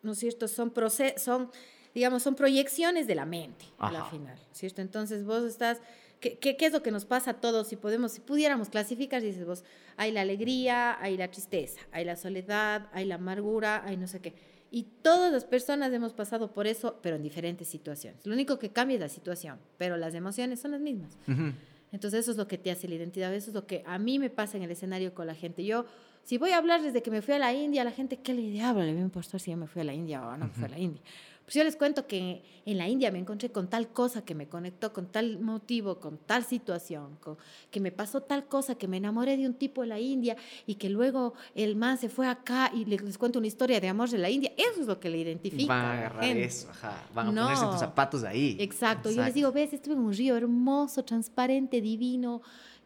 [0.03, 0.49] ¿no es cierto?
[0.49, 1.51] Son, proce- son,
[1.95, 4.11] digamos, son proyecciones de la mente, a la Ajá.
[4.11, 4.81] final, ¿cierto?
[4.83, 5.81] Entonces vos estás,
[6.21, 7.69] ¿qué, qué, qué es lo que nos pasa a todos?
[7.69, 9.65] Si podemos, si pudiéramos clasificar, dices vos,
[9.97, 14.21] hay la alegría, hay la tristeza, hay la soledad, hay la amargura, hay no sé
[14.21, 14.35] qué.
[14.75, 18.25] Y todas las personas hemos pasado por eso, pero en diferentes situaciones.
[18.27, 21.13] Lo único que cambia es la situación, pero las emociones son las mismas.
[21.29, 21.53] Ujú.
[21.93, 24.19] Entonces eso es lo que te hace la identidad, eso es lo que a mí
[24.19, 25.63] me pasa en el escenario con la gente.
[25.63, 25.85] Yo,
[26.25, 28.43] si voy a hablar desde que me fui a la India, la gente, ¿qué le
[28.43, 30.53] diablo le voy a importar si yo me fui a la India o no me
[30.53, 31.03] fui a la India?
[31.45, 34.47] Pues yo les cuento que en la India me encontré con tal cosa que me
[34.49, 37.37] conectó, con tal motivo, con tal situación, con,
[37.71, 40.37] que me pasó tal cosa, que me enamoré de un tipo en la India
[40.69, 44.09] y que luego el man se fue acá y les, cuento una historia de amor
[44.09, 44.53] de la India.
[44.57, 45.67] Eso es lo que le identifica.
[45.75, 46.45] Van a agarrar gente.
[46.45, 47.03] eso, ajá.
[47.13, 47.43] Van a No.
[47.43, 48.57] ponerse tus zapatos ahí.
[48.61, 49.11] Exacto.
[49.11, 52.41] Yo les digo, ves, estuve en un río hermoso, transparente, divino.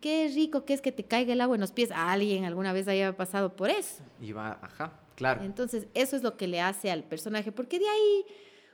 [0.07, 1.91] Qué rico que es que te caiga el agua en los pies.
[1.93, 4.05] Alguien alguna vez haya pasado por eso.
[4.21, 5.43] Y va, ajá, claro.
[5.43, 8.25] Entonces, eso es lo que le hace al personaje, porque de ahí,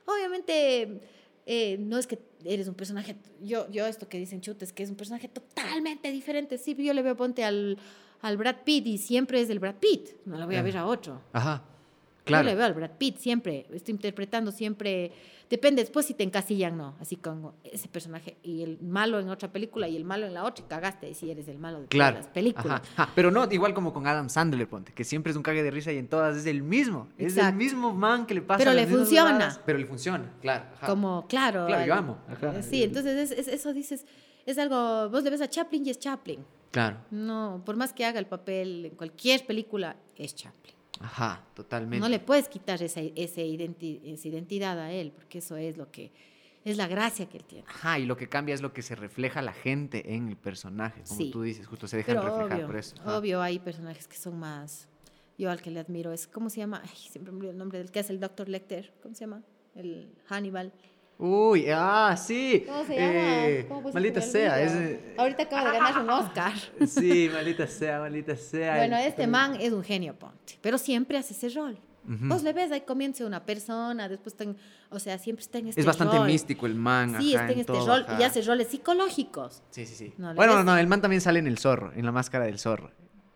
[0.05, 1.01] obviamente,
[1.47, 4.91] eh, no es que eres un personaje, yo, yo esto que dicen chutes, que es
[4.91, 6.59] un personaje totalmente diferente.
[6.59, 7.79] Sí, yo le veo, ponte al,
[8.21, 10.85] al Brad Pitt y siempre es el Brad Pitt, no le voy a ver a
[10.85, 11.23] otro.
[11.33, 11.65] Ajá.
[12.23, 12.45] Yo Claro.
[12.49, 15.11] le veo al Brad Pitt siempre, estoy interpretando siempre,
[15.51, 19.51] depende después si te encasillan no, así como ese personaje y el malo en otra
[19.51, 22.13] película y el malo en la otra y cagaste si eres el malo de Claro.
[22.15, 22.81] todas las películas.
[22.81, 23.13] Ajá, ajá.
[23.17, 25.91] Pero no, igual como con Adam Sandler, ponte, que siempre es un cague de risa
[25.93, 27.09] y en todas es el mismo.
[27.19, 29.59] Es el mismo man que le pasa Pero le funciona.
[29.67, 30.65] Pero le funciona, claro.
[30.77, 30.87] ajá.
[30.87, 31.67] Como, claro.
[31.67, 32.63] Claro, yo amo, ajá.
[32.63, 34.07] Sí, entonces es- es- eso dices,
[34.47, 36.45] es algo, vos le ves a Chaplin y es Chaplin.
[36.71, 36.99] Claro.
[37.11, 40.77] No, por más que haga el papel en cualquier película, es Chaplin.
[41.03, 42.01] Ajá, totalmente.
[42.01, 45.91] No le puedes quitar esa, ese identi- esa identidad a él, porque eso es lo
[45.91, 46.11] que,
[46.65, 47.65] es la gracia que él tiene.
[47.69, 51.03] Ajá, y lo que cambia es lo que se refleja la gente en el personaje.
[51.09, 51.31] Como Sí.
[51.31, 52.95] tú dices, justo se dejan Pero reflejar obvio, por eso.
[53.01, 53.19] Ajá.
[53.19, 54.89] obvio hay personajes que son más,
[55.39, 56.81] yo al que le admiro es, ¿cómo se llama?
[56.85, 58.49] Ay, siempre me olvido el nombre del que hace el Dr.
[58.49, 59.43] Lecter, ¿cómo se llama?
[59.75, 60.73] El Hannibal.
[61.19, 62.65] Uy, ah, sí.
[62.67, 63.47] ¿Cómo se llama?
[63.47, 64.61] Eh, ¿Cómo maldita sea.
[64.61, 66.53] Es, eh, Ahorita acaba de ganar un Oscar.
[66.87, 68.77] sí, maldita sea, maldita sea.
[68.77, 71.79] Bueno, este man es un genio, ponte, pero siempre hace ese rol.
[72.05, 72.27] Ujú.
[72.27, 74.57] Vos le ves, ahí comienza una persona, después está en-
[74.91, 76.27] o sea, siempre está en este Es bastante rol.
[76.27, 77.11] místico el man.
[77.21, 78.21] Sí, ajá, está en este todo, rol ajá.
[78.21, 79.63] y hace roles psicológicos.
[79.71, 80.15] Sí, sí, sí.
[80.19, 82.59] No, bueno, ves- no, el man también sale en el zorro, en la máscara del
[82.59, 82.91] zorro.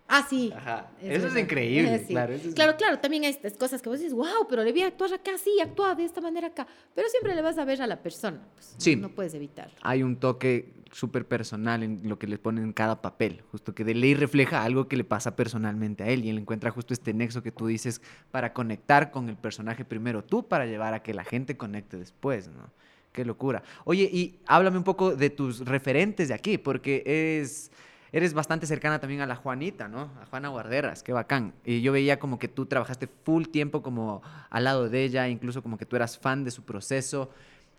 [0.08, 0.52] Ah, sí.
[0.56, 0.88] Ajá.
[1.02, 2.12] Es Eso es increíble, Sí.
[2.12, 2.32] claro.
[2.34, 4.82] eso es- Claro, claro, también hay estas cosas que vos dices, wow, pero le vi
[4.82, 6.66] actuar acá, sí, actúa de esta manera acá.
[6.94, 8.40] Pero siempre le vas a ver a la persona.
[8.54, 8.96] Pues, no- Sí.
[8.96, 9.70] No, puedes evitar.
[9.82, 13.84] Hay un toque súper personal en lo que le ponen en cada papel, justo que
[13.84, 17.12] de ley refleja algo que le pasa personalmente a él y él encuentra justo este
[17.12, 18.00] nexo que tú dices
[18.30, 22.48] para conectar con el personaje primero tú para llevar a que la gente conecte después,
[22.48, 22.70] ¿no?
[23.12, 23.62] Qué locura.
[23.84, 27.02] Oye, y háblame un poco de tus referentes de aquí, porque
[27.42, 27.70] es,
[28.16, 30.10] eres bastante cercana también a la Juanita, ¿no?
[30.22, 31.52] A Juana Guarderas, qué bacán.
[31.66, 35.62] Y yo veía como que tú trabajaste full tiempo como al lado de ella, incluso
[35.62, 37.28] como que tú eras fan de su proceso.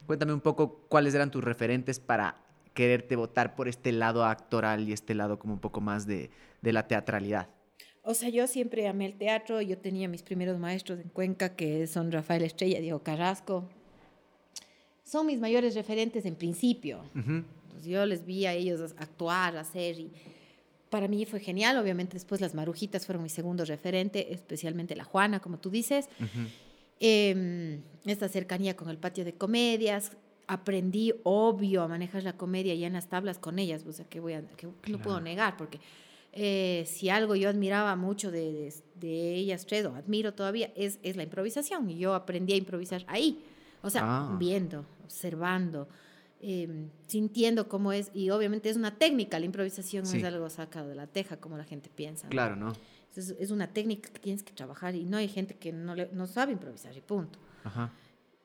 [0.06, 2.36] Cuéntame un poco cuáles eran tus referentes para
[2.76, 6.30] quererte votar por este lado actoral y este lado como un poco más de,
[6.62, 7.50] de la teatralidad.
[8.04, 9.60] O sea, yo siempre amé el teatro.
[9.60, 13.68] Yo tenía mis primeros maestros en Cuenca, que son Rafael Estrella, Diego Carrasco.
[15.04, 17.02] Son mis mayores referentes en principio.
[17.78, 20.12] Entonces, yo les vi a ellos actuar, hacer y
[20.90, 21.78] para mí fue genial.
[21.78, 26.10] Obviamente después las marujitas fueron mi segundo referente, especialmente la Juana, como tú dices.
[27.00, 30.12] Em, esta cercanía con el patio de comedias.
[30.48, 34.20] Aprendí, obvio, a manejar la comedia ya en las tablas con ellas, o sea, que,
[34.22, 35.82] voy a, que no puedo negar, porque
[36.32, 41.18] eh, si algo yo admiraba mucho de, de, ellas tres, o admiro todavía, es, es,
[41.18, 41.90] la improvisación.
[41.90, 43.44] Y yo aprendí a improvisar ahí.
[43.84, 44.36] O sea, ah.
[44.40, 45.90] viendo, observando,
[46.42, 48.12] em, sintiendo cómo es.
[48.14, 51.58] Y obviamente es una técnica, la improvisación no es algo sacado de la teja, como
[51.58, 52.28] la gente piensa.
[52.30, 52.74] Claro, ¿no?
[53.16, 56.10] Es, es, una técnica que tienes que trabajar y no hay gente que no, le,
[56.14, 57.40] no sabe improvisar y punto.
[57.64, 57.92] Ajá.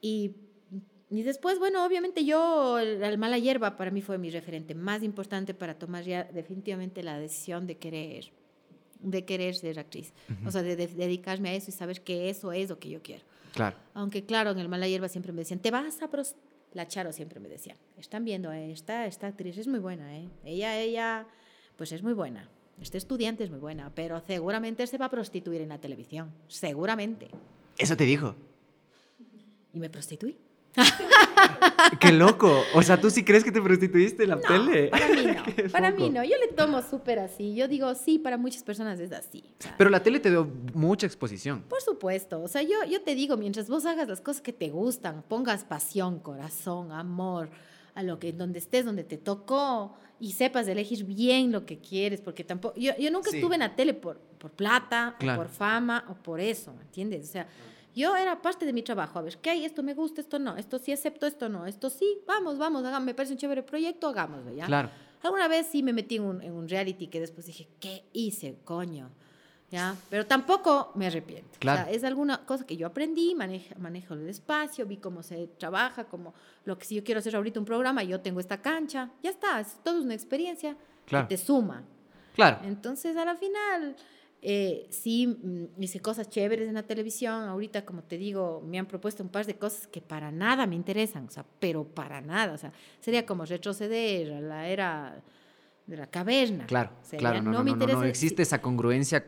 [0.01, 0.35] Y
[1.13, 5.53] y después, bueno, obviamente yo, el, mala hierba para mí fue mi referente más importante
[5.53, 8.33] para tomar ya definitivamente la decisión de querer,
[8.99, 10.15] de querer ser actriz.
[10.47, 13.25] O sea, de, dedicarme a eso y saber que eso es lo que yo quiero.
[13.53, 13.77] Claro.
[13.93, 16.09] Aunque claro, en el mala hierba siempre me decían, te vas a
[16.75, 20.29] La Charo siempre me decía, están viendo, eh, esta, esta actriz es muy buena, ¿eh?
[20.45, 21.27] Ella, ella,
[21.77, 22.49] pues es muy buena.
[22.81, 26.33] Este estudiante es muy buena, pero seguramente se va a prostituir en la televisión.
[26.49, 27.29] Seguramente.
[27.79, 28.35] ¿Eso te dijo?
[29.73, 30.37] Y me prostituí.
[32.01, 32.63] Qué loco.
[32.75, 34.89] O sea, ¿tú sí crees que te prostituiste en la tele?
[34.89, 35.43] Para mí no.
[35.73, 36.25] para mí no.
[36.25, 37.55] Yo le tomo súper así.
[37.55, 39.45] Yo digo, sí, para muchas personas es así.
[39.77, 41.63] Pero la tele te dio mucha exposición.
[41.69, 42.43] Por supuesto.
[42.43, 45.65] O sea, yo, yo te digo, mientras vos hagas las cosas que te gustan, pongas
[45.65, 47.51] pasión, corazón, amor,
[47.95, 52.21] a lo que, donde estés, donde te tocó, y sepas elegir bien lo que quieres,
[52.21, 56.05] porque tampoco, yo, yo nunca estuve en la tele por, por plata, o por fama,
[56.09, 57.29] o por eso, ¿me entiendes?
[57.29, 57.49] O sea,
[57.95, 59.65] yo era parte de mi trabajo, a ver, ¿qué hay?
[59.65, 63.07] Esto me gusta, esto no, esto sí acepto, esto no, esto sí, vamos, vamos, hagamos,
[63.07, 64.67] me parece un chévere proyecto, hagámoslo, ¿ya?
[64.67, 64.91] Claro.
[65.23, 68.59] Alguna vez sí me metí en un, en un reality que después dije, ¿qué hice,
[68.65, 69.11] coño?
[69.71, 69.97] ¿Ya?
[70.11, 71.59] Pero tampoco me arrepiento.
[71.59, 71.83] Claro.
[71.83, 75.47] O sea, es alguna cosa que yo aprendí, manejo, manejo el espacio, vi cómo se
[75.47, 79.11] trabaja, como lo que si yo quiero hacer ahorita un programa, yo tengo esta cancha,
[79.23, 81.85] ya está, es todo una experiencia que te suma.
[82.35, 82.59] Claro.
[82.65, 83.97] Entonces, a la final,
[84.45, 87.45] eh, sí, mm, hice cosas chéveres en la televisión.
[87.45, 90.75] Ahorita, como te digo, me han propuesto un par de cosas que para nada me
[90.75, 92.53] interesan, o sea, pero para nada.
[92.53, 95.23] O sea, sería como retroceder a la era
[95.87, 96.67] de la caverna.
[96.67, 99.25] Claro, claro, no, no, no, no, existe esa congruencia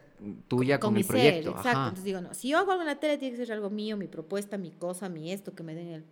[0.48, 1.50] tuya con, mi proyecto.
[1.50, 1.80] exacto.
[1.80, 3.96] Entonces digo, no, si yo hago algo en la tele, tiene que ser algo mío,
[3.96, 6.04] mi propuesta, mi cosa, mi esto, que me den el...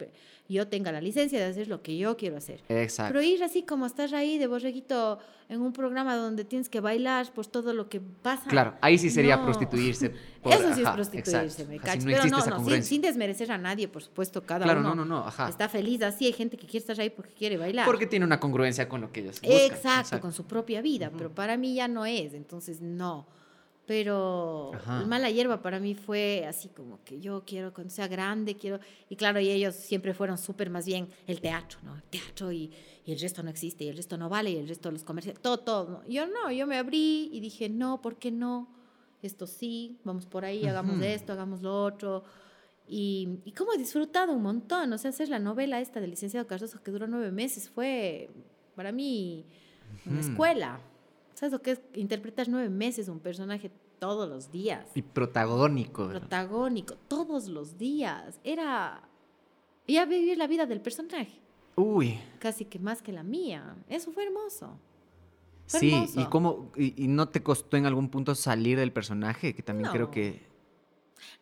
[0.49, 2.63] Yo tenga la licencia de hacer lo que yo quiero hacer.
[2.69, 3.13] Exacto.
[3.13, 5.19] Pero ir así como estás ahí de borreguito
[5.49, 8.49] en un programa donde tienes que bailar por todo lo que pasa.
[8.49, 10.13] Claro, ahí sí sería prostituirse.
[10.45, 12.05] Eso sí es prostituirse, me cacho.
[12.05, 15.27] Pero no, no, sin, desmerecer a nadie, por supuesto, cada claro, uno no, no, no,
[15.27, 15.49] ajá.
[15.49, 16.27] está feliz así.
[16.27, 17.87] Hay gente que quiere estar ahí porque quiere bailar.
[17.87, 19.59] Porque tiene una congruencia con lo que ellos buscan.
[19.71, 23.27] Exacto, con su propia vida, pero para mí ya no es, entonces no.
[23.93, 28.57] Pero el mala hierba para mí fue así como que yo quiero cuando sea grande,
[28.57, 28.81] quiero...
[29.11, 31.95] Y claro, y ellos siempre fueron súper más bien el teatro, ¿no?
[31.97, 32.73] El teatro y,
[33.05, 35.43] y, el resto no existe, y el resto no vale, y el resto los comerciales,
[35.43, 35.91] todo, todo.
[35.91, 36.09] ¿no?
[36.09, 38.67] Yo no, yo me abrí y dije, no, ¿por qué no?
[39.21, 42.25] Esto sí, vamos por ahí, hagamos esto, hagamos lo otro.
[42.89, 46.47] Y, y como he disfrutado un montón, o sea, hacer la novela esta del licenciado
[46.47, 48.31] Cardoso que duró nueve meses fue
[48.75, 49.45] para mí
[50.07, 50.81] una escuela
[51.43, 51.81] ¿Sabes lo que es?
[51.95, 54.85] Interpretar nueve meses un personaje todos los días.
[54.97, 56.09] Y protagónico.
[56.09, 58.41] Protagónico, todos los días.
[58.43, 61.39] Era a vivir la vida del personaje.
[61.77, 62.19] Uy.
[62.41, 63.77] Casi que más que la mía.
[63.89, 64.77] Eso fue hermoso.
[65.67, 66.73] sí, ¿y cómo?
[66.77, 69.55] Y, no te costó en algún punto salir del personaje?
[69.55, 70.51] Que también creo que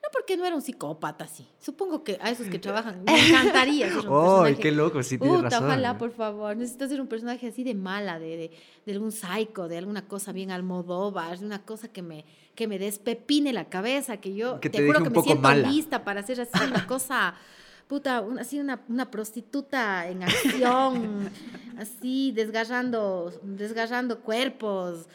[0.03, 1.47] no porque no era un psicópata así.
[1.59, 5.03] Supongo que a esos que trabajan me encantaría ser un ¡Ay, qué loco!
[5.03, 5.65] Sí, tienes razón.
[5.65, 6.57] ojalá, por favor.
[6.57, 8.51] Necesito ser un personaje así de mala, de, de,
[8.87, 12.25] de, algún psycho, de alguna cosa bien almodóvar, de una cosa que me,
[12.61, 16.43] que me despepine la cabeza, que yo te, juro que me siento lista para hacer
[16.43, 17.35] así una cosa
[17.89, 21.31] puta, así una, una, prostituta en acción,
[21.79, 25.07] así desgarrando, desgarrando cuerpos,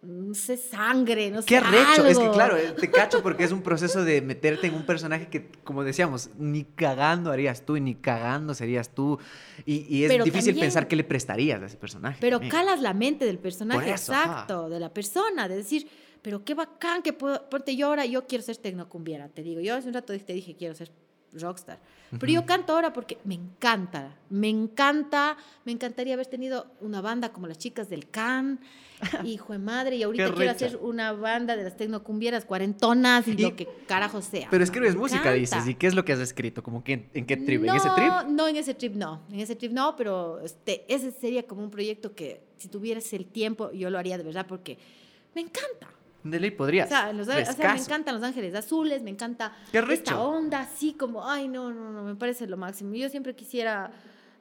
[0.00, 1.48] no sé, sangre, no sé.
[1.48, 2.06] Qué arrecho.
[2.06, 5.28] Es que claro, eh, te cacho porque es un proceso de meterte en un personaje
[5.28, 9.18] que, como decíamos, ni cagando harías tú, ni cagando serías tú.
[9.66, 12.16] Y, es difícil pensar qué le prestarías a ese personaje.
[12.18, 15.86] Pero calas la mente del personaje, exacto, de la persona, de decir,
[16.24, 17.50] pero qué bacán que puedo.
[17.50, 19.60] Porque yo ahora yo quiero ser tecnocumbiera, te digo.
[19.60, 20.90] Yo hace un rato te dije quiero ser
[21.34, 21.78] rockstar.
[22.18, 27.30] Pero yo canto ahora porque me encanta, me encanta, me encantaría haber tenido una banda
[27.32, 28.60] como las chicas del Can,
[29.24, 33.36] hijo de madre, y ahorita quiero hacer una banda de las tecnocumbieras cuarentonas y, Y-
[33.38, 34.48] lo que carajo sea.
[34.50, 35.66] Pero escribes música, dices.
[35.66, 36.62] ¿Y qué es lo que has escrito?
[36.62, 37.60] ¿Como que, ¿En qué trip?
[37.60, 38.12] ¿En no, ese trip?
[38.30, 39.20] No, en ese trip no.
[39.30, 43.26] En ese trip no, pero este, ese sería como un proyecto que si tuvieras el
[43.26, 44.78] tiempo yo lo haría de verdad porque
[45.34, 45.88] me encanta.
[46.24, 46.86] De ley podrías.
[46.86, 50.60] O sea, los- o sea, me encantan Los Ángeles Azules, me encanta Qué esta onda
[50.60, 52.94] así como, ay, no, no, no, me parece lo máximo.
[52.94, 53.92] Yo siempre quisiera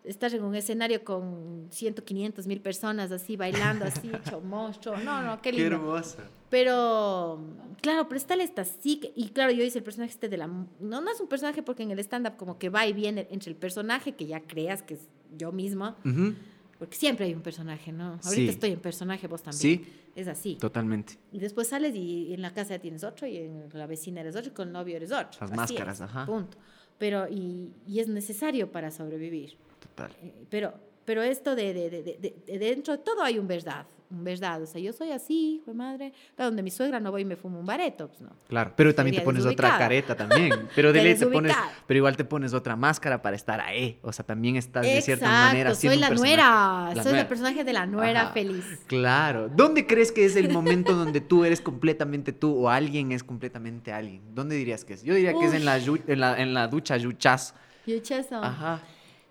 [0.05, 4.97] estar en un escenario con 100, 500 mil personas así bailando, así, hecho monstruo.
[4.97, 5.75] No, no, qué Qué lindo.
[5.75, 6.17] hermoso.
[6.49, 7.39] Pero,
[7.81, 10.47] claro, pero está esta sí, y claro, yo hice el personaje este de la...
[10.47, 13.49] No, no es un personaje porque en el stand-up como que va y viene entre
[13.51, 15.01] el personaje que ya creas que es
[15.37, 16.33] yo misma, Ujú,
[16.79, 18.05] porque siempre hay un personaje, ¿no?
[18.13, 18.47] Ahorita Sí.
[18.49, 19.61] estoy en personaje, vos también.
[19.83, 19.85] Sí.
[20.15, 20.55] Es así.
[20.55, 21.17] Totalmente.
[21.31, 24.35] Y después sales y en la casa ya tienes otro, y en la vecina eres
[24.35, 25.39] otro, y con el novio eres otro.
[25.41, 26.25] Las Así máscaras, es, ajá.
[26.25, 26.57] Punto.
[26.99, 29.57] Pero, y, y es necesario para sobrevivir.
[29.79, 30.11] Total.
[30.21, 30.73] Eh, Pero,
[31.05, 33.85] pero esto de, de, de, de- de dentro de todo hay un verdad,
[34.21, 34.61] verdad.
[34.61, 36.13] O sea, yo soy así, hijo de madre.
[36.37, 38.31] Donde mi suegra no voy y me fumo un bareto, pues no.
[38.47, 40.67] Claro, pero también te pones otra careta también.
[40.75, 41.55] Pero de ley te pones,
[41.87, 43.99] pero igual te pones otra máscara para estar ahí.
[44.01, 47.21] O sea, también estás de cierta manera soy la nuera, La soy nuera.
[47.21, 48.33] el personaje de la nuera Ajá.
[48.33, 48.65] feliz.
[48.87, 49.49] Claro.
[49.49, 53.93] ¿Dónde crees que es el momento donde tú eres completamente tú o alguien es completamente
[53.93, 54.21] alguien?
[54.33, 55.03] ¿Dónde dirías que es?
[55.03, 57.53] Yo diría que es en la, en la, en la ducha yuchas.
[57.85, 58.37] Yo chazo.
[58.43, 58.81] Ajá.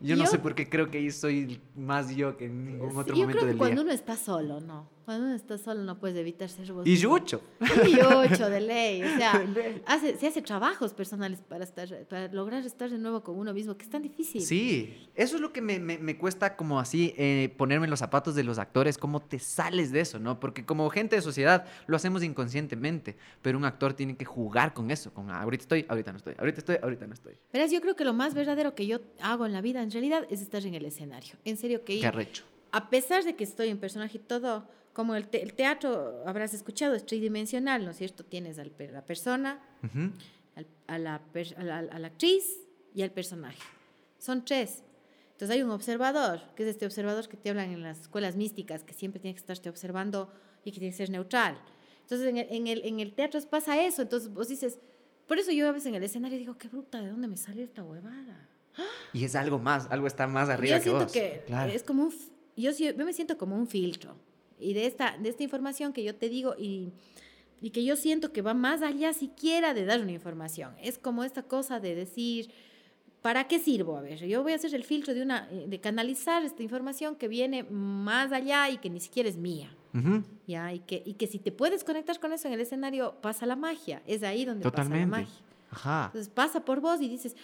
[0.02, 3.14] Yo no sé por qué creo que ahí soy más yo que en ningún otro
[3.14, 4.88] yo momento creo que del cuando uno está solo, ¿no?
[5.04, 6.86] Cuando uno está solo no puedes evitar ser vos.
[6.86, 7.40] Y yucho.
[7.60, 9.02] Y ocho de ley.
[9.02, 9.44] O sea,
[9.86, 13.76] hace, se hace trabajos personales para, estar, para lograr estar de nuevo con uno mismo,
[13.76, 14.40] que es tan difícil.
[14.42, 17.98] Sí, eso es lo que me, me- me cuesta como así eh, ponerme en los
[17.98, 20.38] zapatos de los actores, cómo te sales de eso, ¿no?
[20.38, 24.90] Porque como gente de sociedad lo hacemos inconscientemente, pero un actor tiene que jugar con
[24.90, 27.34] eso, con "Ah, ahorita estoy, ahorita no estoy, ahorita estoy, ahorita no estoy.
[27.52, 30.26] Verás, yo creo que lo más verdadero que yo hago en la vida, en realidad,
[30.30, 31.34] es estar en el escenario.
[31.44, 32.44] En serio, que Qué arrecho.
[32.70, 36.52] a pesar de que estoy en personaje y todo, como el, te- el teatro, habrás
[36.54, 38.24] escuchado, es tridimensional, ¿no es cierto?
[38.24, 40.12] Tienes per- la persona, Ujú.
[40.56, 42.44] al- a, la, per- a la- a la actriz
[42.94, 43.58] y al personaje.
[44.18, 44.82] Son tres.
[45.32, 48.84] Entonces hay un observador, que es este observador que te hablan en las escuelas místicas,
[48.84, 50.30] que siempre tiene que estarte observando
[50.64, 51.58] y que tiene que ser neutral.
[52.02, 54.78] Entonces en el, en el, en el teatro pasa eso, entonces vos dices,
[55.26, 57.64] por eso yo a veces en el escenario digo, qué bruta, ¿de dónde me salió
[57.64, 58.48] esta huevada?
[59.12, 61.12] Y es algo más, algo está más arriba yo que siento vos.
[61.12, 61.72] que Claro.
[61.72, 62.14] es como un,
[62.56, 64.14] yo, yo me siento como un filtro
[64.58, 66.90] y de esta, de esta información que yo te digo y,
[67.60, 70.74] y que yo siento que va más allá siquiera de dar una información.
[70.82, 72.50] Es como esta cosa de decir,
[73.22, 73.96] ¿para qué sirvo?
[73.96, 77.14] A ver, yo voy a hacer el filtro de, una, eh, de canalizar esta información
[77.16, 79.74] que viene más allá y que ni siquiera es mía.
[80.46, 80.72] ¿ya?
[80.72, 83.56] Y, que, y que si te puedes conectar con eso en el escenario, pasa la
[83.56, 84.02] magia.
[84.06, 85.10] Es ahí donde pasa la Totalmente.
[85.10, 85.40] magia.
[85.70, 86.04] Ajá.
[86.06, 87.36] Entonces pasa por vos y dices,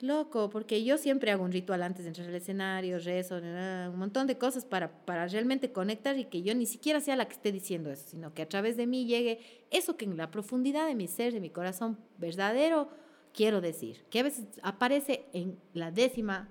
[0.00, 4.26] loco, porque yo siempre hago un ritual antes de entrar al escenario, rezo, un montón
[4.26, 7.52] de cosas para, para realmente conectar y que yo ni siquiera sea la que esté
[7.52, 9.40] diciendo eso, sino que a través de mí llegue
[9.70, 12.88] eso que en la profundidad de mi ser, de mi corazón verdadero,
[13.32, 16.48] quiero decir, que a veces aparece en la décima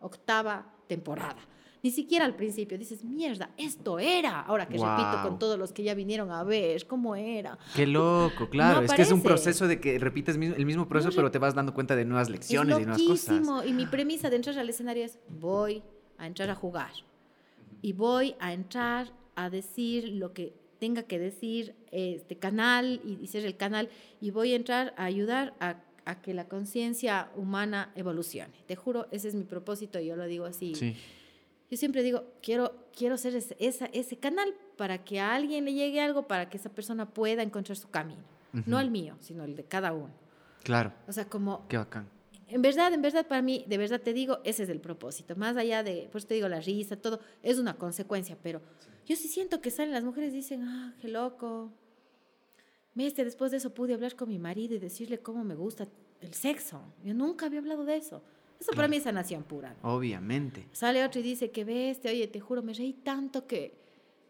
[0.00, 1.40] octava temporada.
[1.82, 4.40] Ni siquiera al principio dices, mierda, esto era.
[4.42, 5.22] Ahora que repito Guau.
[5.28, 7.58] con todos los que ya vinieron a ver, ¿cómo era?
[7.74, 8.82] Qué loco, claro.
[8.82, 11.54] es que es un proceso de que repites el mismo proceso, re- pero te vas
[11.54, 13.66] dando cuenta de nuevas lecciones es y nuevas cosas.
[13.66, 15.82] Y mi premisa de entrar al escenario es, voy
[16.18, 16.90] a entrar a jugar.
[17.82, 23.26] Y voy a entrar a decir lo que tenga que decir este canal y, y
[23.28, 23.88] ser el canal.
[24.20, 28.52] Y voy a entrar a ayudar a, a que la conciencia humana evolucione.
[28.66, 30.74] Te juro, ese es mi propósito y yo lo digo así.
[30.74, 30.94] Sí.
[31.70, 35.72] Yo siempre digo, quiero, quiero ser ese, esa- ese canal para que a alguien le
[35.72, 38.22] llegue algo, para que esa persona pueda encontrar su camino.
[38.66, 40.10] No el mío, sino el de cada uno.
[40.64, 40.92] Claro.
[41.06, 42.08] O sea, como Qué bacán.
[42.48, 45.36] en verdad, en verdad, para mí, de verdad te digo, ese es el propósito.
[45.36, 48.60] Más allá de, pues te digo, la risa, todo, es una consecuencia, pero
[49.06, 51.72] yo sí siento que salen las mujeres y dicen, ah, qué loco.
[52.94, 55.86] Viste, después de eso pude hablar con mi marido y decirle cómo me gusta
[56.20, 56.82] el sexo.
[57.04, 58.22] Yo nunca había hablado de eso.
[58.60, 59.74] Eso para mí es sanación pura.
[59.82, 59.94] ¿no?
[59.94, 60.68] Obviamente.
[60.72, 63.74] Sale otro y dice, qué bestia, oye, te juro, me reí tanto que,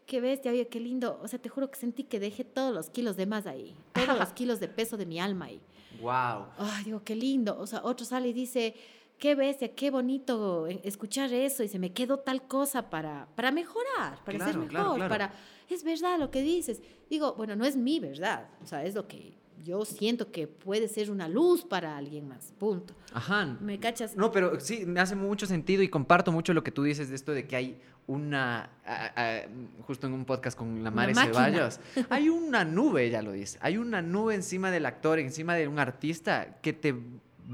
[0.05, 1.19] qué bestia, oye, qué lindo.
[1.21, 4.17] O sea, te juro que sentí que dejé todos los kilos de más ahí, todos
[4.17, 5.61] los kilos de peso de mi alma ahí.
[6.01, 6.47] Wow.
[6.57, 7.57] Ay, digo, qué lindo.
[7.59, 8.73] O sea, otro sale y dice,
[9.17, 13.51] qué bestia, qué bonito eh, escuchar eso y se me quedó tal cosa para, para
[13.51, 15.09] mejorar, para ser mejor, claro, claro.
[15.09, 15.33] para...
[15.69, 16.81] Es verdad lo que dices.
[17.09, 18.49] Digo, bueno, no es mi verdad.
[18.63, 22.53] O sea, es lo que yo siento que puede ser una luz para alguien más.
[22.57, 22.93] Punto.
[23.13, 23.57] Ajá.
[23.61, 24.15] ¿Me cachas?
[24.15, 27.15] No, pero sí, me hace mucho sentido y comparto mucho lo que tú dices de
[27.15, 29.41] esto de que hay una, a- a-
[29.85, 31.13] justo en un podcast con la Mare.
[31.13, 31.79] Ceballos,
[32.09, 35.79] hay una nube, ella lo dice, hay una nube encima del actor, encima de un
[35.79, 36.93] artista que te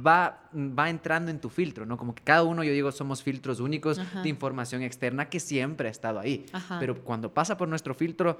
[0.06, 1.98] va, va entrando en tu filtro, ¿no?
[1.98, 4.22] Como que cada uno, yo digo, somos filtros únicos Ajá.
[4.22, 6.46] de información externa que siempre ha estado ahí.
[6.54, 6.78] Ajá.
[6.80, 8.40] Pero cuando pasa por nuestro filtro,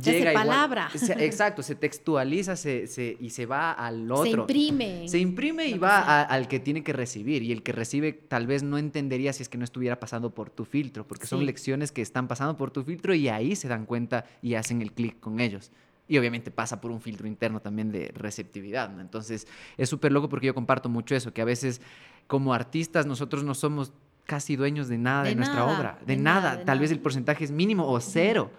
[0.00, 0.90] Se llega igual- palabra.
[0.94, 4.24] se- exacto, se textualiza se, se- y se va al otro.
[4.24, 5.08] Se imprime.
[5.08, 7.42] Se imprime y va a- al que tiene que recibir.
[7.42, 10.48] Y el que recibe tal vez no entendería si es que no estuviera pasando por
[10.50, 13.84] tu filtro, porque son lecciones que están pasando por tu filtro y ahí se dan
[13.86, 15.70] cuenta y hacen el clic con ellos.
[16.08, 19.00] Y obviamente pasa por un filtro interno también de receptividad, ¿no?
[19.00, 19.46] Entonces
[19.76, 21.80] es súper loco porque yo comparto mucho eso, que a veces
[22.26, 23.92] como artistas nosotros no somos
[24.24, 26.40] casi dueños de nada de, De nuestra obra, de, de nada.
[26.50, 28.50] nada, de Tal vez el porcentaje es mínimo o cero.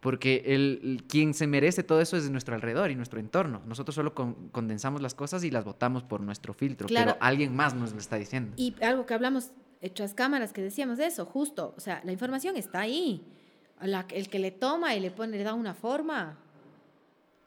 [0.00, 3.60] Porque el, quien se merece todo eso es de nuestro alrededor y nuestro entorno.
[3.66, 7.12] Nosotros solo con- condensamos las cosas y las votamos por nuestro filtro, Claro.
[7.12, 8.52] pero alguien más nos lo está diciendo.
[8.56, 9.50] Y algo que hablamos
[9.94, 13.22] tras cámaras, que decíamos de eso, justo, o sea, la información está ahí.
[13.82, 16.38] La- el que le toma y le pone, le da una forma,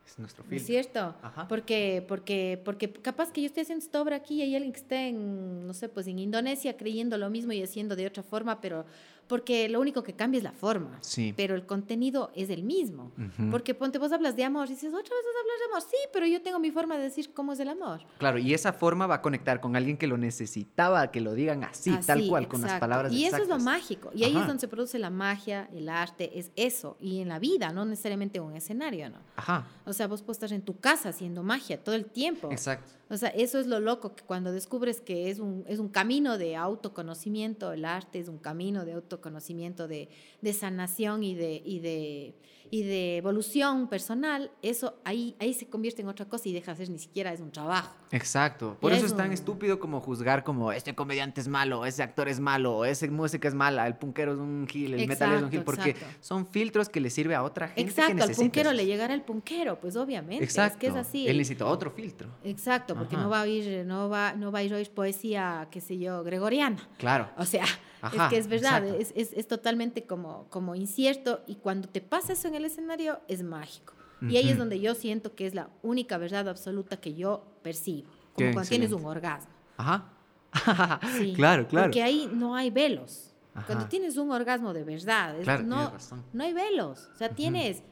[0.05, 0.61] Es nuestro ¿no filtro.
[0.61, 1.15] es cierto?
[1.23, 1.47] Ajá.
[1.47, 4.79] Porque, porque, porque capaz que yo esté haciendo esta obra aquí y hay alguien que
[4.79, 8.61] esté en, no sé, pues en Indonesia creyendo lo mismo y haciendo de otra forma,
[8.61, 8.85] pero
[9.27, 10.97] porque lo único que cambia es la forma.
[11.01, 11.33] Sí.
[11.35, 13.11] Pero el contenido es el mismo.
[13.51, 15.81] Porque ponte, vos hablas de amor y dices, otra vez vas a hablar de amor.
[15.81, 18.01] Sí, pero yo tengo mi forma de decir cómo es el amor.
[18.17, 21.63] Claro, y esa forma va a conectar con alguien que lo necesitaba, que lo digan
[21.63, 24.11] así, tal cual, con las palabras Y eso es lo mágico.
[24.13, 26.97] Y ahí es donde se produce la magia, el arte, es eso.
[26.99, 29.17] Y en la vida, no necesariamente en un escenario, ¿no?
[29.35, 32.51] Ajá, O sea, vos puedes estar en tu casa haciendo magia todo el tiempo.
[32.51, 32.91] exacto.
[33.13, 36.39] O sea, eso es lo loco, que cuando descubres que es un, es un camino
[36.39, 40.09] de autoconocimiento, el arte es un camino de autoconocimiento, de,
[40.41, 42.33] de sanación y de, y, de,
[42.69, 46.77] y de evolución personal, eso ahí, ahí se convierte en otra cosa y deja de
[46.77, 47.95] ser ni siquiera es un trabajo.
[48.11, 48.77] Exacto.
[48.79, 52.39] Por eso es tan estúpido como juzgar como este comediante es malo, ese actor es
[52.39, 55.63] malo, ese música es mala, el punkero es un gil, el metalero es un gil,
[55.63, 56.17] porque exacto.
[56.21, 58.77] son filtros que le sirve a otra gente que Exacto, al punkero esos.
[58.77, 60.73] le llegará el punkero, pues obviamente, Exacto.
[60.73, 61.27] es que es así.
[61.27, 62.29] Él necesita otro filtro.
[62.43, 63.23] Exacto, porque Ajá.
[63.23, 66.23] no va a oír, no va, no va a ir oír poesía, qué sé yo,
[66.23, 66.77] gregoriana.
[66.97, 67.29] Claro.
[67.37, 67.65] O sea,
[68.03, 72.01] Ajá, es que es verdad, es, es, es totalmente como, como incierto y cuando te
[72.01, 73.93] pasa eso en el escenario es mágico.
[74.21, 78.07] Y ahí es donde yo siento que es la única verdad absoluta que yo percibo,
[78.33, 79.27] como Qué cuando tienes un excelente.
[79.27, 79.51] orgasmo.
[79.77, 80.09] Ajá.
[81.17, 81.87] Sí, claro, claro.
[81.87, 83.33] Porque ahí no hay velos.
[83.53, 83.89] Cuando Ajá.
[83.89, 86.23] tienes un orgasmo de verdad, Claro, no, razón.
[86.31, 87.09] no hay velos.
[87.13, 87.83] O sea, tienes,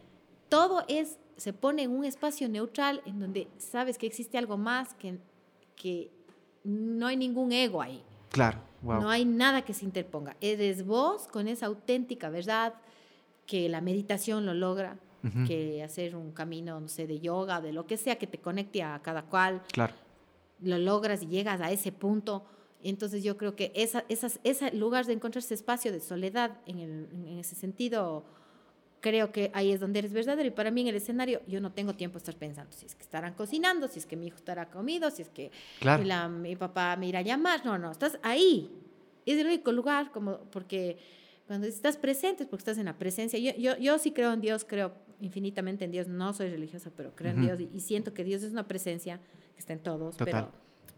[0.50, 4.94] todo es, se pone en un espacio neutral en donde sabes que existe algo más,
[4.96, 5.20] que,
[5.76, 6.12] que
[6.64, 8.04] no hay ningún ego ahí.
[8.30, 8.60] Claro.
[8.82, 9.02] Wow.
[9.02, 10.36] No hay nada que se interponga.
[10.42, 12.74] Eres vos con esa auténtica verdad
[13.46, 14.98] que la meditación lo logra,
[15.46, 18.82] que hacer un camino, no sé, de yoga, de lo que sea que te conecte
[18.82, 19.94] a cada cual, Claro.
[20.62, 22.44] lo logras y llegas a ese punto.
[22.82, 26.80] Entonces yo creo que esa, esas, ese lugar de encontrar ese espacio de soledad, en,
[26.80, 28.24] el- en ese sentido,
[29.02, 30.48] creo que ahí es donde eres verdadero.
[30.48, 32.96] Y para mí en el escenario yo no tengo tiempo de estar pensando si es
[32.96, 36.04] que estarán cocinando, si es que mi hijo estará comido, si es que Claro.
[36.04, 37.66] la- mi papá me irá a llamar.
[37.66, 38.70] No, no, estás ahí.
[39.26, 40.98] Es el único lugar como porque
[41.48, 43.38] cuando estás presente es porque estás en la presencia.
[43.40, 46.08] Yo, yo, yo sí creo en Dios, creo infinitamente en Dios.
[46.08, 49.20] No soy religiosa, pero creo en Dios y, y siento que Dios es una presencia
[49.54, 50.16] que está en todos.
[50.18, 50.46] Total.
[50.46, 50.52] Pero,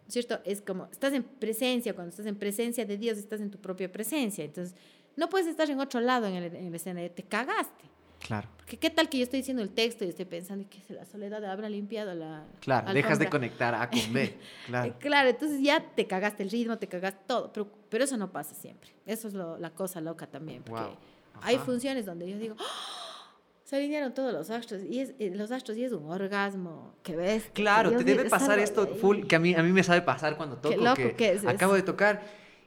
[0.07, 0.39] ¿cierto?
[0.45, 3.91] Es como, estás en presencia, cuando estás en presencia de Dios, estás en tu propia
[3.91, 4.43] presencia.
[4.45, 4.75] Entonces,
[5.15, 7.85] no puedes estar en otro lado en el, en el escenario, te cagaste.
[8.25, 8.47] Claro.
[8.57, 11.43] Porque qué tal que yo estoy diciendo el texto y estoy pensando que la soledad
[11.45, 12.93] habrá limpiado la Claro.
[12.93, 14.23] Dejas de conectar A con B.
[14.23, 14.37] Eh,
[14.67, 14.95] Claro.
[14.99, 18.55] Claro, entonces ya te cagaste el ritmo, te cagaste todo, pero, pero eso no pasa
[18.55, 18.91] siempre.
[19.05, 20.95] Eso es lo- la cosa loca también, porque Wow.
[21.41, 23.33] hay funciones donde yo digo, ¡Ah!
[23.65, 27.15] se alinearon todos los astros y es eh, los astros y es un orgasmo que
[27.17, 27.49] ves.
[27.53, 30.01] Claro, Dios te debe pasar esto de full, que a mí, a mí me sabe
[30.01, 30.75] pasar cuando toco.
[30.75, 31.81] Qué loco que que es acabo eso.
[31.81, 32.21] de tocar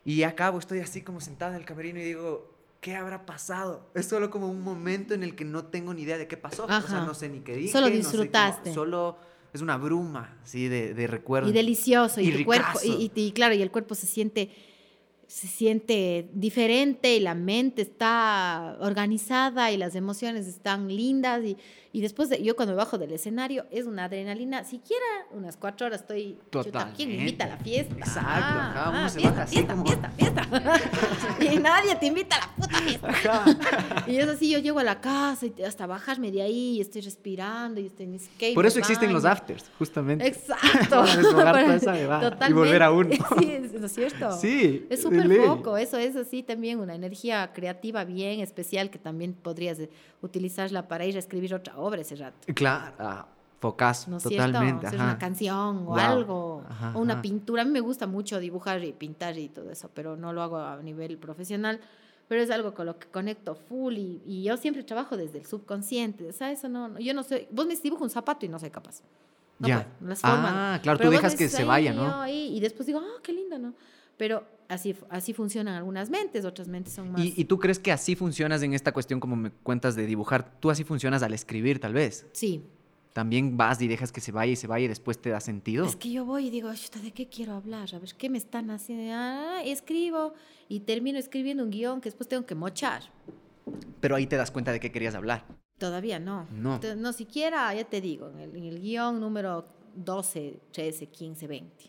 [0.05, 2.56] y acabo, estoy así como sentada en el camerino y digo,
[2.87, 3.91] ¿qué habrá pasado?
[3.97, 6.67] Es solo como un momento en el que no tengo ni idea de qué pasó.
[6.67, 7.73] O sea, no sé ni qué dije.
[7.73, 8.73] Solo no sé cómo- disfrutaste.
[8.73, 9.17] solo
[9.53, 11.51] es una bruma, sí, de, de recuerdos.
[11.51, 13.11] Y delicioso, y, Y tu cuerpo, y, ricazo.
[13.17, 14.51] y- y claro, y el cuerpo se siente,
[15.27, 21.57] se siente diferente y la mente está organizada y las emociones están lindas y,
[21.97, 25.87] y después de, yo cuando me bajo del escenario es una adrenalina, siquiera unas cuatro
[25.87, 27.95] horas estoy, chuta, ¿quién me invita a la fiesta?
[27.95, 30.43] Exacto, Ah, uno ah, se fiesta, baja así fiesta, como- fiesta, fiesta.
[31.55, 33.09] y nadie te invita a la puta fiesta.
[33.09, 34.05] Ajá.
[34.07, 37.01] Y es así, yo llego a la casa y hasta bajarme de ahí y estoy
[37.01, 38.55] respirando y estoy en skate.
[38.55, 40.27] Por eso existen los afters, justamente.
[40.27, 41.03] Exacto.
[41.35, 42.53] Bebada y Totalmente.
[42.53, 43.09] volver a uno.
[43.39, 44.33] Sí, es, ¿no es cierto?
[44.33, 45.79] Sí, Es súper poco.
[45.79, 49.79] Eso es así también una energía creativa bien especial que también podrías
[50.27, 52.37] utilizarla para ir a escribir otra obra ese rato.
[52.55, 53.27] Claro, ah,
[53.61, 54.87] focazo, ¿No totalmente.
[54.87, 55.09] Hacer ajá.
[55.11, 55.99] una canción o Wow.
[55.99, 56.65] algo.
[56.69, 57.23] Ajá, o una ajá.
[57.23, 57.63] pintura.
[57.63, 60.59] A mí me gusta mucho dibujar y pintar y todo eso, pero no lo hago
[60.59, 61.81] a nivel profesional.
[62.29, 65.47] Pero es algo con lo que conecto full y, y yo siempre trabajo desde el
[65.47, 66.29] subconsciente.
[66.29, 67.47] O sea, eso no, no- yo no soy.
[67.53, 69.01] Vos me dibujo un zapato y no soy capaz.
[69.61, 69.85] No Ya.
[69.85, 70.53] puedo, las formas.
[70.53, 72.21] Ah, claro, tú Pero vos dejas que se vaya, ¿no?
[72.21, 73.75] ahí, y después digo, ah, qué lindo, ¿no?
[74.17, 77.21] Pero así, así funcionan algunas mentes, otras mentes son más...
[77.21, 80.59] ¿Y, y tú crees que así funcionas en esta cuestión como me cuentas de dibujar?
[80.61, 82.27] ¿Tú así funcionas al escribir tal vez?
[82.33, 82.65] Sí,
[83.17, 85.87] ¿También vas y dejas que se vaya y se vaya y después te da sentido?
[85.87, 87.89] es que yo voy y digo, "Chuta, ¿de qué quiero hablar?
[87.95, 89.11] A ver, ¿qué me están haciendo?
[89.15, 90.35] Ah, escribo
[90.69, 93.05] y termino escribiendo un guion que después tengo que mochar.
[94.01, 95.47] Pero ahí te das cuenta de qué querías hablar.
[95.79, 96.47] Todavía no.
[96.53, 96.79] No.
[96.99, 101.85] No siquiera, ya te digo, en el, en el guion número 12, 13, 15, 20.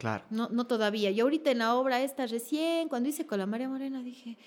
[0.00, 0.24] Claro.
[0.30, 1.10] No, no todavía.
[1.10, 4.38] Yo ahorita en la obra esta recién, cuando hice con la María Morena, dije,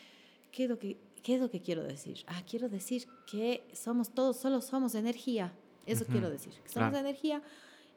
[0.51, 2.23] ¿qué es lo que, qué es lo que quiero decir?
[2.25, 5.53] Ah, quiero decir que somos todos, solo somos energía.
[5.85, 6.53] Eso quiero decir.
[6.63, 6.97] Que somos claro.
[6.97, 7.43] energía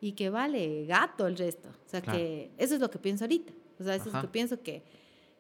[0.03, 1.71] y que vale gato el resto.
[1.71, 2.19] O sea, Claro.
[2.19, 3.55] que eso es lo que pienso ahorita.
[3.81, 4.19] O sea, eso Ajá.
[4.19, 4.83] es lo que pienso que,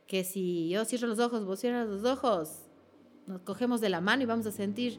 [0.06, 2.60] que si yo cierro los ojos, vos cierras los ojos,
[3.26, 4.98] nos cogemos de la mano y vamos a sentir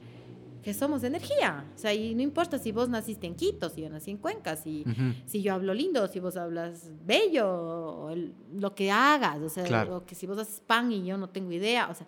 [0.67, 1.63] que somos energía.
[1.73, 4.57] O sea, y no importa si vos naciste en Quito, si yo nací en Cuenca,
[4.57, 5.13] si, Ujú.
[5.25, 9.63] si yo hablo lindo, si vos hablas bello, o el- lo que hagas, o sea,
[9.63, 9.95] Claro.
[9.95, 12.05] o que si vos haces pan y yo no tengo idea, o sea,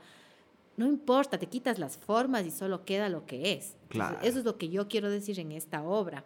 [0.76, 3.68] no importa, te quitas las formas y solo queda lo que es.
[3.68, 4.20] Entonces, Claro.
[4.24, 6.26] Eso es lo que yo quiero decir en esta obra.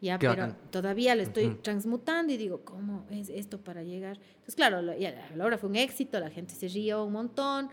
[0.00, 0.58] Ya, Qué pero bacán.
[0.72, 1.58] todavía lo estoy Ujú.
[1.62, 4.16] transmutando y digo, ¿cómo es esto para llegar?
[4.16, 7.68] Entonces, claro, ya, la obra fue un éxito, la gente se rió un montón.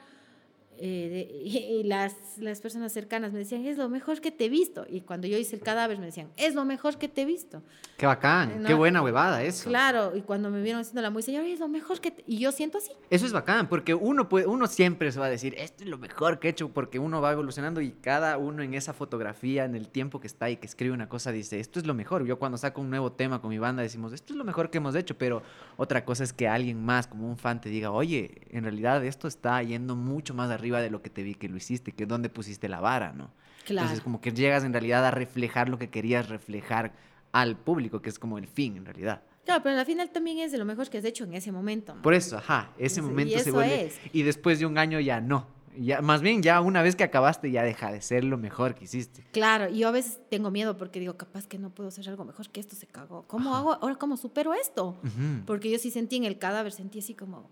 [0.78, 4.46] Eh, de- y, y las, las personas cercanas me decían, es lo mejor que te
[4.46, 4.86] he visto.
[4.90, 7.62] Y cuando yo hice el cadáver me decían, es lo mejor que te he visto.
[7.98, 9.70] Qué bacán, No, qué buena huevada eso.
[9.70, 12.12] Claro, y cuando me vieron haciendo la muy señora, es lo mejor que...
[12.12, 12.24] te-".
[12.26, 12.92] Y yo siento así.
[13.10, 15.98] Eso es bacán, porque uno, puede, uno siempre se va a decir, esto es lo
[16.00, 19.76] mejor que he hecho, porque uno va evolucionando y cada uno en esa fotografía, en
[19.76, 22.26] el tiempo que está y que escribe una cosa, dice, esto es lo mejor.
[22.26, 24.80] Yo cuando saco un nuevo tema con mi banda decimos, esto es lo mejor que
[24.80, 25.44] hemos hecho, pero
[25.78, 29.28] otra cosa es que alguien más, como un fan, te diga, oye, en realidad esto
[29.28, 32.30] está yendo mucho más arriba de lo que te vi que lo hiciste, que dónde
[32.30, 33.32] pusiste la vara, ¿no?
[33.66, 33.86] Claro.
[33.88, 36.94] Entonces como que llegas en realidad a reflejar lo que querías reflejar
[37.32, 39.22] al público, que es como el fin en realidad.
[39.46, 41.96] Claro, pero al final también es de lo mejor que has hecho en ese momento.
[41.96, 42.02] ¿no?
[42.02, 43.86] Por eso, ajá, ese Eso- y momento se vuelve.
[43.86, 44.00] es.
[44.14, 45.48] Y después de un año ya no.
[45.78, 48.84] Ya, más bien, ya una vez que acabaste, ya deja de ser lo mejor que
[48.84, 49.24] hiciste.
[49.32, 52.26] Claro, y yo a veces tengo miedo porque digo, capaz que no puedo hacer algo
[52.26, 53.24] mejor que esto se cagó.
[53.28, 53.74] ¿Cómo hago?
[53.82, 54.98] Ahora, ¿cómo supero esto?
[55.02, 55.46] Ujú.
[55.46, 57.50] Porque yo sí sentí en el cadáver, sentí así como,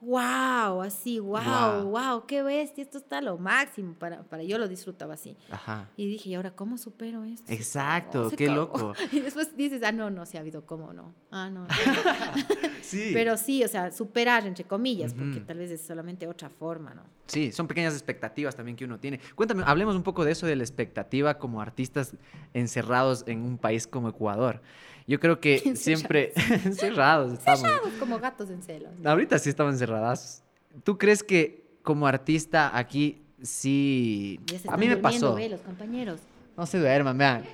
[0.00, 1.90] wow, así, wow, Guau.
[1.90, 3.94] wow, qué bestia, esto está lo máximo.
[3.94, 5.36] Para, para yo lo disfrutaba así.
[5.50, 5.88] Ajá.
[5.96, 7.50] Y dije, ¿y ahora cómo supero esto?
[7.52, 8.56] Exacto, se qué cagó".
[8.60, 8.92] loco.
[9.12, 11.14] Y después dices, ah, no, no, se ha habido cómo no.
[11.30, 11.62] Ah, no.
[11.62, 11.68] no.
[12.80, 13.10] Sí.
[13.12, 15.46] Pero sí, o sea, superar, entre comillas, porque Ujú.
[15.46, 17.02] tal vez es solamente otra forma, ¿no?
[17.26, 19.20] Sí, son pequeñas expectativas también que uno tiene.
[19.34, 22.16] Cuéntame, hablemos un poco de eso, de la expectativa como artistas
[22.54, 24.62] encerrados en un país como Ecuador.
[25.08, 26.32] Yo creo que siempre
[26.64, 27.64] encerrados estamos.
[27.64, 28.90] Estamos como gatos en celo.
[29.04, 30.44] Ahorita sí estamos encerradas.
[30.84, 34.38] ¿Tú crees que como artista aquí sí...
[34.46, 35.34] Ya se A mí me pasó.
[35.34, 36.20] ve, los compañeros.
[36.56, 37.44] No se duerman, vean.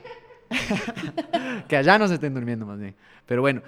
[1.68, 2.97] que allá no se estén durmiendo más bien.
[3.24, 3.62] Pero bueno,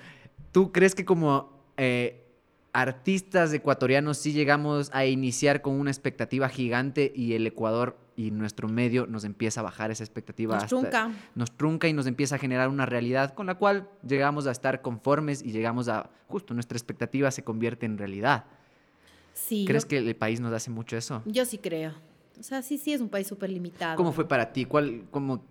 [0.51, 2.27] ¿tú crees que como eh,
[2.73, 8.69] artistas ecuatorianos sí llegamos a iniciar con una expectativa gigante y el Ecuador y nuestro
[8.69, 10.55] medio nos empieza a bajar esa expectativa?
[10.55, 11.11] Nos hasta- trunca.
[11.35, 14.81] Nos trunca y nos empieza a generar una realidad con la cual llegamos a estar
[14.83, 18.45] conformes y llegamos a, justo, nuestra expectativa se convierte en realidad.
[19.35, 19.65] Sí.
[19.67, 21.23] ¿Crees yo, que el país nos hace mucho eso?
[21.27, 21.93] yo sí creo.
[22.41, 23.97] O sea, sí, sí es un país súper limitado.
[23.97, 24.65] ¿Cómo fue para ti?
[24.65, 25.43] ¿Cuál, cómo,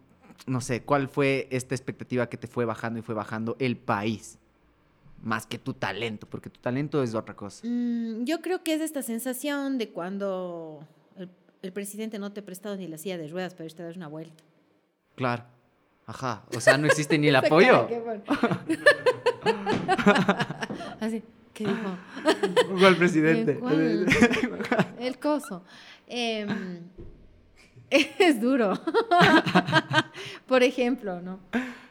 [0.47, 4.37] no sé, cuál fue esta expectativa que te fue bajando y fue bajando el país?
[5.23, 7.65] Más que tu talento, porque tu talento es otra cosa.
[7.67, 10.85] Mm, yo creo que es esta sensación de cuando
[11.65, 13.97] el, presidente no te ha prestado ni la silla de ruedas para irte a dar
[13.97, 14.43] una vuelta.
[15.15, 15.43] Claro.
[16.07, 16.43] Ajá.
[16.55, 17.87] O sea, no existe ni el apoyo.
[20.99, 21.23] Así,
[21.53, 21.97] ¿qué dijo?
[22.79, 23.55] ¿Cuál presidente?
[23.59, 24.05] ¿Cuál?
[24.99, 25.63] El coso.
[26.07, 26.81] Em,
[27.89, 28.73] es duro.
[30.47, 31.39] Por ejemplo, ¿no?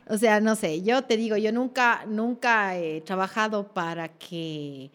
[0.08, 4.90] O sea, no sé, yo te digo, yo nunca, nunca he trabajado para que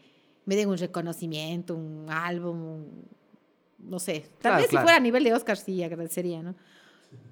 [0.46, 3.19] me den un reconocimiento, un álbum, un-
[3.84, 4.22] no sé.
[4.22, 4.82] Tal Claro, vez claro.
[4.82, 6.56] si fuera a nivel de Oscar sí agradecería, ¿no?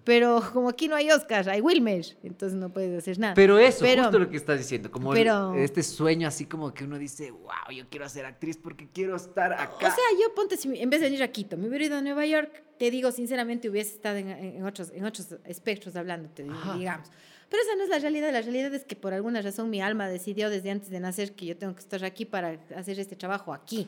[0.03, 3.34] Pero como aquí no hay Oscar, hay Wilmer, entonces no puedes hacer nada.
[3.34, 6.74] Pero eso, Pero- justo lo que estás diciendo, como el- pero- este sueño así como
[6.74, 9.76] que uno dice, wow, yo quiero ser actriz porque quiero estar acá.
[9.76, 12.02] O sea, yo ponte, si en vez de venir a Quito, me hubiera ido a
[12.02, 17.03] Nueva York, te digo sinceramente, hubiese estado en, en otros, en otros espectros hablándote, Ajá.
[17.49, 18.32] Pero esa no es la realidad.
[18.34, 21.45] La realidad es que por alguna razón mi alma decidió desde antes de nacer que
[21.45, 23.88] yo tengo que estar aquí para hacer este trabajo aquí.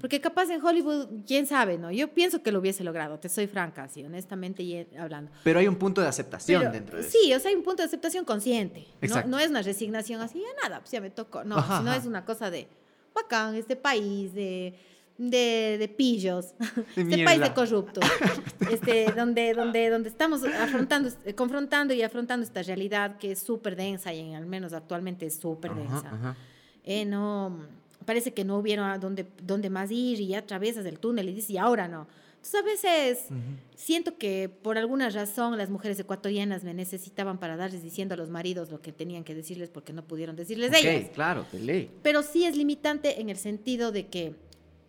[0.00, 1.90] Porque capaz en Hollywood, quién sabe, ¿no?
[1.90, 5.32] Yo pienso que lo hubiese logrado, te soy franca, así, honestamente y- hablando.
[5.42, 7.10] Pero hay un punto de aceptación Pero, dentro de eso.
[7.20, 8.86] sí, o sea, hay un punto de aceptación consciente.
[9.00, 9.28] No, Exacto.
[9.28, 11.42] no es una resignación así, ya nada, pues ya me tocó.
[11.42, 12.00] No, Ajá, sino ajá.
[12.00, 12.68] es una cosa de
[13.14, 14.74] bacán, este país, de
[15.18, 16.54] de, de pillos,
[16.96, 18.04] De este país de corruptos,
[18.70, 24.12] este, donde, donde, donde estamos afrontando, confrontando y afrontando esta realidad que es súper densa
[24.12, 26.08] y al menos actualmente es súper Ajá, densa.
[26.14, 26.36] ajá.
[26.84, 27.58] Eh, no,
[28.04, 31.34] parece que no hubieron a dónde, dónde más ir y ya atraviesas el túnel y
[31.34, 32.06] dices, y ahora no.
[32.44, 33.38] Entonces a veces Ujú.
[33.76, 38.30] siento que por alguna razón las mujeres ecuatorianas me necesitaban para darles diciendo a los
[38.30, 41.10] maridos lo que tenían que decirles porque no pudieron decirles Ok, ellas.
[41.14, 41.90] claro, de ley.
[42.02, 44.34] Pero sí es limitante en el sentido de que,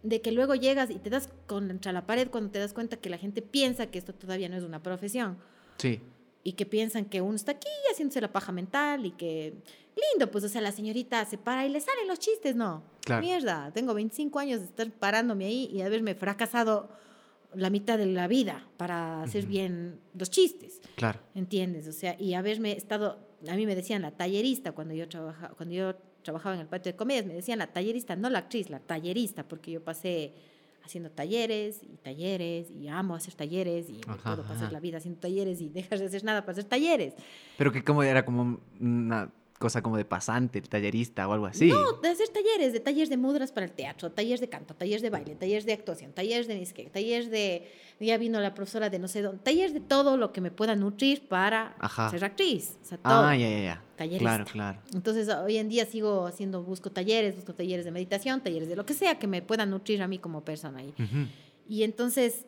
[0.04, 3.10] de que luego llegas y te das contra la pared cuando te das cuenta que
[3.10, 5.38] la gente piensa que esto todavía no es una profesión
[5.78, 6.02] Sí.
[6.44, 9.54] y que piensan que uno está aquí haciéndose la paja mental y que
[10.12, 12.84] lindo, pues o sea, la señorita se para y le salen los chistes, no.
[13.02, 13.22] Claro.
[13.22, 16.90] Mierda, tengo 25 años de estar parándome ahí y haberme fracasado
[17.54, 19.52] la mitad de la vida para hacer Ujú.
[19.52, 20.82] bien los chistes.
[20.96, 21.20] Claro.
[21.36, 21.88] ¿Entiendes?
[21.88, 25.76] O sea, y haberme estado, a mí me decían la tallerista cuando yo trabajaba, cuando
[25.76, 25.94] yo
[26.24, 29.48] trabajaba en el patio de comedias, me decían la tallerista, no la actriz, la tallerista,
[29.48, 30.34] porque yo pasé
[30.84, 34.72] haciendo talleres y talleres y amo hacer talleres y Ajá, puedo pasar ajá.
[34.72, 37.14] la vida haciendo talleres y dejar de hacer nada para hacer talleres.
[37.58, 39.32] Pero que como era como una
[39.64, 41.68] cosa como de pasante, tallerista o algo así.
[41.70, 45.02] No, de hacer talleres, de talleres de mudras para el teatro, talleres de canto, talleres
[45.02, 47.72] de baile, talleres de actuación, talleres de nisque, talleres de,
[48.02, 50.76] ya vino la profesora de no sé dónde, talleres de todo lo que me pueda
[50.76, 52.10] nutrir para Ajá.
[52.10, 52.78] ser actriz.
[52.82, 53.14] O sea, todo.
[53.14, 53.84] ah, ya, ya, ya.
[53.96, 54.26] Tallerista.
[54.26, 54.80] Claro, claro.
[54.94, 58.86] Entonces, hoy en día sigo haciendo, busco talleres, busco talleres de meditación, talleres de lo
[58.86, 60.84] que sea que me puedan nutrir a mí como persona.
[60.84, 60.94] Y,
[61.70, 62.46] y entonces,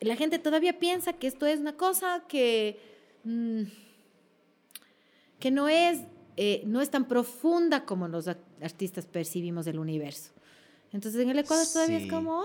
[0.00, 2.80] la gente todavía piensa que esto es una cosa que,
[3.24, 3.62] mm,
[5.40, 6.00] que no, es,
[6.36, 10.32] eh, no es tan profunda como los artistas percibimos el universo.
[10.92, 12.44] Entonces, en el Ecuador todavía es como, ah,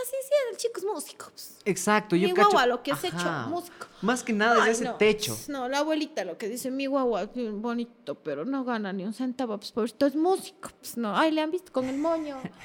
[0.00, 1.26] así sí, el chico es músico.
[1.30, 1.58] pues.
[1.64, 3.86] Exacto, yo Mi cacho- guagua, lo que has hecho, músico.
[4.00, 5.36] Más que nada Ay, es ese no, techo.
[5.48, 9.14] No, la abuelita lo que dice, mi guagua es bonito, pero no gana ni un
[9.14, 10.70] centavo, pues por esto es músico.
[10.80, 12.40] Pues no, ay, le han visto con el moño.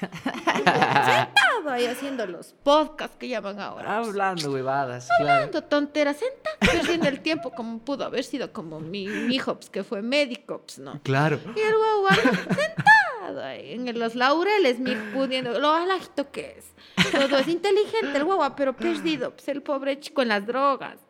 [0.64, 3.98] Sentado ahí haciendo los podcasts que llaman ahora.
[3.98, 4.08] pues.
[4.08, 5.32] Hablando huevadas, claro.
[5.34, 9.70] Hablando tonteras, sentado, perdiendo el tiempo como pudo haber sido como mi, mi hijo, pues
[9.70, 11.00] que fue médico, pues no.
[11.02, 11.38] Claro.
[11.54, 16.72] Y el guagua sentado en los laureles, mi pudiendo, lo alajito que es.
[17.12, 21.07] Todo es inteligente el guagua, pero perdido, pues el pobre chico en las drogas.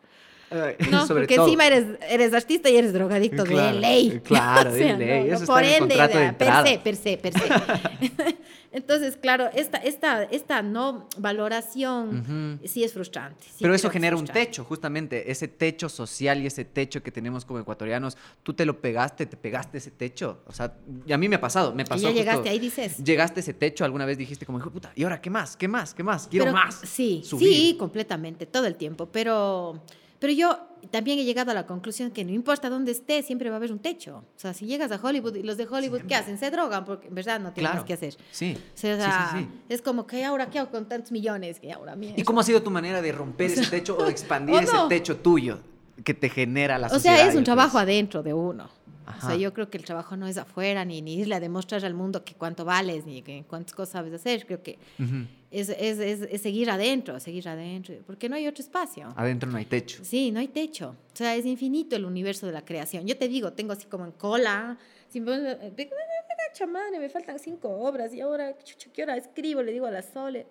[0.91, 1.47] No, sobre porque todo.
[1.47, 4.21] encima eres, eres artista y eres drogadicto Claro, de ley.
[4.25, 6.67] claro, de O sea, ley, eso está por en el ende, contrato de per entrada.
[6.67, 8.37] se, per se, per se.
[8.71, 12.69] Entonces, claro, esta, esta, esta no valoración Ujú.
[12.69, 13.43] sí es frustrante.
[13.45, 17.03] sí Pero eso que es genera un techo, justamente, ese techo social y ese techo
[17.03, 18.17] que tenemos como ecuatorianos.
[18.43, 20.41] Tú te lo pegaste, te pegaste ese techo.
[20.47, 20.75] O sea,
[21.07, 22.03] y a mí me ha pasado, me Y pasó.
[22.03, 22.99] ya justo- llegaste ahí, dices.
[23.03, 25.57] Llegaste a ese techo, alguna vez dijiste como, hijo de puta, ¿y ahora qué más?
[25.57, 25.95] ¿Qué más?
[25.95, 26.29] ¿Qué más?
[26.29, 26.75] Quiero Pero- más.
[26.85, 27.49] Sí, Subir.
[27.49, 29.07] sí, completamente, todo el tiempo.
[29.11, 29.83] Pero,
[30.19, 30.59] pero yo
[30.91, 33.73] también he llegado a la conclusión que no importa dónde estés, siempre va a haber
[33.73, 34.19] un techo.
[34.37, 36.39] O sea, si llegas a Hollywood y los de Hollywood, ¿qué hacen?
[36.39, 37.77] Se drogan porque en verdad no tienen Claro.
[37.77, 38.17] más que hacer.
[38.31, 38.57] Sí.
[38.57, 39.61] O sea, Sí, sí, sí.
[39.69, 42.21] es como que ahora qué hago con tantos millones, que ahora mierda.
[42.21, 44.73] ¿Y cómo ha sido tu manera de romper ese techo o de expandir ¿O ese
[44.77, 44.89] no?
[44.89, 45.59] techo tuyo
[46.05, 47.17] que te genera la O sociedad?
[47.17, 48.65] sea, es un trabajo adentro de uno.
[49.07, 49.29] O Ajá.
[49.29, 51.95] sea, yo creo que el trabajo no es afuera, ni, ni irle a demostrar al
[51.95, 54.45] mundo que cuánto vales, ni que cuántas cosas sabes hacer.
[54.47, 55.27] Creo que Ujú.
[55.51, 59.13] Es, es, es, es seguir adentro, seguir adentro, porque no hay otro espacio.
[59.17, 60.05] Adentro no hay techo.
[60.05, 60.95] Sí, no hay techo.
[61.13, 63.07] O sea, es infinito el universo de la creación.
[63.07, 68.13] Yo te digo, tengo así como en cola, sin gacha madre, me faltan cinco obras
[68.15, 68.55] y ahora,
[68.93, 69.63] ¿qué hora escribo?
[69.63, 70.47] Le digo a la Sole.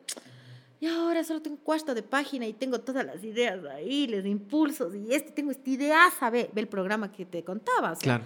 [0.79, 4.25] Y ahora solo tengo un cuarto de página y tengo todas las ideas ahí, los
[4.25, 6.49] impulsos y este, tengo esta idea, ¿sabe?
[6.53, 7.91] Ve el programa que te contaba.
[7.93, 8.23] o sea, Claro.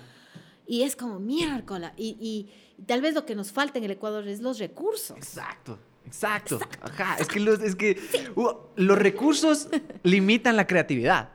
[0.67, 1.91] Y es como miércoles.
[1.97, 5.17] Y, y, y tal vez lo que nos falta en el Ecuador es los recursos.
[5.17, 5.77] Exacto.
[6.05, 6.59] Exacto.
[6.81, 7.17] Ajá.
[7.19, 7.99] Es que, los, es que
[8.35, 9.69] uh, los recursos
[10.03, 11.29] limitan la creatividad.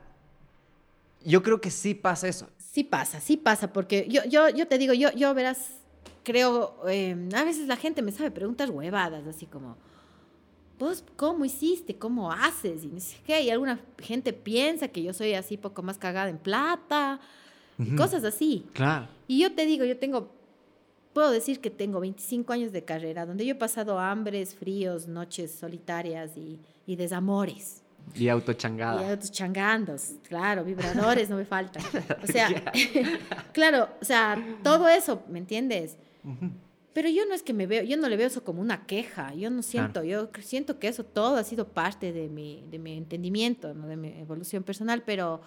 [1.24, 2.48] Yo creo que sí pasa eso.
[2.58, 5.78] Sí pasa, sí pasa, porque yo, yo, yo te digo, yo, yo verás,
[6.24, 9.78] creo, eh, a veces la gente me sabe preguntas huevadas, así como,
[10.78, 15.14] vos cómo hiciste, cómo haces, y no sé qué, y alguna gente piensa que yo
[15.14, 17.18] soy así poco más cagada en plata,
[17.78, 18.66] y cosas así.
[18.74, 19.08] Claro.
[19.26, 20.35] Y yo te digo, yo tengo,
[21.16, 25.50] puedo decir que tengo 25 años de carrera, donde yo he pasado hambres, fríos, noches
[25.50, 27.82] solitarias y, y desamores.
[28.14, 29.14] Y Y autochangada.
[29.14, 31.82] otros changandos, claro, vibradores no me faltan.
[32.22, 32.50] O sea,
[33.54, 35.96] claro, o sea, todo eso, ¿me entiendes?
[36.92, 39.32] Pero yo no es que me veo, yo no le veo eso como una queja,
[39.32, 42.92] yo no siento, yo siento que eso todo ha sido parte de mi, de mi
[42.92, 43.86] entendimiento, ¿no?
[43.86, 45.40] de mi evolución personal, pero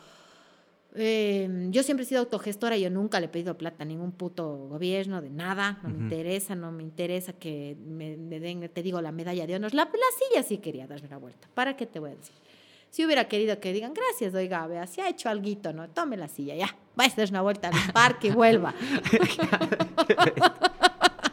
[0.95, 4.67] eh, yo siempre he sido autogestora, yo nunca le he pedido plata a ningún puto
[4.67, 9.01] gobierno, de nada, no me interesa, no me interesa que me, me den, te digo,
[9.01, 9.73] la medalla de honor.
[9.73, 12.33] La, la silla sí quería darme la vuelta, ¿para qué te voy a decir?
[12.89, 15.89] Si hubiera querido que digan, gracias, oiga, vea, si ha hecho algo, ¿no?
[15.89, 18.73] Tome la silla, ya, vaya a dar una vuelta al parque y vuelva.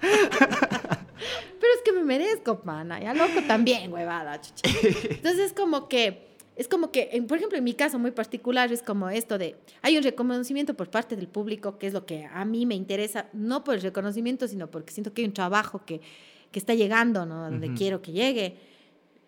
[0.00, 3.00] Pero es que me merezco, pana.
[3.00, 4.68] Ya loco también, huevada, chucha.
[5.10, 6.25] Entonces es como que,
[6.56, 9.56] es como que, en- por ejemplo, en mi caso muy particular es como esto de,
[9.82, 13.28] hay un reconocimiento por parte del público, que es lo que a mí me interesa,
[13.32, 16.00] no por el reconocimiento, sino porque siento que hay un trabajo que,
[16.50, 17.42] que está llegando, ¿no?
[17.50, 17.76] Donde Ujú.
[17.76, 18.56] quiero que llegue.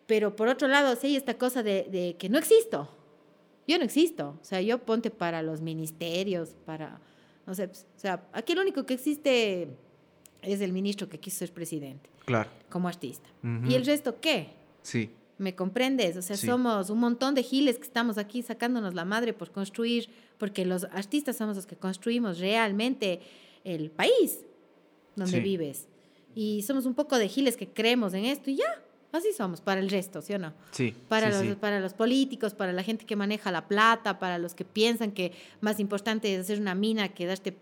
[0.07, 2.89] Pero por otro lado, sí hay esta cosa de, de que no existo.
[3.67, 4.39] Yo no existo.
[4.41, 6.99] O sea, yo ponte para los ministerios, para,
[7.47, 9.69] no sé, pues, o sea, aquí lo único que existe
[10.41, 12.49] es el ministro que quiso ser presidente Claro.
[12.71, 13.29] como artista.
[13.43, 13.71] Ujú.
[13.71, 14.49] ¿Y el resto qué?
[14.81, 15.11] Sí.
[15.39, 16.17] ¿Me comprendes?
[16.17, 16.47] O sea, Sí.
[16.47, 20.85] somos un montón de giles que estamos aquí sacándonos la madre por construir, porque los
[20.85, 23.21] artistas somos los que construimos realmente
[23.65, 24.41] el país
[25.15, 25.41] donde Sí.
[25.41, 25.87] vives.
[26.35, 28.83] Y somos un poco de giles que creemos en esto y ya,
[29.13, 30.55] así somos para el resto, ¿sí o no?
[30.73, 30.93] Sí.
[31.09, 34.55] Para, sí, los, para los políticos, para la gente que maneja la plata, para los
[34.55, 37.55] que piensan que más importante es hacer una mina que darte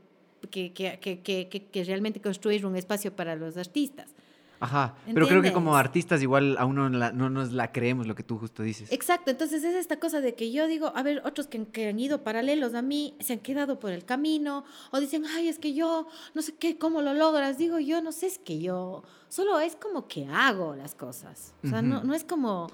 [0.51, 4.15] que, que, que- que realmente construir un espacio para los artistas.
[4.59, 4.95] Ajá.
[5.13, 8.23] Pero creo que como artistas igual aún no, la- no nos la creemos lo que
[8.23, 8.91] tú justo dices.
[8.91, 11.99] Exacto, entonces es esta cosa de que yo digo, a ver, otros que, que han
[11.99, 15.75] ido paralelos a mí se han quedado por el camino o dicen, ay, es que
[15.75, 17.59] yo no sé qué, cómo lo logras.
[17.59, 21.53] Digo, yo no sé, es que yo solo es como que hago las cosas.
[21.65, 22.69] O sea, no, no es como,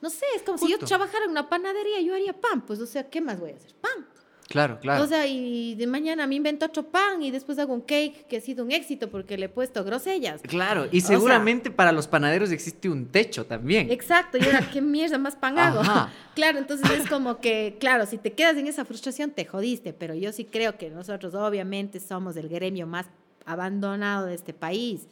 [0.00, 2.86] no sé, es como si yo trabajara en una panadería, yo haría pan, pues, o
[2.86, 3.74] sea, ¿qué más voy a hacer?
[3.80, 4.06] Pan.
[4.48, 5.02] Claro, claro.
[5.02, 8.36] O sea, y de mañana me invento otro pan y después hago un cake que
[8.36, 10.42] ha sido un éxito porque le he puesto grosellas.
[10.42, 10.86] claro.
[10.92, 13.90] Y o sea- seguramente para los panaderos existe un techo también.
[13.90, 15.80] Exacto, y ahora, ¿qué mierda más pan hago?
[15.80, 16.12] Ajá.
[16.34, 20.14] Claro, entonces es como que, claro, si te quedas en esa frustración, te jodiste, pero
[20.14, 23.06] yo sí creo que nosotros obviamente somos el gremio más
[23.46, 25.06] abandonado de este país.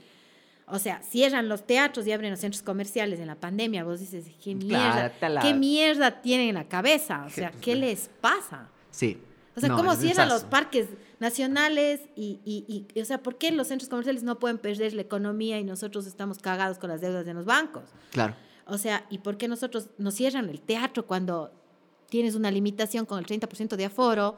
[0.66, 3.84] O sea, cierran los teatros y abren los centros comerciales en la pandemia.
[3.84, 5.12] Vos dices, ¿qué mierda?
[5.42, 7.24] ¿Qué mierda tienen en la cabeza?
[7.26, 8.68] O sea, ¿qué les pasa?
[8.92, 9.18] Sí.
[9.56, 10.86] O sea, No, ¿cómo cierran los parques
[11.18, 12.00] nacionales?
[12.16, 15.58] Y, y, y, o sea, ¿por qué los centros comerciales no pueden perder la economía
[15.58, 17.84] y nosotros estamos cagados con las deudas de los bancos?
[18.12, 18.34] Claro.
[18.66, 21.52] O sea, ¿y por qué nosotros nos cierran el teatro cuando
[22.08, 24.36] tienes una limitación con el 30% de aforo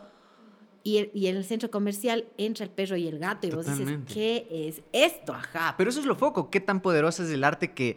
[0.82, 3.66] y, el- y en el centro comercial entra el perro y el gato y vos
[3.66, 5.32] dices, ¿qué es esto?
[5.32, 6.50] Ajá, pero eso es lo foco.
[6.50, 7.96] ¿Qué tan poderoso es el arte que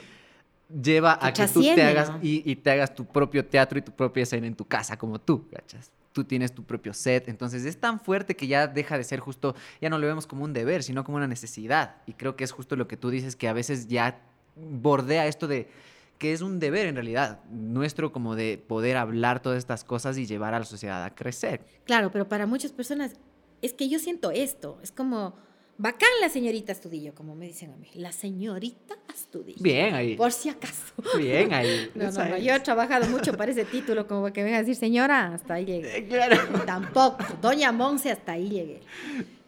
[0.81, 3.91] lleva a Que tú te hagas y, y te hagas tu propio teatro y tu
[3.91, 5.91] propia escena en tu casa, como tú, ¿cachas?
[6.17, 9.53] Tú tienes tu propio set, entonces es tan fuerte que ya deja de ser justo,
[9.79, 11.97] ya no lo vemos como un deber, sino como una necesidad.
[12.07, 14.19] Y creo que es justo lo que tú dices, que a veces ya
[14.55, 15.69] bordea esto de
[16.17, 20.25] que es un deber en realidad nuestro como de poder hablar todas estas cosas y
[20.25, 21.63] llevar a la sociedad a crecer.
[21.83, 23.13] Claro, pero para muchas personas
[23.61, 24.79] es que yo siento esto.
[24.81, 25.35] Es como,
[25.77, 27.87] bacán la señorita Astudillo, como me dicen a mí.
[27.95, 29.61] La señorita Astudillo.
[29.61, 30.15] Bien ahí.
[30.15, 30.93] Por si acaso.
[31.17, 31.89] Bien ahí.
[31.95, 32.37] No, no, no.
[32.37, 35.55] Yo he trabajado mucho para ese título, como que me venga a decir señora, hasta
[35.55, 35.97] ahí llegué.
[35.97, 36.37] Eh, Claro.
[36.65, 37.17] Tampoco.
[37.41, 38.81] Doña Monse, hasta ahí llegué.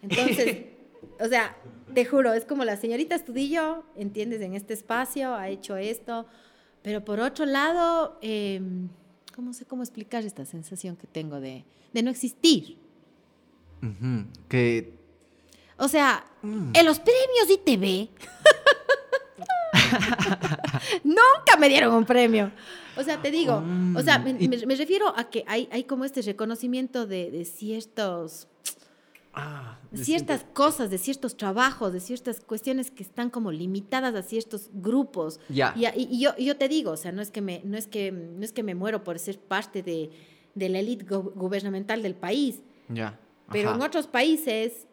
[0.02, 0.64] Entonces,
[1.20, 1.56] o sea,
[1.94, 4.40] te juro, es como la señorita Estudillo, ¿entiendes?
[4.40, 6.26] En este espacio ha hecho esto.
[6.82, 8.60] Pero por otro lado, eh,
[9.34, 12.78] ¿cómo sé cómo explicar esta sensación que tengo de, de no existir?
[13.82, 14.92] Ujú, Que
[15.80, 16.70] O sea, Mm.
[16.74, 18.08] en los premios ITV
[21.04, 22.50] nunca me dieron un premio.
[22.96, 23.62] O sea, te digo,
[23.96, 27.06] o sea, me, Mm, y- me- me refiero a que hay, hay como este reconocimiento
[27.06, 28.46] de, de ciertos,
[29.32, 34.14] Ah, de es- ciertas cosas, de ciertos trabajos, de ciertas cuestiones que están como limitadas
[34.14, 35.38] a ciertos grupos.
[35.48, 35.72] Ya.
[35.76, 37.76] Y, y- y yo, y yo te digo, o sea, no es que me, no
[37.78, 40.10] es que, no es que me muero por ser parte de,
[40.54, 43.18] de la élite gu- gubernamental del país, Ya.
[43.52, 44.88] pero en otros países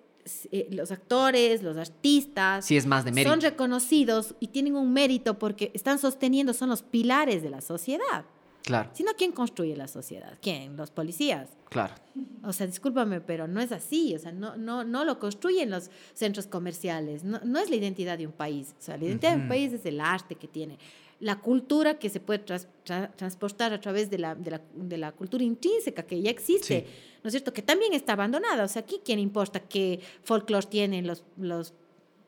[0.51, 3.31] eh, los actores, los artistas Sí es más de mérito.
[3.31, 8.25] son reconocidos y tienen un mérito porque están sosteniendo, son los pilares de la sociedad.
[8.63, 10.37] Claro, Si no, ¿quién construye la sociedad?
[10.41, 10.75] ¿Quién?
[10.75, 11.47] Los policías.
[11.69, 11.93] claro.
[12.43, 14.13] O sea, discúlpame, pero no es así.
[14.15, 17.23] O sea, no, no, no lo construyen los centros comerciales.
[17.23, 18.73] No, no es la identidad de un país.
[18.77, 20.79] O sea, la identidad de un país es el arte que tiene.
[21.19, 24.97] La cultura que se puede tras- tra- transportar a través de la, de, la, de
[24.97, 26.93] la cultura intrínseca que ya existe, Sí.
[27.23, 27.53] ¿no es cierto?
[27.53, 28.63] Que también está abandonada.
[28.63, 31.73] O sea, aquí quién importa qué folclore tienen los, los,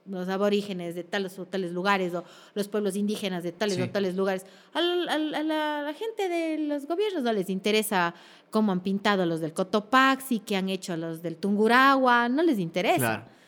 [0.07, 2.23] los aborígenes de tales o tales lugares o
[2.55, 3.81] los pueblos indígenas de tales Sí.
[3.83, 4.47] o tales lugares.
[4.73, 8.15] Al- al- a la, la gente de los gobiernos no les interesa
[8.49, 12.97] cómo han pintado los del Cotopaxi, qué han hecho los del Tungurahua, no les interesa.
[12.97, 13.38] Claro.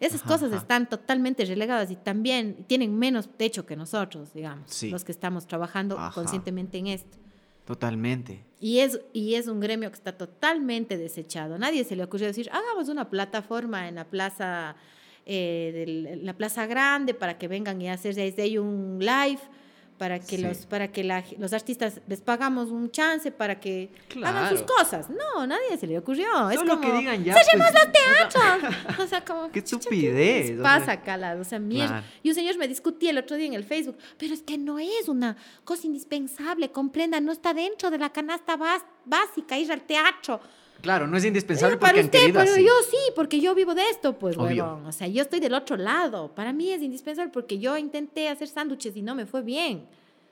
[0.00, 0.60] Esas Ajá, cosas ajá.
[0.62, 4.90] están totalmente relegadas y también tienen menos techo que nosotros, digamos, Sí.
[4.90, 6.12] los que estamos trabajando Ajá.
[6.14, 7.18] conscientemente en esto.
[7.64, 8.44] Totalmente.
[8.60, 11.58] Y es, y es un gremio que está totalmente desechado.
[11.58, 14.76] Nadie se le ocurrió decir, hagamos una plataforma en la plaza,
[15.26, 19.40] eh, del- en la plaza grande para que vengan y hacer desde ahí un live,
[19.98, 20.38] para que Sí.
[20.38, 23.90] los para que la- los artistas les pagamos un chance para que
[24.24, 24.74] hagan sus Claro.
[24.78, 25.06] cosas.
[25.10, 26.48] No, nadie se le ocurrió.
[26.50, 27.34] es como, que digan ya.
[27.34, 28.74] ¡Cerremos pues, los teatros!
[29.04, 29.50] O sea, como...
[29.50, 31.02] Qué estupidez, o pasa, sea.
[31.02, 31.36] Cala?
[31.40, 31.88] O sea, mierda.
[31.88, 32.06] Claro.
[32.22, 34.78] Y un señor me discutía el otro día en el Facebook, pero es que no
[34.78, 38.56] es una cosa indispensable, comprenda, no está dentro de la canasta
[39.04, 40.40] básica ir al teatro.
[40.80, 44.18] Claro, no es indispensable Eh, para usted, pero yo sí, porque yo vivo de esto,
[44.18, 44.86] pues, huevón.
[44.86, 46.34] O sea, yo estoy del otro lado.
[46.34, 49.86] Para mí es indispensable porque yo intenté hacer sándwiches y no me fue bien.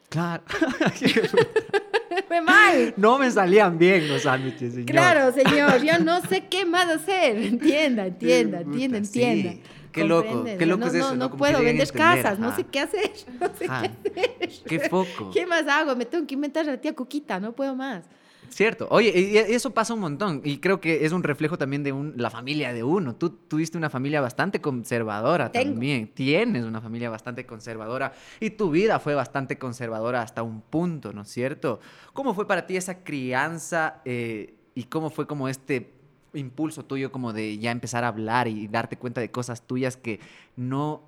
[0.09, 0.45] Claro.
[2.29, 2.95] Fue mal.
[2.97, 4.87] no me salían bien los sándwiches, señor.
[4.87, 7.37] Claro, señor, yo no sé qué más hacer.
[7.37, 9.23] Entienda, entienda, entienda, sí.
[9.23, 9.63] entienda.
[9.93, 11.37] Qué loco, qué loco no, es eso, No, ¿no?
[11.37, 13.11] puedo vender entender, casas, no sé qué hacer.
[13.41, 13.83] No sé Ajá.
[14.03, 14.51] qué hacer.
[14.67, 15.31] Qué foco.
[15.33, 15.97] ¿Qué más hago?
[15.97, 18.05] Me tengo que inventar a la tía Cuquita, no puedo más.
[18.51, 18.87] Cierto.
[18.91, 20.41] Oye, y eso pasa un montón.
[20.45, 23.15] Y creo que es un reflejo también de un- la familia de uno.
[23.15, 25.73] Tú tuviste una familia bastante conservadora Tengo.
[25.73, 26.09] también.
[26.15, 28.13] Tienes una familia bastante conservadora.
[28.41, 31.81] Y tu vida fue bastante conservadora hasta un punto, ¿no es cierto?
[32.13, 35.93] ¿Cómo fue para ti esa crianza eh, y cómo fue como este
[36.35, 40.21] impulso tuyo como de ya empezar a hablar y darte cuenta de cosas tuyas que
[40.57, 41.03] no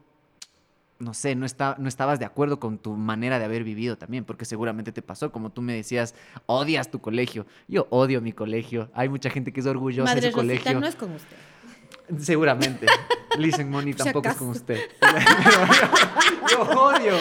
[0.98, 4.24] no sé, no, está, no estabas de acuerdo con tu manera de haber vivido también,
[4.24, 6.14] porque seguramente te pasó, como tú me decías,
[6.46, 7.46] odias tu colegio.
[7.68, 8.90] Yo odio mi colegio.
[8.94, 10.80] Hay mucha gente que es orgullosa Madre de su Rosita, colegio.
[10.80, 11.36] no es con usted.
[12.18, 12.86] Seguramente.
[13.38, 14.80] Listen Money tampoco es con usted.
[16.50, 17.14] yo odio,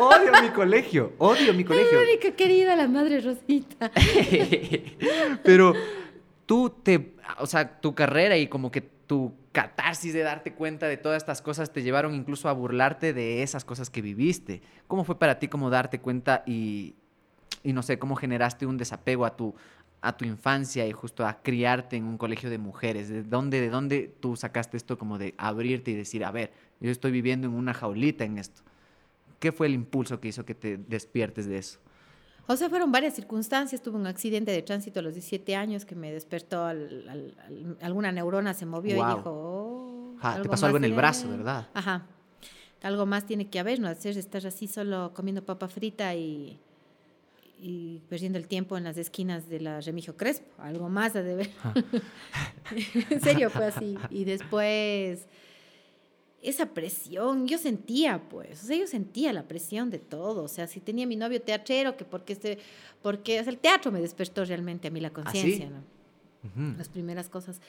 [0.00, 1.98] odio mi colegio, odio mi colegio.
[1.98, 3.90] Mónica querida, la madre Rosita.
[5.42, 5.74] Pero
[6.44, 10.96] tú te, o sea, tu carrera y como que tu catarsis de darte cuenta de
[10.96, 14.62] todas estas cosas te llevaron incluso a burlarte de esas cosas que viviste.
[14.88, 16.94] ¿Cómo fue para ti como darte cuenta y,
[17.62, 19.54] y no sé, cómo generaste un desapego a tu,
[20.00, 23.08] a tu infancia y justo a criarte en un colegio de mujeres?
[23.08, 26.90] ¿De dónde, ¿De dónde tú sacaste esto como de abrirte y decir, a ver, yo
[26.90, 28.62] estoy viviendo en una jaulita en esto?
[29.38, 31.78] ¿Qué fue el impulso que hizo que te despiertes de eso?
[32.48, 33.82] O sea, fueron varias circunstancias.
[33.82, 37.76] Tuve un accidente de tránsito a los 17 años que me despertó, al- al- al-
[37.82, 39.12] alguna neurona se movió Guau.
[39.12, 41.68] y dijo, oh, te pasó algo en el brazo, ¿verdad?
[41.74, 42.06] Ajá.
[42.82, 46.58] Algo más tiene que haber, no hacer estar así solo comiendo papa frita y,
[47.60, 50.46] y perdiendo el tiempo en las esquinas de la Remigio Crespo.
[50.62, 51.50] Algo más ha de ver.
[53.10, 53.98] en serio fue así.
[54.10, 55.26] Y después
[56.48, 60.68] esa presión, yo sentía, pues, o sea, yo sentía la presión de todo, o sea,
[60.68, 62.58] si tenía mi novio teatrero, que porque este,
[63.02, 65.82] porque o sea, el teatro me despertó realmente a mí la conciencia, ¿no?
[66.78, 67.60] Las primeras cosas,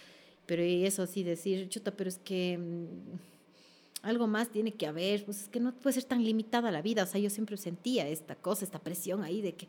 [0.45, 5.26] pero y eso sí, decir, chuta, pero es que mm, algo más tiene que haber,
[5.26, 8.08] pues es que no puede ser tan limitada la vida, o sea, yo siempre sentía
[8.08, 9.68] esta cosa, esta presión ahí de que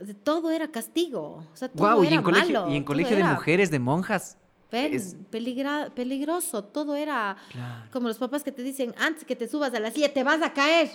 [0.00, 3.16] de todo era castigo, o sea, todo y era en colegio, malo, y en colegio
[3.16, 4.36] de era mujeres, de monjas.
[4.70, 5.16] Ven, es...
[5.30, 7.36] peligra peligroso, todo era
[7.92, 10.42] como los papás que te dicen, antes que te subas a la silla te vas
[10.42, 10.90] a caer.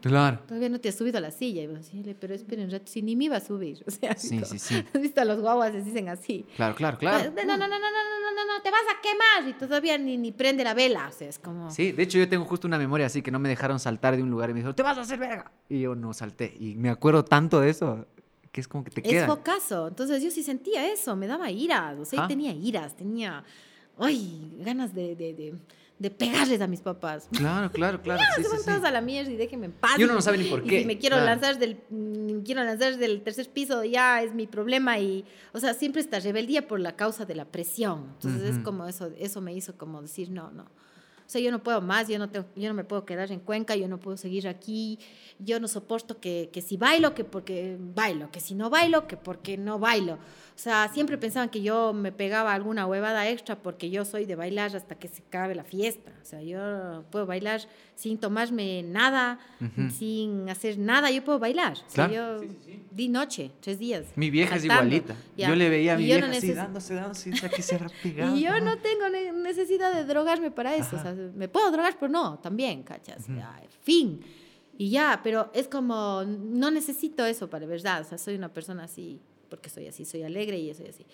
[0.00, 0.38] Claro.
[0.46, 1.62] Todavía no te has subido a la silla.
[1.62, 3.84] Y me decía, pero esperen un rato, si ni me iba a subir.
[3.86, 4.84] O sea, sí, sí, sí.
[4.94, 5.74] ¿Has visto a los guaguas?
[5.74, 6.46] Les dicen así.
[6.56, 7.18] Claro, claro, claro.
[7.18, 9.50] Ah, no, no, no, no, no, no, no, no, te vas a quemar.
[9.50, 11.08] Y todavía ni, ni prende la vela.
[11.08, 11.70] O sea, es como...
[11.70, 14.22] Sí, de hecho yo tengo justo una memoria así que no me dejaron saltar de
[14.22, 15.50] un lugar y me dijeron, te vas a hacer verga.
[15.68, 16.54] Y yo no salté.
[16.58, 18.06] Y me acuerdo tanto de eso
[18.52, 19.26] que es como que te Es queda.
[19.26, 19.88] focazo.
[19.88, 21.98] Entonces yo sí sentía eso, me daba iras.
[21.98, 22.28] O sea, Ajá.
[22.28, 23.44] tenía iras, tenía,
[23.98, 25.54] ay, ganas de, de, de,
[25.98, 27.28] de pegarles a mis papás.
[27.30, 28.20] Claro, claro, claro.
[28.20, 28.66] Ya, sí, se sí, van sí.
[28.66, 29.98] todos a la mierda y déjenme en paz.
[29.98, 31.30] Y uno no sabe ni por Y qué, si me quiero claro.
[31.30, 35.74] lanzar del mm, quiero lanzar del tercer piso ya es mi problema y o sea,
[35.74, 38.08] siempre esta rebeldía por la causa de la presión.
[38.14, 38.64] Entonces es Ujú.
[38.64, 40.66] como eso eso me hizo como decir, no, no.
[41.30, 43.38] O sea, yo no puedo más, yo no, tengo- yo no me puedo quedar en
[43.38, 44.98] Cuenca, yo no puedo seguir aquí,
[45.38, 49.16] yo no soporto que, que si bailo, que porque bailo, que si no bailo, que
[49.16, 50.18] porque no bailo.
[50.60, 54.34] O sea, siempre pensaban que yo me pegaba alguna huevada extra porque yo soy de
[54.34, 56.12] bailar hasta que se acabe la fiesta.
[56.20, 57.62] O sea, yo puedo bailar
[57.94, 59.38] sin tomarme nada,
[59.96, 61.72] sin hacer nada, yo puedo bailar.
[61.72, 62.42] O sea, Claro.
[62.42, 62.48] yo
[62.90, 64.04] di noche, tres días.
[64.16, 65.14] Mi vieja es igualita.
[65.34, 65.48] Ya.
[65.48, 68.36] Yo le veía a mi vieja no así dándose, dándose, sea, que se ha pegado.
[68.36, 70.96] y yo no tengo ne- necesidad de drogarme para eso.
[70.96, 73.26] O sea, me puedo drogar, pero no, también, ¿cachas?
[73.28, 74.20] Ya, fin.
[74.76, 78.02] Y ya, pero es como, no necesito eso para verdad.
[78.02, 79.20] O sea, soy una persona así,
[79.50, 81.04] porque soy así, soy alegre y soy así.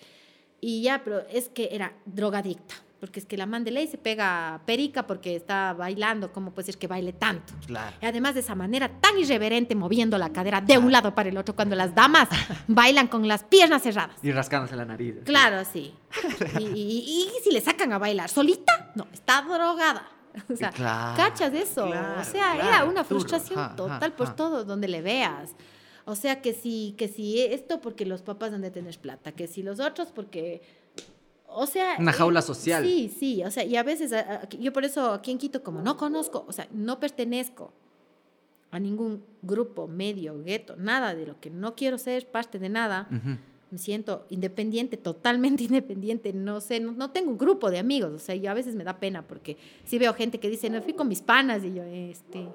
[0.61, 2.75] Y ya, pero es que era drogadicta.
[2.99, 6.33] Porque es que la man de ley se pega perica porque está bailando.
[6.33, 7.53] ¿Cómo puede ser que baile tanto?
[7.67, 7.95] Claro.
[8.01, 11.37] Y además de esa manera tan irreverente, moviendo la cadera de un lado para el
[11.37, 12.27] otro, cuando las damas
[12.67, 14.15] bailan con las piernas cerradas.
[14.23, 15.13] Y rascándose la nariz.
[15.25, 15.93] Claro, sí.
[16.59, 20.09] Y, y- y si le sacan a bailar solita, no, está drogada.
[20.51, 21.85] O sea, Claro, ¿cachas eso?
[21.85, 25.51] claro, o sea, era claro, una turro, frustración ajá, total por todo donde le veas.
[26.07, 29.45] O sea, que si, que si esto porque los papás han de tener plata, que
[29.47, 30.61] si los otros porque...
[31.49, 31.95] O sea...
[31.99, 32.83] Una eh, jaula social.
[32.85, 35.61] Sí, sí, o sea, y a veces, a- a- yo por eso aquí en Quito,
[35.63, 37.73] como no conozco, o sea, no pertenezco
[38.71, 43.07] a ningún grupo, medio, gueto, nada de lo que no quiero ser parte de nada.
[43.69, 46.31] Me siento independiente, totalmente independiente.
[46.31, 48.13] No sé, no, no tengo un grupo de amigos.
[48.13, 50.81] O sea, yo a veces me da pena porque sí veo gente que dice, no
[50.81, 52.47] fui con mis panas y yo, este,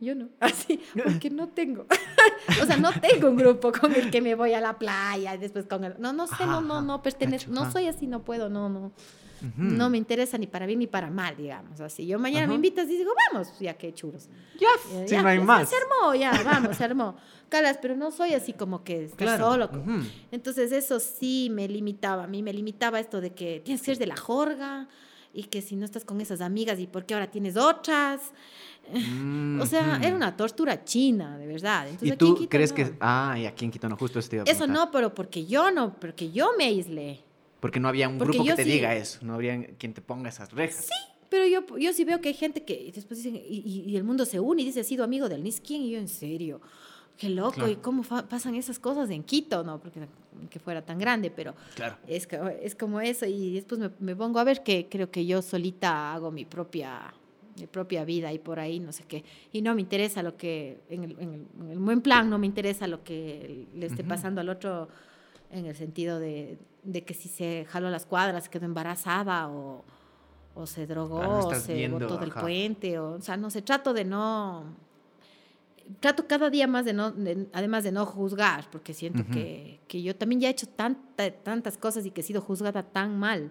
[0.00, 0.28] yo no.
[0.40, 1.86] Así, porque no tengo.
[2.62, 5.38] o sea, no tengo un grupo con el que me voy a la playa y
[5.38, 5.94] después con el.
[5.98, 7.50] No, no sé, no, no, no pertenezco.
[7.50, 8.92] No soy así, no puedo, no, no.
[9.56, 11.80] No me interesa ni para bien ni para mal, digamos.
[11.80, 14.28] Así, yo mañana me invitas y digo, vamos, ya que churros.
[14.58, 14.66] Ya,
[15.22, 15.68] no hay ya, más.
[15.68, 17.14] Se armó, ya, vamos, se armó.
[17.48, 19.50] Calas, pero no soy así como que estar Claro.
[19.52, 19.70] solo.
[19.70, 20.02] como-.
[20.32, 23.98] Entonces eso sí me limitaba, a mí me limitaba esto de que tienes que ser
[23.98, 24.88] de la jorga
[25.32, 28.32] y que si no estás con esas amigas y por qué ahora tienes otras.
[29.60, 31.88] O sea, era una tortura china, de verdad.
[31.88, 32.76] Entonces, ¿Y aquí en tú crees no.
[32.76, 32.92] que.?
[33.00, 35.46] Ah, y aquí en Quito no, justo eso te iba a Eso no, pero porque
[35.46, 37.20] yo no, porque yo me aislé.
[37.60, 40.00] Porque no había un Porque grupo que te sí- diga eso, no habría quien te
[40.00, 40.84] ponga esas rejas.
[40.86, 40.92] Sí.
[41.28, 44.04] Pero yo, yo sí veo que hay gente que después dicen, y, y- y el
[44.04, 46.60] mundo se une y dice, ha sido amigo del Nis quién, y yo, en serio,
[47.18, 47.70] qué loco, Claro.
[47.70, 50.00] y cómo pasan esas cosas en Quito, no, porque
[50.48, 51.96] que fuera tan grande, pero Claro.
[52.06, 52.26] es,
[52.62, 56.14] es como eso, y después me, me pongo a ver que creo que yo solita
[56.14, 57.12] hago mi propia,
[57.60, 60.80] mi propia vida y por ahí no sé qué, y no me interesa lo que,
[60.88, 64.02] en el, en el- en el buen plan, no me interesa lo que le esté
[64.04, 64.88] pasando al otro
[65.50, 69.84] en el sentido de, de que si se jaló las cuadras, quedó embarazada o,
[70.54, 73.62] o se drogó, Ah, o se viendo, botó del puente, o, o sea, no sé,
[73.62, 74.64] trato de no,
[76.00, 80.02] trato cada día más de no, de- además de no juzgar, porque siento que, que
[80.02, 83.50] yo también ya he hecho tanta, tantas cosas y que he sido juzgada tan mal,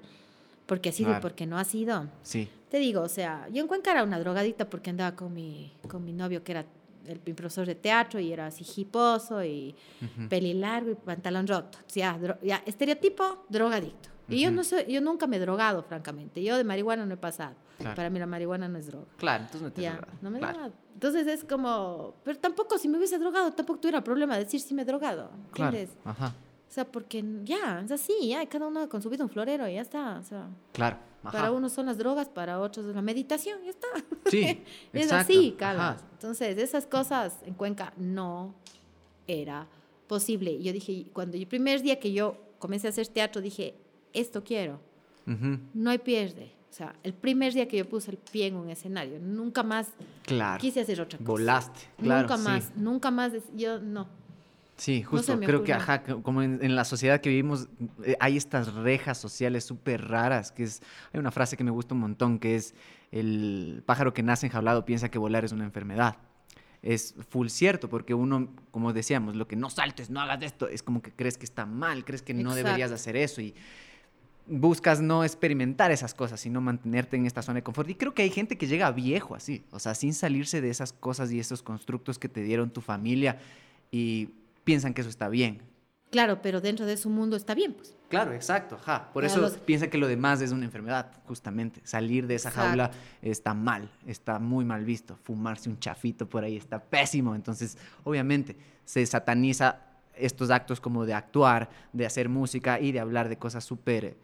[0.65, 2.07] porque ha sido y porque no ha sido.
[2.23, 2.47] Sí.
[2.69, 6.03] Te digo, o sea, yo en Cuenca era una drogadita porque andaba con mi, con
[6.03, 6.65] mi novio que era
[7.05, 10.27] el, mi profesor de teatro y era así hiposo y Ujú.
[10.27, 11.77] peli largo y pantalón roto.
[11.79, 14.09] O sea, dro- ya, estereotipo, drogadicto.
[14.29, 16.43] Y yo, no soy, yo nunca me he drogado, francamente.
[16.43, 17.55] Yo de marihuana no he pasado.
[17.77, 17.95] Claro.
[17.95, 19.05] Para mí la marihuana no es droga.
[19.15, 20.17] Claro, entonces no te Ya, drogado.
[20.21, 20.73] no me he Claro, drogado.
[20.95, 24.73] Entonces es como, pero tampoco si me hubiese drogado, tampoco tuviera problema de decir si
[24.73, 25.31] me he drogado.
[25.51, 25.77] Claro.
[25.77, 25.97] ¿Entiendes?
[26.03, 26.33] Ajá.
[26.69, 29.75] O sea, porque ya, es así, ya, cada uno con su vida un florero y
[29.75, 30.17] ya está.
[30.19, 30.97] O sea, Claro.
[31.23, 31.31] Ajá.
[31.37, 33.87] para unos son las drogas, para otros es la meditación, ya está.
[34.27, 34.41] Sí.
[34.93, 35.33] Es exacto.
[35.33, 35.55] así.
[35.57, 36.01] Carlos.
[36.13, 38.53] Entonces, esas cosas en Cuenca no
[39.27, 39.67] era
[40.07, 40.61] posible.
[40.61, 43.75] Yo dije, cuando el primer día que yo comencé a hacer teatro, dije,
[44.13, 44.79] esto quiero,
[45.27, 45.59] Ujú.
[45.73, 46.51] no hay pierde.
[46.69, 49.89] O sea, el primer día que yo puse el pie en un escenario, nunca más
[50.23, 50.61] Claro.
[50.61, 51.27] quise hacer otra cosa.
[51.31, 51.79] Volaste.
[51.97, 52.21] Claro.
[52.21, 52.43] nunca sí.
[52.43, 53.33] más, nunca más.
[53.55, 54.07] Yo no.
[54.77, 55.35] Sí, No justo.
[55.35, 57.67] me Creo que, ajá, como en, en la sociedad que vivimos,
[58.03, 60.81] eh, hay estas rejas sociales súper raras, que es,
[61.11, 62.75] hay una frase que me gusta un montón, que es,
[63.11, 66.17] el pájaro que nace enjaulado piensa que volar es una enfermedad.
[66.83, 70.83] Es full cierto, porque uno, como decíamos, lo que no saltes, no hagas esto, es
[70.83, 72.95] como que crees que está mal, crees que no deberías Exacto.
[72.95, 73.55] hacer eso y
[74.45, 77.89] buscas no experimentar esas cosas, sino mantenerte en esta zona de confort.
[77.89, 80.93] Y creo que hay gente que llega viejo así, o sea, sin salirse de esas
[80.93, 83.39] cosas y esos constructos que te dieron tu familia
[83.91, 84.29] y
[84.67, 85.61] piensan que eso está bien.
[86.11, 87.95] Claro, pero dentro de su mundo está bien, pues.
[88.09, 89.09] Claro, exacto, ajá.
[89.13, 91.81] Por eso los- piensa que lo demás es una enfermedad, justamente.
[91.83, 92.91] Salir de esa jaula
[93.21, 95.17] está mal, está muy mal visto.
[95.23, 97.33] Fumarse un chafito por ahí está pésimo.
[97.35, 99.79] Entonces, obviamente, se sataniza
[100.15, 104.15] estos actos como de actuar, de hacer música y de hablar de cosas súper...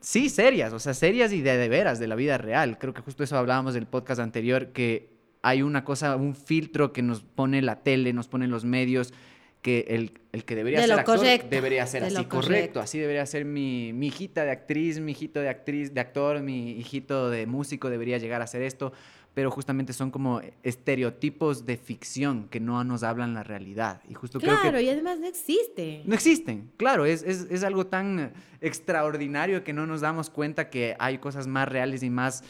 [0.00, 2.78] Sí, serias, o sea, serias y de, de veras, de la vida real.
[2.78, 5.15] Creo que justo eso hablábamos del podcast anterior, que
[5.46, 9.14] hay una cosa, un filtro que nos pone la tele, nos ponen los medios,
[9.62, 12.36] que el, el que debería De ser lo actor correcto, debería ser de así, correcto.
[12.40, 12.80] correcto.
[12.80, 16.72] Así debería ser mi, mi hijita de actriz, mi hijito de actriz, de actor, mi
[16.72, 18.92] hijito de músico debería llegar a hacer esto.
[19.34, 24.02] Pero justamente son como estereotipos de ficción que no nos hablan la realidad.
[24.08, 26.02] Y justo creo que Claro, y además no existe.
[26.06, 30.96] no existen, claro, es, es, es algo tan extraordinario que no nos damos cuenta que
[30.98, 32.42] hay cosas más reales y más,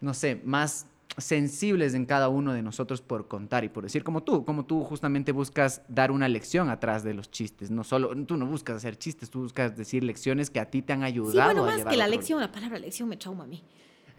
[0.00, 0.86] no sé, más
[1.18, 4.82] sensibles en cada uno de nosotros por contar y por decir, como tú, como tú
[4.82, 8.96] justamente buscas dar una lección atrás de los chistes, no solo, tú no buscas hacer
[8.96, 11.50] chistes, tú buscas decir lecciones que a ti te han ayudado.
[11.50, 13.62] Sí, bueno, a más llevar que la lección, la palabra lección me trauma a mí.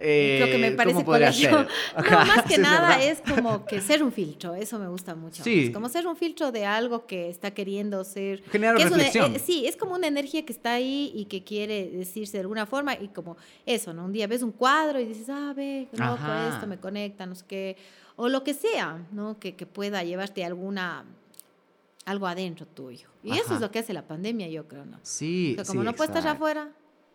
[0.05, 1.65] Eh, Creo que me parece ¿cómo podría colegio.
[2.11, 5.43] No, más que sí, nada es como que ser un filtro, eso me gusta mucho.
[5.43, 5.65] Sí.
[5.67, 8.43] Es como ser un filtro de algo que está queriendo ser.
[8.51, 9.33] Generar que una- reflexión.
[9.35, 12.65] eh, sí, es como una energía que está ahí y que quiere decirse de alguna
[12.65, 14.03] forma y como eso, ¿no?
[14.05, 16.49] Un día ves un cuadro y dices, ah, ve, loco Ajá.
[16.55, 17.77] esto, me conecta, no sé qué.
[18.17, 19.39] O lo que sea, ¿no?
[19.39, 21.05] Que, que pueda llevarte alguna
[22.05, 23.07] algo adentro tuyo.
[23.23, 24.99] Y eso es lo que hace la pandemia, yo creo, ¿no?
[25.03, 26.69] Sí, O sea, como sí, no puedes estar afuera,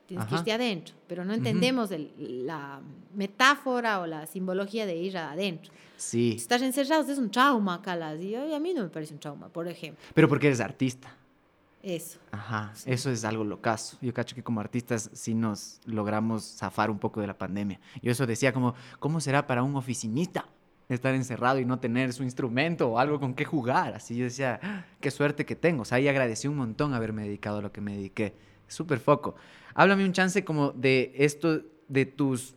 [0.09, 0.41] tienes que Ajá.
[0.43, 2.81] irte adentro, pero no entendemos el- la
[3.15, 5.71] metáfora o la simbología de ir adentro.
[5.97, 9.49] Sí, Estar encerrados es un trauma, Calas, y a mí no me parece un trauma,
[9.49, 10.03] por ejemplo.
[10.15, 11.15] pero porque eres artista.
[11.83, 12.19] Eso.
[12.33, 12.91] Ajá, Sí.
[12.91, 13.97] eso es algo locazo.
[14.01, 17.79] Yo cacho que como artistas sí nos logramos zafar un poco de la pandemia.
[18.03, 20.47] Yo eso decía como, ¿cómo será para un oficinista?
[20.89, 23.93] estar encerrado y no tener su instrumento o algo con qué jugar.
[23.95, 25.83] Así yo decía, "Ah, qué suerte que tengo.
[25.83, 28.35] O sea, ahí agradecí un montón haberme dedicado a lo que me dediqué.
[28.69, 29.35] Súper foco.
[29.79, 32.57] Háblame un chance como de esto, de tus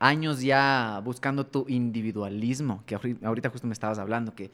[0.00, 4.50] años ya buscando tu individualismo, que ahori- ahorita justo me estabas hablando, que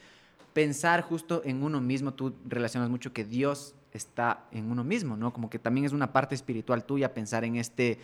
[0.52, 5.32] pensar justo en uno mismo, tú relacionas mucho que Dios está en uno mismo, ¿no?
[5.32, 7.98] Como que también es una parte espiritual tuya pensar en este...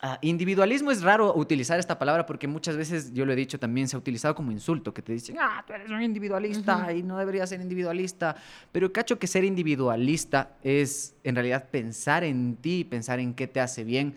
[0.00, 3.88] ah, individualismo es raro utilizar esta palabra porque muchas veces, yo lo he dicho también,
[3.88, 6.90] se ha utilizado como insulto, que te dicen, ah, tú eres un individualista Ujú.
[6.90, 8.36] y no deberías ser individualista.
[8.72, 13.60] Pero cacho que ser individualista es en realidad pensar en ti, pensar en qué te
[13.60, 14.14] hace bien,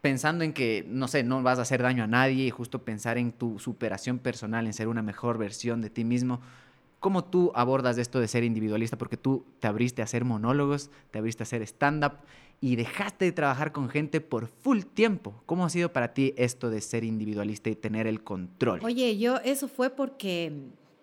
[0.00, 3.18] pensando en que, no sé, no vas a hacer daño a nadie y justo pensar
[3.18, 6.40] en tu superación personal, en ser una mejor versión de ti mismo.
[6.98, 8.96] ¿Cómo tú abordas esto de ser individualista?
[8.96, 12.12] Porque tú te abriste a hacer monólogos, te abriste a hacer stand-up
[12.62, 15.34] y dejaste de trabajar con gente por full tiempo.
[15.46, 18.78] ¿Cómo ha sido para ti esto de ser individualista y tener el control?
[18.84, 20.52] Oye, yo eso fue porque,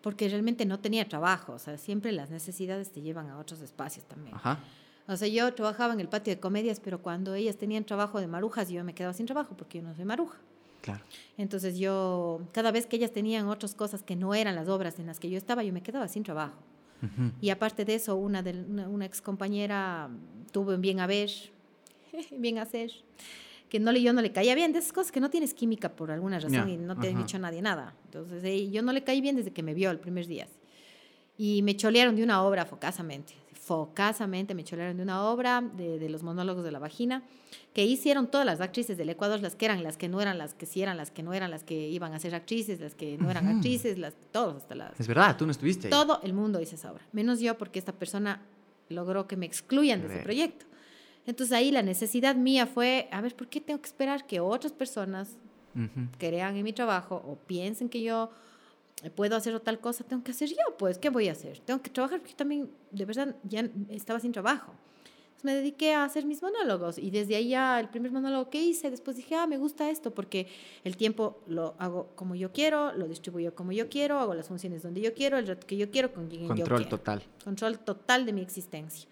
[0.01, 4.05] porque realmente no tenía trabajo, o sea, siempre las necesidades te llevan a otros espacios
[4.05, 4.33] también.
[4.33, 4.59] Ajá.
[5.05, 8.27] O sea, yo trabajaba en el patio de comedias, pero cuando ellas tenían trabajo de
[8.27, 10.37] marujas, yo me quedaba sin trabajo porque yo no soy maruja.
[10.81, 11.03] Claro.
[11.37, 15.07] Entonces yo, cada vez que ellas tenían otras cosas que no eran las obras en
[15.07, 16.55] las que yo estaba, yo me quedaba sin trabajo.
[17.01, 17.31] Ujú.
[17.41, 20.09] Y aparte de eso, una, de, una, una ex compañera
[20.51, 21.29] tuvo un bien a ver,
[22.31, 22.91] bien hacer,
[23.69, 25.89] que no le, yo no le caía bien, de esas cosas que no tienes química
[25.95, 27.19] por alguna razón Ya, y no te ha ajá.
[27.19, 27.93] dicho nadie nada.
[28.05, 30.47] Entonces yo no le caí bien desde que me vio el primer día.
[31.37, 33.33] Y me cholearon de una obra focasamente,
[33.69, 37.21] focasamente me cholearon de una obra de, de los monólogos de la vagina,
[37.71, 40.55] que hicieron todas las actrices del Ecuador, las que eran, las que no eran, las
[40.55, 43.19] que sí eran, las que no eran, las que iban a ser actrices, las que
[43.19, 44.99] no eran actrices, las, todos hasta las...
[44.99, 45.91] Es verdad, tú no estuviste ahí.
[45.91, 48.41] Todo el mundo hizo esa obra, menos yo porque esta persona
[48.89, 50.65] logró que me excluyan de ese proyecto.
[51.27, 54.73] Entonces ahí la necesidad mía fue, a ver, ¿por qué tengo que esperar que otras
[54.73, 55.37] personas
[56.17, 58.31] crean en mi trabajo o piensen que yo
[59.15, 60.03] puedo hacer o tal cosa?
[60.03, 61.59] Tengo que hacer yo, pues, ¿qué voy a hacer?
[61.59, 64.73] Tengo que trabajar porque yo también, de verdad, ya estaba sin trabajo.
[64.73, 68.61] Entonces me dediqué a hacer mis monólogos y desde ahí ya el primer monólogo que
[68.61, 70.47] hice, después dije, ah, me gusta esto porque
[70.83, 74.83] el tiempo lo hago como yo quiero, lo distribuyo como yo quiero, hago las funciones
[74.83, 77.23] donde yo quiero, el rato que yo quiero, con quien yo Control quiero total.
[77.41, 79.07] control total de mi existencia.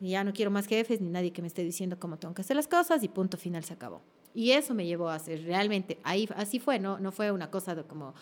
[0.00, 2.40] Y ya no quiero más jefes ni nadie que me esté diciendo cómo tengo que
[2.40, 4.00] hacer las cosas y punto final se acabó.
[4.34, 7.74] Y eso me llevó a hacer realmente, ahí así fue, no, no fue una cosa
[7.74, 8.14] de como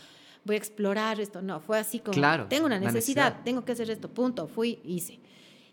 [0.46, 3.44] voy a explorar esto, no, fue así como Claro, tengo una necesidad, necesidad.
[3.44, 5.18] tengo que hacer esto, punto, fui, hice.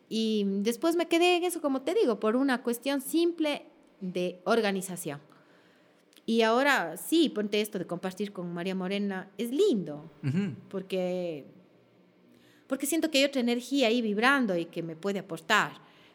[0.09, 3.65] Y después me quedé en eso, como te digo, por una cuestión simple
[4.01, 5.19] de organización.
[6.25, 10.53] Y ahora sí, ponte esto de compartir con María Morena, es lindo, Ujú.
[10.69, 11.45] porque,
[12.67, 15.73] porque siento que hay otra energía ahí vibrando y que me puede aportar.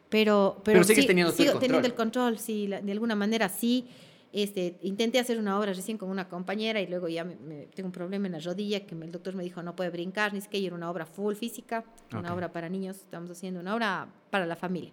[0.09, 1.67] Pero, pero, Pero sigues sí, teniendo tú el sigo control.
[1.69, 3.87] teniendo el control, sí, la- de alguna manera sí.
[4.33, 7.87] Este, intenté hacer una obra recién con una compañera y luego ya me, me- tengo
[7.87, 10.41] un problema en la rodilla que me- el doctor me dijo no puede brincar, ni
[10.43, 11.85] siquiera era una obra full física,
[12.19, 14.93] una obra para niños, estamos haciendo una obra para la familia.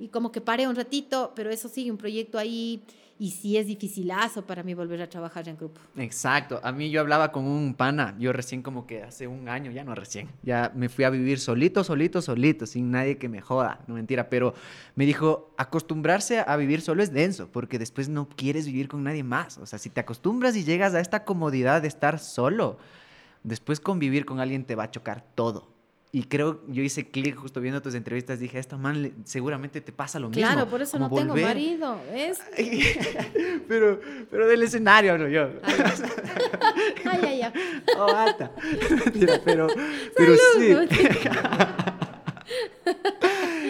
[0.00, 2.82] Y como que paré un ratito, pero eso sigue un proyecto ahí
[3.18, 5.78] y sí es dificilazo para mí volver a trabajar en grupo.
[5.98, 6.58] Exacto.
[6.62, 9.84] A mí yo hablaba con un pana, yo recién como que hace un año, ya
[9.84, 13.84] no recién, ya me fui a vivir solito, solito, solito, sin nadie que me joda,
[13.86, 14.54] no mentira, pero
[14.94, 19.22] me dijo, acostumbrarse a vivir solo es denso, porque después no quieres vivir con nadie
[19.22, 19.58] más.
[19.58, 22.78] O sea, si te acostumbras y llegas a esta comodidad de estar solo,
[23.42, 25.79] después convivir con alguien te va a chocar todo.
[26.12, 29.92] Y creo, yo hice clic justo viendo tus entrevistas, dije, a esta man seguramente te
[29.92, 30.42] pasa lo mismo.
[30.42, 31.46] Claro, por eso no tengo volver".
[31.46, 32.40] marido, ¿ves?
[33.68, 35.50] pero, pero del escenario hablo yo.
[35.62, 37.52] Ay, ay, ay.
[37.96, 38.10] Oh.
[39.04, 39.68] Mentira, pero,
[40.16, 40.74] pero sí.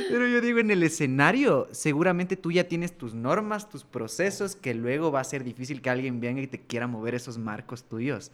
[0.09, 4.73] Pero yo digo, en el escenario, seguramente tú ya tienes tus normas, tus procesos, que
[4.73, 8.33] luego va a ser difícil que alguien venga y te quiera mover esos marcos tuyos.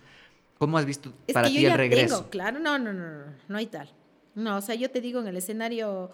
[0.58, 2.18] ¿Cómo has visto Es para ti el regreso?
[2.18, 3.90] tengo, claro, no, no, no, no, no hay tal.
[4.36, 6.10] No, o sea, yo te digo en el escenario,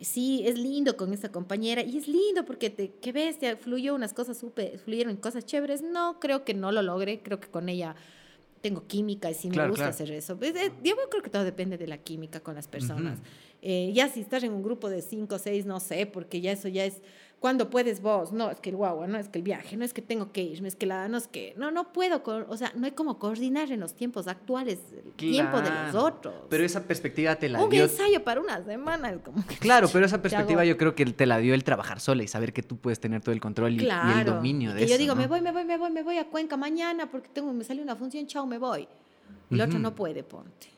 [0.00, 4.12] sí, es lindo con esta compañera y es lindo porque te, qué bestia, fluyó unas
[4.12, 5.80] cosas súper, fluyeron cosas chéveres.
[5.80, 7.94] No, creo que no lo logré, creo que con ella
[8.60, 9.90] tengo química y sí me gusta claro.
[9.90, 10.36] hacer eso.
[10.36, 13.18] Pues, eh, yo creo que todo depende de la química con las personas.
[13.62, 16.52] Eh, ya si estás en un grupo de cinco o seis, no sé, porque ya
[16.52, 17.00] eso ya es
[17.40, 19.94] cuando puedes vos, no, es que el guagua, no es que el viaje, no es
[19.94, 22.70] que tengo que irme, es que la, no es que, no, no puedo, o sea,
[22.76, 26.34] no hay como coordinar en los tiempos actuales el tiempo de los otros.
[26.50, 27.84] Pero esa perspectiva te la un dio.
[27.84, 31.24] ensayo para una semana es como que- Claro, pero esa perspectiva yo creo que te
[31.24, 33.84] la dio el trabajar sola y saber que tú puedes tener todo el control y,
[33.86, 33.88] y
[34.18, 34.94] el dominio y de que eso.
[34.94, 35.22] yo digo, ¿no?
[35.22, 37.82] me voy, me voy, me voy, me voy a Cuenca mañana porque tengo, me salió
[37.82, 38.86] una función, chao, me voy.
[39.48, 40.68] Y el otro no puede, ponte.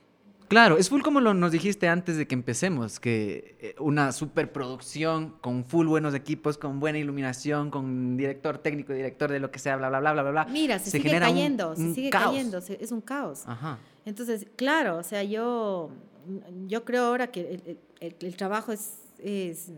[0.52, 5.30] Claro, es full como lo nos dijiste antes de que empecemos, que eh, una superproducción
[5.40, 9.76] con full buenos equipos, con buena iluminación, con director técnico, director de lo que sea,
[9.76, 10.30] bla, bla, bla, bla, bla.
[10.30, 12.26] bla, Mira, se, sigue genera un- cayendo, se sigue caos.
[12.26, 13.44] cayendo, se- es un caos.
[13.46, 13.78] Ajá.
[14.04, 15.90] Entonces, claro, o sea, yo,
[16.66, 19.70] yo creo ahora que el, el- el- el trabajo es, es,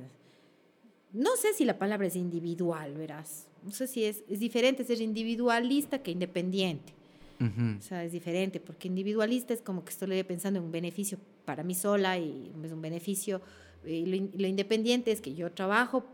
[1.13, 3.47] no sé si la palabra es individual, verás.
[3.63, 6.93] No sé si es, es diferente ser individualista que independiente.
[7.41, 7.79] Ujú.
[7.79, 11.63] O sea, es diferente, porque individualista es como que estoy pensando en un beneficio para
[11.63, 13.41] mí sola y es un beneficio.
[13.85, 16.05] Y lo, lo independiente es que yo trabajo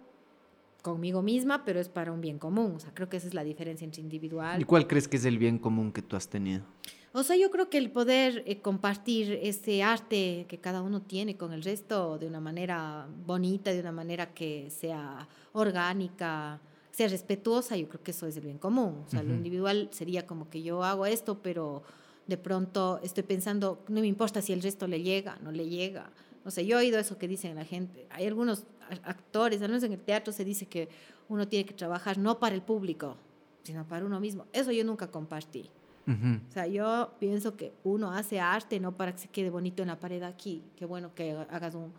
[0.83, 2.73] conmigo misma, pero es para un bien común.
[2.77, 5.25] O sea, creo que esa es la diferencia entre individual ¿Y cuál crees que es
[5.25, 6.65] el bien común que tú has tenido?
[7.13, 11.37] o sea, yo creo que el poder eh, compartir ese arte que cada uno tiene
[11.37, 16.61] con el resto de una manera bonita, de una manera que sea orgánica,
[16.91, 19.05] sea respetuosa, yo creo que eso es el bien común.
[19.07, 19.37] O sea, lo Ujú.
[19.37, 21.83] individual sería como que yo hago esto, pero
[22.27, 26.11] de pronto estoy pensando, no me importa si el resto le llega, no le llega.
[26.45, 28.07] No sé, yo he oído eso que dicen la gente.
[28.11, 28.65] Hay algunos
[29.05, 30.89] actores, al menos en el teatro se dice que
[31.29, 33.17] uno tiene que trabajar no para el público,
[33.63, 34.47] sino para uno mismo.
[34.53, 35.71] Eso yo nunca compartí.
[36.07, 36.41] Ujú.
[36.49, 39.89] O sea, yo pienso que uno hace arte no para que se quede bonito en
[39.89, 40.63] la pared aquí.
[40.77, 41.93] Qué bueno que hagas un,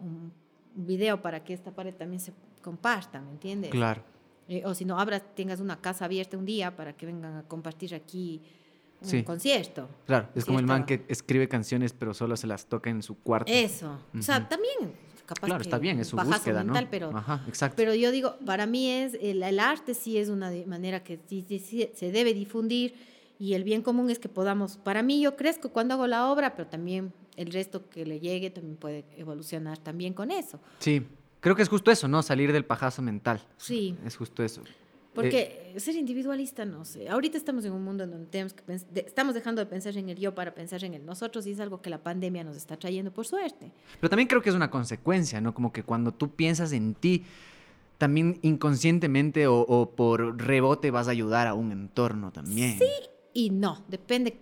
[0.00, 0.32] un
[0.74, 3.70] video para que esta pared también se comparta, ¿me entiendes?
[3.70, 4.02] Claro.
[4.52, 7.42] Eh, o si no, abras, tengas una casa abierta un día para que vengan a
[7.44, 8.42] compartir aquí
[9.00, 9.22] un Sí.
[9.22, 9.88] concierto.
[10.06, 11.06] Claro, es como el man Cierto.
[11.06, 13.50] que escribe canciones pero solo se las toca en su cuarto.
[13.50, 13.96] Eso.
[14.18, 14.92] O sea, también,
[15.24, 16.90] capaz claro, que está bien, es su búsqueda, mental, ¿no?
[16.90, 17.76] pero, Ajá, exacto.
[17.76, 21.46] pero yo digo, para mí es, el, el arte sí es una manera que sí-
[21.48, 22.94] sí se debe difundir
[23.38, 26.56] y el bien común es que podamos, para mí yo crezco cuando hago la obra,
[26.56, 30.58] pero también el resto que le llegue también puede evolucionar también con eso.
[30.80, 31.06] Sí,
[31.40, 32.22] creo que es justo eso, ¿no?
[32.22, 33.40] Salir del pajazo mental.
[33.56, 34.62] Sí, Es justo eso.
[35.14, 39.00] porque ser individualista, no sé, ahorita estamos en un mundo en donde tenemos que de-
[39.06, 41.82] estamos dejando de pensar en el yo para pensar en el nosotros y es algo
[41.82, 43.72] que la pandemia nos está trayendo por suerte.
[44.00, 45.52] Pero también creo que es una consecuencia, ¿no?
[45.52, 47.24] Como que cuando tú piensas en ti,
[47.98, 52.78] también inconscientemente o, o por rebote vas a ayudar a un entorno también.
[52.78, 52.86] Sí.
[53.34, 54.38] Y no, depende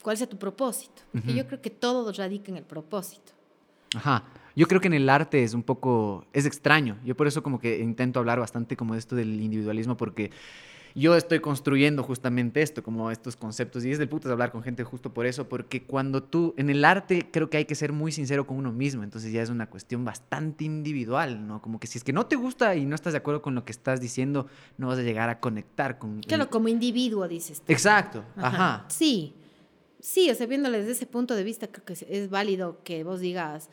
[0.00, 1.02] cuál sea tu propósito.
[1.12, 1.36] Porque Ujú.
[1.38, 3.32] yo creo que todo radica en el propósito.
[3.96, 4.24] Ajá.
[4.56, 6.96] Yo creo que en el arte es un poco, es extraño.
[7.04, 10.30] Yo por eso como que intento hablar bastante como de esto del individualismo porque
[10.96, 13.84] yo estoy construyendo justamente esto, como estos conceptos.
[13.84, 16.84] Y es del putas hablar con gente justo por eso, porque cuando tú, en el
[16.84, 19.68] arte creo que hay que ser muy sincero con uno mismo, entonces ya es una
[19.68, 21.60] cuestión bastante individual, ¿no?
[21.60, 23.64] Como que si es que no te gusta y no estás de acuerdo con lo
[23.64, 24.46] que estás diciendo,
[24.78, 26.18] no vas a llegar a conectar con...
[26.18, 27.72] el- Claro, como individuo, dices tú.
[27.72, 28.84] Exacto, ajá.
[28.86, 29.34] Sí,
[29.98, 33.18] sí, o sea, viéndolo desde ese punto de vista, creo que es válido que vos
[33.18, 33.68] digas,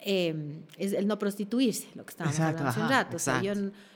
[0.00, 0.34] eh,
[0.78, 3.16] es el no prostituirse, lo que estábamos Exacto, hablando hace un ajá, rato.
[3.16, 3.52] O sea, yo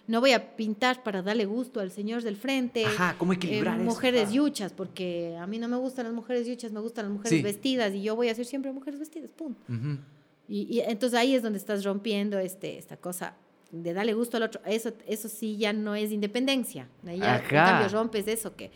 [0.07, 2.85] no voy a pintar para darle gusto al señor del frente.
[2.85, 3.91] Ajá, ¿cómo equilibrar eh, eso?
[3.91, 4.33] mujeres Ajá.
[4.33, 7.43] yuchas, porque a mí no me gustan las mujeres yuchas, me gustan las mujeres Sí.
[7.43, 9.61] vestidas y yo voy a ser siempre mujeres vestidas, punto.
[9.73, 9.99] Ujú.
[10.49, 13.35] Y, y entonces ahí es donde estás rompiendo este, esta cosa
[13.73, 14.61] de darle gusto al otro.
[14.67, 16.87] Eso, eso sí ya no es independencia.
[17.03, 17.49] Ya, en Ajá.
[17.49, 18.71] cambio rompes eso que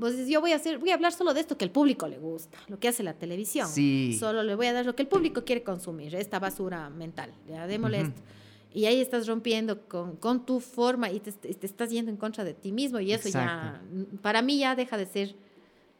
[0.00, 2.08] vos dices, yo voy a hacer, voy a hablar solo de esto que al público
[2.08, 3.68] le gusta, lo que hace la televisión.
[3.68, 4.16] Sí.
[4.18, 7.30] Solo le voy a dar lo que el público quiere consumir, esta basura mental.
[7.48, 8.08] Ya démosle Ujú.
[8.08, 8.22] esto.
[8.72, 12.44] Y ahí estás rompiendo con, con tu forma y te, te estás yendo en contra
[12.44, 13.82] de ti mismo y eso ya,
[14.22, 15.34] para mí ya deja de ser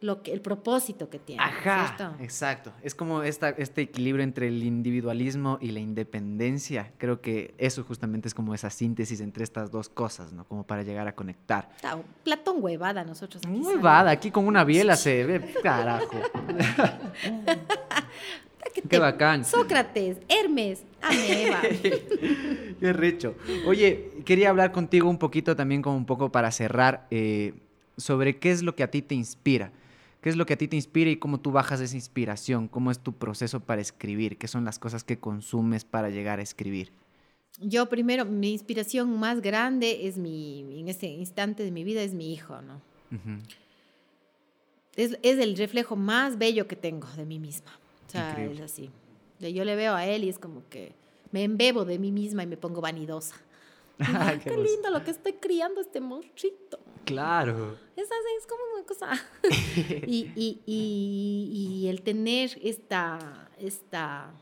[0.01, 1.43] lo que, el propósito que tiene.
[1.43, 2.73] Ajá, exacto.
[2.83, 6.91] Es como esta, este equilibrio entre el individualismo y la independencia.
[6.99, 10.45] Creo que eso justamente es como esa síntesis entre estas dos cosas, ¿no?
[10.45, 11.69] Como para llegar a conectar.
[11.77, 13.43] Está un Platón huevada nosotros.
[13.45, 13.83] aquí Muy sale.
[13.83, 16.11] vada, aquí con una biela se ve, carajo.
[18.75, 19.45] ¿Qué Qué te- bacán.
[19.45, 21.61] Sócrates, Hermes, Ameba.
[22.81, 23.35] Qué rico.
[23.67, 27.55] Oye, quería hablar contigo un poquito también, como un poco para cerrar, eh,
[27.97, 29.73] sobre qué es lo que a ti te inspira.
[30.21, 32.69] ¿Qué es lo que a ti te inspira y cómo tú bajas esa inspiración?
[32.69, 34.37] ¿Cómo es tu proceso para escribir?
[34.37, 36.93] ¿Qué son las cosas que consumes para llegar a escribir?
[37.59, 42.15] Yo primero, mi inspiración más grande es mi, en este instante de mi vida, es
[42.15, 42.81] mi hijo, ¿no?
[44.97, 47.71] Es, es el reflejo más bello que tengo de mí misma.
[48.07, 48.65] O sea, Increíble.
[48.65, 48.91] es así.
[49.41, 50.93] Yo le veo a él y es como que
[51.33, 53.37] me embebo de mí misma y me pongo vanidosa.
[53.99, 56.79] Digo, Ay, "Ay, qué lindo lo que estoy criando este monstruito.
[57.05, 57.77] Claro.
[58.01, 59.11] Es así, es como una cosa.
[60.07, 61.51] y, y, y,
[61.83, 64.33] y el tener esta, esta,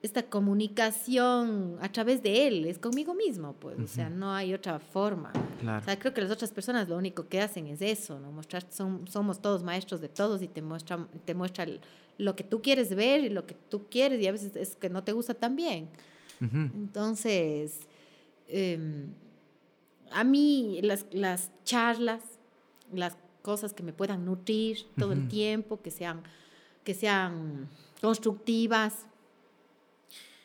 [0.00, 4.78] esta comunicación a través de él, es conmigo mismo, pues, o sea, no hay otra
[4.78, 5.30] forma.
[5.60, 5.82] Claro.
[5.82, 8.32] O sea, creo que las otras personas lo único que hacen es eso, ¿no?
[8.32, 11.66] Mostrar, son, somos todos maestros de todos y te muestra, te muestra
[12.16, 14.88] lo que tú quieres ver y lo que tú quieres y a veces es que
[14.88, 15.90] no te gusta también.
[16.40, 16.56] Ujú.
[16.56, 17.80] Entonces,
[18.48, 19.12] em,
[20.14, 22.22] a mí las, las charlas,
[22.92, 25.28] las cosas que me puedan nutrir todo el Ujú.
[25.28, 26.22] tiempo, que sean
[26.84, 27.68] que sean
[28.00, 29.06] constructivas.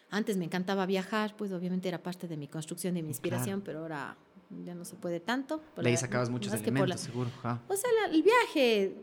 [0.10, 3.80] Antes me encantaba viajar, pues obviamente era parte de mi construcción, de mi inspiración, pero
[3.80, 4.16] ahora
[4.64, 5.62] ya no se puede tanto.
[5.76, 7.30] De ahí sacabas muchos elementos, seguro.
[7.44, 8.96] O sea, el viaje,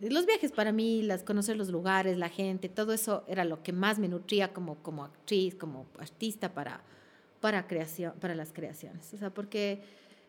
[0.00, 3.72] los viajes para mí, las, conocer los lugares, la gente, todo eso era lo que
[3.72, 6.82] más me nutría como, como actriz, como artista para,
[7.40, 9.12] para, creación, para las creaciones.
[9.14, 9.82] O sea, porque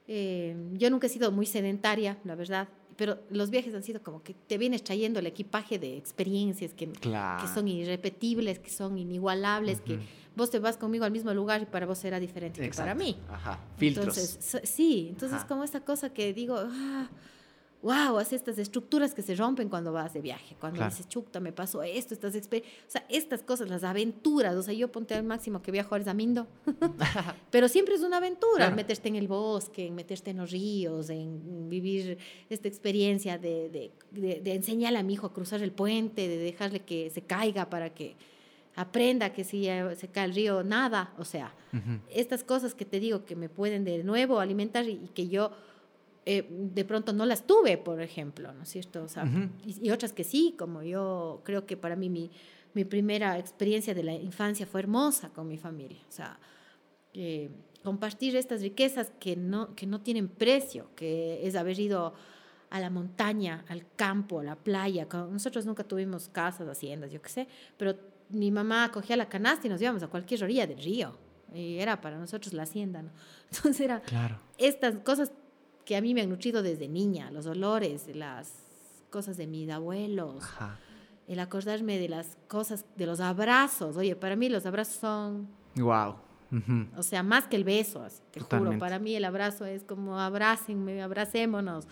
[0.07, 4.23] eh, yo nunca he sido muy sedentaria, la verdad, pero los viajes han sido como
[4.23, 9.81] que te vienes trayendo el equipaje de experiencias que, que son irrepetibles, que son inigualables,
[9.81, 9.99] que
[10.35, 13.15] vos te vas conmigo al mismo lugar y para vos será diferente que para mí.
[13.29, 14.17] Ajá, filtros.
[14.17, 17.07] Entonces, sí, entonces como esta cosa que digo, ah,
[17.81, 21.51] wow, hace estas estructuras que se rompen cuando vas de viaje, cuando dices, chuta, me
[21.51, 25.23] pasó esto, estas experiencias, o sea, estas cosas, las aventuras, o sea, yo ponte al
[25.23, 26.47] máximo que viajo a Arzamindo,
[27.51, 32.17] pero siempre es una aventura, meterte en el bosque, meterte en los ríos, en vivir
[32.49, 33.69] esta experiencia de,
[34.11, 37.69] de, de, enseñarle a mi hijo a cruzar el puente, de dejarle que se caiga
[37.69, 38.15] para que
[38.75, 41.53] aprenda que si se cae el río, nada, o sea,
[42.13, 45.51] estas cosas que te digo que me pueden de nuevo alimentar y que yo
[46.29, 49.01] eh, de pronto no las tuve, por ejemplo, ¿no es cierto?
[49.01, 49.25] O sea,
[49.65, 52.29] y, otras que sí, como yo creo que para mí mi,
[52.73, 56.01] mi, primera experiencia de la infancia fue hermosa con mi familia.
[56.05, 56.37] O sea,
[57.13, 57.49] eh,
[57.81, 62.13] compartir estas riquezas que no, que no tienen precio, que es haber ido
[62.71, 65.07] a la montaña, al campo, a la playa.
[65.31, 67.47] Nosotros nunca tuvimos casas, haciendas, yo qué sé,
[67.77, 67.95] pero
[68.27, 71.17] mi mamá cogía la canasta y nos íbamos a cualquier orilla del río.
[71.53, 73.11] Y era para nosotros la hacienda, ¿no?
[73.49, 74.41] Entonces era claro.
[74.57, 75.31] estas cosas
[75.87, 78.51] que a mí me han nutrido desde niña, los olores, las
[79.09, 80.43] cosas de mis abuelos,
[81.29, 83.95] el acordarme de las cosas, de los abrazos.
[83.95, 85.47] Oye, para mí los abrazos son...
[85.75, 86.15] Wow.
[86.97, 88.77] O sea, más que el beso, te juro.
[88.77, 91.87] Para mí el abrazo es como abrácenme, abracémonos.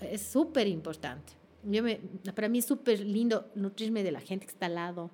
[0.00, 1.32] Es súper importante.
[1.62, 2.00] Yo me,
[2.34, 5.12] para mí es súper lindo nutrirme de la gente que está al lado,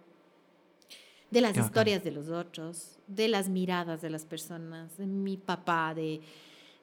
[1.31, 5.93] de las historias de los otros, de las miradas de las personas, de mi papá,
[5.95, 6.23] de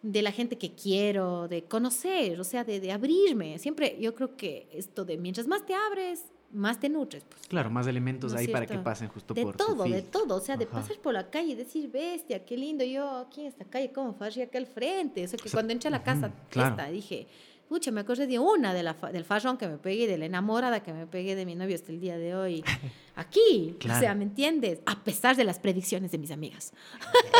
[0.01, 3.59] de la gente que quiero, de conocer, o sea, de, de, abrirme.
[3.59, 7.23] Siempre yo creo que esto de mientras más te abres, más te nutres.
[7.23, 7.47] Pues.
[7.47, 10.57] Claro, más elementos ahí para que pasen justo de por todo, De todo, o sea,
[10.57, 13.91] de pasar por la calle y decir, bestia, qué lindo yo aquí en esta calle,
[13.91, 15.23] cómo fue acá al frente.
[15.23, 17.27] O sea, que cuando entré a la casa esta, dije,
[17.71, 20.83] Pucha, me acordé de una de la, del fashion que me pegué, de la enamorada
[20.83, 22.65] que me pegué de mi novio hasta el día de hoy.
[23.15, 24.79] Aquí, o sea, ¿me entiendes?
[24.85, 26.73] A pesar de las predicciones de mis amigas.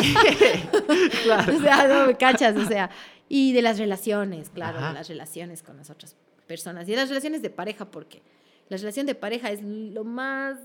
[1.24, 1.54] claro.
[1.58, 2.90] o sea, no me cachas, o sea.
[3.28, 6.16] Y de las relaciones, claro, de las relaciones con las otras
[6.48, 6.88] personas.
[6.88, 8.22] Y de las relaciones de pareja, porque
[8.70, 10.58] la relación de pareja es lo más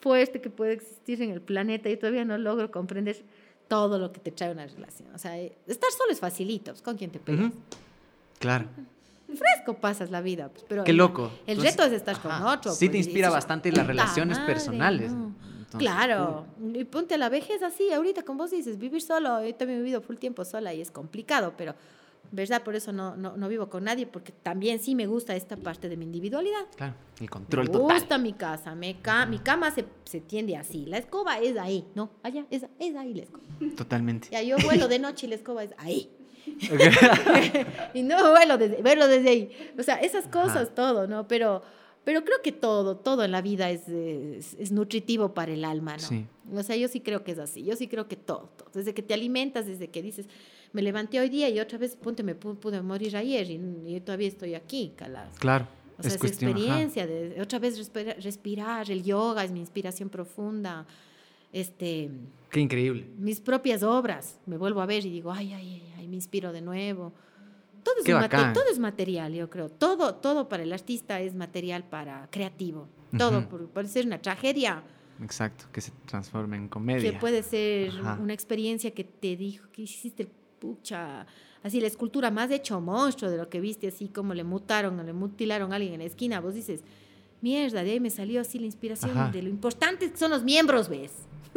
[0.00, 3.24] fuerte que puede existir en el planeta y todavía no logro comprender
[3.68, 5.14] todo lo que te trae una relación.
[5.14, 7.52] O sea, estar solo es facilito, pues, ¿con quién te pegas?
[8.40, 8.66] Claro
[9.26, 10.48] fresco pasas la vida.
[10.48, 11.30] Pues, pero Qué loco.
[11.46, 12.72] El, reto es estar con otro.
[12.72, 15.12] Sí, te pues, inspira bastante las relaciones personales.
[15.78, 16.46] claro.
[16.74, 19.44] Y ponte a la vejez así, ahorita como vos dices, vivir solo.
[19.44, 21.74] Yo también he vivido full tiempo sola y es complicado, pero
[22.32, 22.62] ¿verdad?
[22.62, 25.88] Por eso no, no, no, vivo con nadie, porque también sí me gusta esta parte
[25.88, 26.66] de mi individualidad.
[26.76, 27.86] Claro, el control total.
[27.86, 28.96] Me gusta mi casa, me
[29.28, 32.10] mi cama se, se, tiende así, la escoba es ahí, ¿no?
[32.22, 33.44] Allá, es, es ahí la escoba.
[33.76, 34.28] Totalmente.
[34.32, 36.10] Ya yo vuelo de noche y la escoba es ahí.
[37.94, 39.50] y no verlo desde, verlo desde ahí.
[39.78, 41.26] O sea, esas cosas, todo, ¿no?
[41.26, 41.62] Pero,
[42.04, 46.60] pero creo que todo, todo en la vida es, es, nutritivo para el alma, ¿no?
[46.60, 47.64] O sea, yo sí creo que es así.
[47.64, 50.26] Yo sí creo que todo, Desde que te alimentas, desde que dices,
[50.72, 54.54] me levanté hoy día y otra vez, ponte, me pude, morir ayer y, todavía estoy
[54.54, 54.92] aquí.
[55.38, 55.66] Claro.
[55.96, 57.90] O sea, es esa experiencia de otra vez
[58.20, 60.84] respirar, el yoga es mi inspiración profunda
[61.54, 62.10] este,
[62.50, 63.06] Qué increíble.
[63.16, 66.60] Mis propias obras, me vuelvo a ver y digo, ay, ay, ay, me inspiro de
[66.60, 67.12] nuevo.
[67.84, 69.68] Todo es, todo es material, yo creo.
[69.68, 72.88] Todo, todo para el artista es material para creativo.
[73.16, 74.82] Todo, puede ser una tragedia.
[75.22, 77.12] Exacto, que se transforme en comedia.
[77.12, 80.28] Que puede ser una experiencia que te dijo que hiciste,
[80.58, 81.26] pucha,
[81.62, 85.02] así la escultura más hecho monstruo de lo que viste, así como le mutaron o
[85.04, 86.40] le mutilaron a alguien en la esquina.
[86.40, 86.82] Vos dices,
[87.42, 90.88] mierda, de ahí me salió así la inspiración de lo importante que son los miembros,
[90.88, 91.12] ¿ves?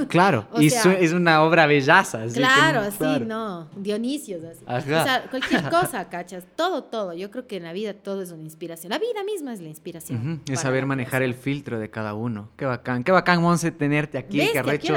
[0.07, 2.25] Claro, y es una obra bellaza.
[2.33, 4.91] claro, así, no, Dionisios, así.
[4.91, 7.13] O sea, cualquier cosa, cachas, todo, todo.
[7.13, 8.91] Yo creo que en la vida todo es una inspiración.
[8.91, 10.41] La vida misma es la inspiración.
[10.49, 12.49] Es saber manejar el filtro de cada uno.
[12.57, 14.37] Qué bacán, qué bacán, Monse, tenerte aquí.
[14.37, 14.93] ¿Ves qué arrecho.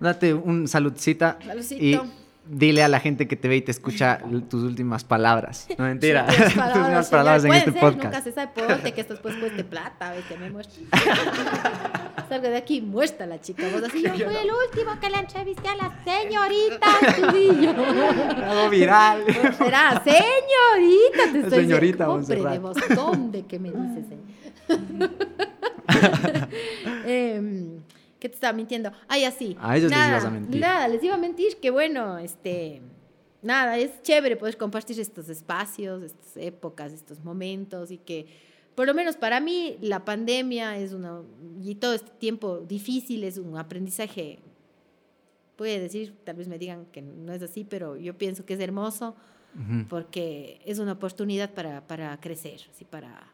[0.00, 1.38] Date un saludcita.
[1.44, 1.84] Saludcito.
[1.84, 2.00] Y
[2.48, 5.68] dile a la gente que te ve y te escucha tus últimas palabras.
[5.76, 6.26] No mentira.
[6.26, 8.04] tus últimas palabras en este podcast.
[8.04, 10.48] Nunca se sabe que esto después cueste plata, a ver, me.
[12.28, 13.68] salgo de aquí muerta la chica.
[13.72, 17.70] Vos así, yo fui el último que le entrevisté a la señorita Estudillo.
[17.70, 19.24] Hago viral.
[19.56, 22.72] Será, señorita, te estoy Señorita diciendo.
[22.74, 24.04] De ¿dónde que me dices?
[24.12, 25.08] eh?
[27.06, 27.80] Em,
[28.18, 28.90] ¿Qué te estaba mintiendo?
[29.06, 29.56] Ay, así.
[29.60, 30.60] A ellos les nada, ibas a mentir.
[30.60, 32.82] Nada, les iba a mentir que bueno, este,
[33.42, 38.26] nada, es chévere poder compartir estos espacios, estas épocas, estos momentos y que
[38.78, 41.22] por lo menos para mí la pandemia es una
[41.60, 44.38] y todo este tiempo difícil es un aprendizaje.
[45.56, 48.60] Puede decir, tal vez me digan que no es así, pero yo pienso que es
[48.60, 49.16] hermoso
[49.88, 53.32] porque es una oportunidad para, para crecer, así para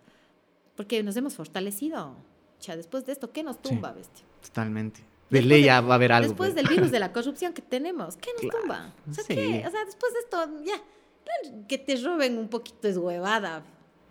[0.77, 2.17] porque nos hemos fortalecido.
[2.63, 4.25] Ya después de esto, ¿qué nos tumba, bestia?
[4.41, 5.01] Totalmente.
[5.01, 6.29] De Después ley ya va a haber algo.
[6.31, 6.55] Después pues.
[6.55, 8.95] del virus de la corrupción que tenemos, ¿qué nos Claro, tumba?
[9.11, 9.35] O sea, sí.
[9.35, 9.63] ¿qué?
[9.67, 13.63] O sea, después de esto, ya, que te roben un poquito es huevada.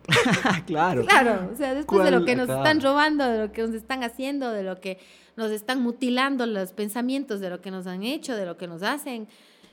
[0.68, 1.06] claro.
[1.06, 2.60] Claro, o sea, después de lo que nos Ajá.
[2.60, 4.98] están robando, de lo que nos están haciendo, de lo que
[5.36, 8.84] nos están mutilando los pensamientos, de lo que nos han hecho, de lo que nos
[8.84, 9.28] hacen,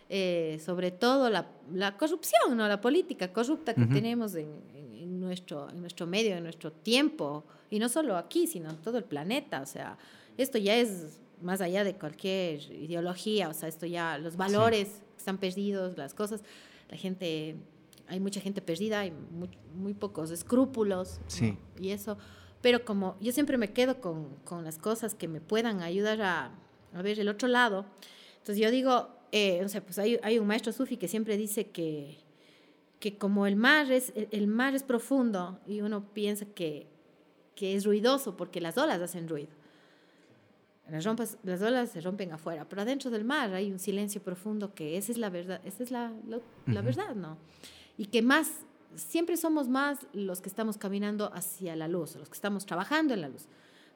[0.08, 2.66] eh, sobre todo la, la corrupción, ¿no?
[2.68, 3.92] La política corrupta que Ujú.
[3.94, 8.70] tenemos en, en- nuestro, en nuestro medio, en nuestro tiempo, y no solo aquí, sino
[8.70, 9.60] en todo el planeta.
[9.60, 9.96] O sea,
[10.38, 15.38] esto ya es más allá de cualquier ideología, o sea, esto ya, los valores están
[15.38, 16.42] perdidos, las cosas,
[16.90, 17.54] la gente,
[18.10, 21.24] hay mucha gente perdida, hay muy, muy pocos escrúpulos, ¿no?
[21.28, 21.56] Sí.
[21.78, 22.18] y eso,
[22.60, 26.50] pero como yo siempre me quedo con, con las cosas que me puedan ayudar a,
[26.92, 27.86] a ver el otro lado,
[28.38, 31.70] entonces yo digo, eh, o sea, pues hay, hay un maestro sufi que siempre dice
[31.70, 32.18] que,
[32.98, 36.86] que como el mar es, el, el mar es profundo y uno piensa que,
[37.54, 39.50] que es ruidoso porque las olas hacen ruido.
[40.90, 44.74] Las, rompas, las olas se rompen afuera, pero adentro del mar hay un silencio profundo
[44.74, 46.84] que esa es la verdad, esa es la, la, la Ujú.
[46.84, 47.38] verdad, ¿no?
[48.00, 48.50] Y que más,
[48.96, 53.20] siempre somos más los que estamos caminando hacia la luz, los que estamos trabajando en
[53.20, 53.44] la luz.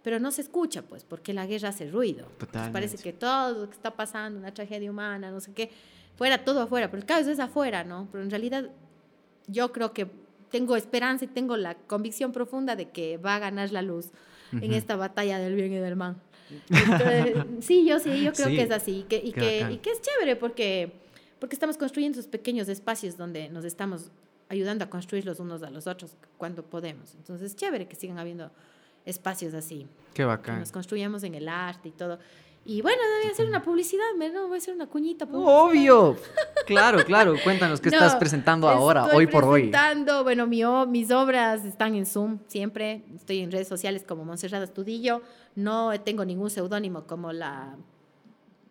[0.02, 2.26] Pero no se escucha, pues, porque la guerra hace ruido.
[2.38, 3.02] Entonces parece Totalmente.
[3.02, 5.70] que todo lo que está pasando, una tragedia humana, no sé qué,
[6.16, 8.06] fuera todo afuera, pero el caos es afuera, ¿no?
[8.12, 8.68] Pero en realidad
[9.46, 10.06] yo creo que
[10.50, 14.10] tengo esperanza y tengo la convicción profunda de que va a ganar la luz
[14.52, 14.74] en Ujú.
[14.74, 16.16] esta batalla del bien y del mal.
[16.68, 18.56] Entonces, sí, yo sí, yo creo Sí.
[18.56, 20.92] que es así y que, y que, y que es chévere porque,
[21.44, 24.10] porque estamos construyendo esos pequeños espacios donde nos estamos
[24.48, 27.14] ayudando a construir los unos a los otros cuando podemos.
[27.16, 28.50] Entonces, es chévere que sigan habiendo
[29.04, 30.60] espacios así, Qué que bacán.
[30.60, 32.18] nos construyamos en el arte y todo.
[32.64, 34.48] Y bueno, debería hacer una publicidad, ¿no?
[34.48, 35.26] Voy a hacer una cuñita.
[35.26, 35.54] publicidad.
[35.54, 36.16] Obvio.
[36.66, 37.34] Claro, claro.
[37.44, 39.68] Cuéntanos qué No, estás presentando ahora, hoy por hoy.
[39.68, 43.04] presentando, bueno, mi, mis obras están en Zoom siempre.
[43.14, 45.20] Estoy en redes sociales como Montserrat Estudillo.
[45.56, 47.76] No tengo ningún seudónimo como la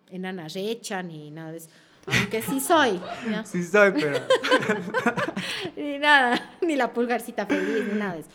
[0.10, 1.70] enana Recha ni nada de eso.
[2.06, 3.00] Aunque sí soy.
[3.30, 3.46] ¿ya?
[3.46, 4.20] Sí soy, pero...
[5.78, 8.30] Ni nada, ni la pulgarcita feliz, ni nada de eso.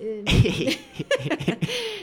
[0.00, 0.78] Eh,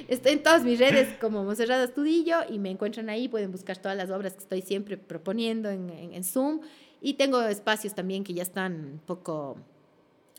[0.08, 3.28] Estoy en todas mis redes como Monserrat Astudillo y me encuentran ahí.
[3.28, 6.60] Pueden buscar todas las obras que estoy siempre proponiendo en, en- en Zoom.
[7.02, 9.58] Y tengo espacios también que ya están un poco,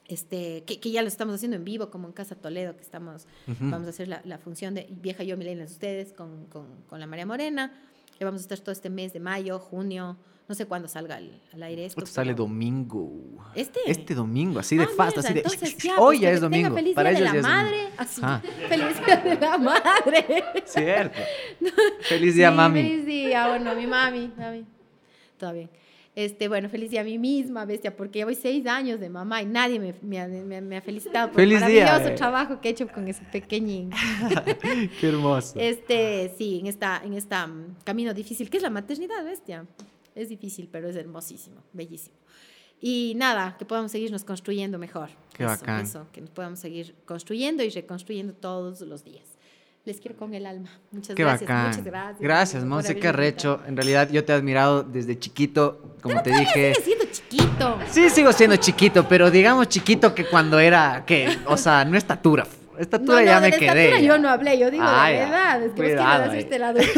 [0.09, 3.27] este, que, que ya lo estamos haciendo en vivo, como en Casa Toledo, que estamos,
[3.47, 7.07] vamos a hacer la, la función de Vieja Yo, Milenias Ustedes con, con, con la
[7.07, 7.73] María Morena.
[8.19, 10.17] Que vamos a estar todo este mes de mayo, junio.
[10.49, 12.07] No sé cuándo salga al, al aire esto.
[12.07, 13.11] Sale domingo.
[13.55, 13.81] ¿Este?
[13.87, 15.41] Este domingo, así de Ah, fast, mierda, así de...
[15.41, 16.75] entonces ya, Hoy pues, ya es domingo.
[16.75, 17.77] Feliz Para día ellos de la madre.
[17.97, 18.43] Así, Ah.
[18.69, 20.45] Feliz día de la madre.
[20.65, 21.19] Cierto.
[22.03, 22.83] Feliz día, Sí, mami.
[22.83, 24.65] Feliz día, bueno, mi mami, mami.
[25.37, 25.71] Todo bien.
[26.15, 29.43] Este, bueno, feliz día a mí misma, bestia, porque ya voy seis años de mamá
[29.43, 32.15] y nadie me, me ha, me ha- me ha felicitado por Feliz el maravilloso eh.
[32.17, 33.91] trabajo que he hecho con ese pequeñín.
[35.01, 35.59] Qué hermoso.
[35.61, 39.67] Este, sí, en esta, en esta mm, camino difícil, que es la maternidad, bestia.
[40.17, 42.17] Es difícil, pero es hermosísimo, bellísimo.
[42.81, 45.11] Y nada, que podamos seguirnos construyendo mejor.
[45.35, 45.85] Qué eso, bacán.
[45.85, 49.25] Eso, que nos podamos seguir construyendo y reconstruyendo todos los días.
[49.85, 50.69] Les quiero con el alma.
[50.91, 51.49] Muchas Qué gracias.
[51.49, 51.69] bacán.
[51.69, 52.21] Muchas gracias.
[52.21, 53.61] Gracias, Monse, qué arrecho.
[53.69, 56.75] En realidad yo te he admirado desde chiquito, como te dije.
[56.75, 57.79] Sigue siendo chiquito.
[57.91, 61.39] Sí, sigo siendo chiquito, pero digamos chiquito que cuando era, ¿qué?
[61.47, 62.47] O sea, no estatura.
[62.79, 63.67] Estatura no, no, ya de me la quedé.
[63.85, 64.07] estatura ya.
[64.09, 65.25] yo no hablé, yo digo Ah, la ya.
[65.25, 65.63] verdad.
[65.63, 66.29] Es que vos Cuidado ahí.
[66.31, 66.91] hacerte la adulta.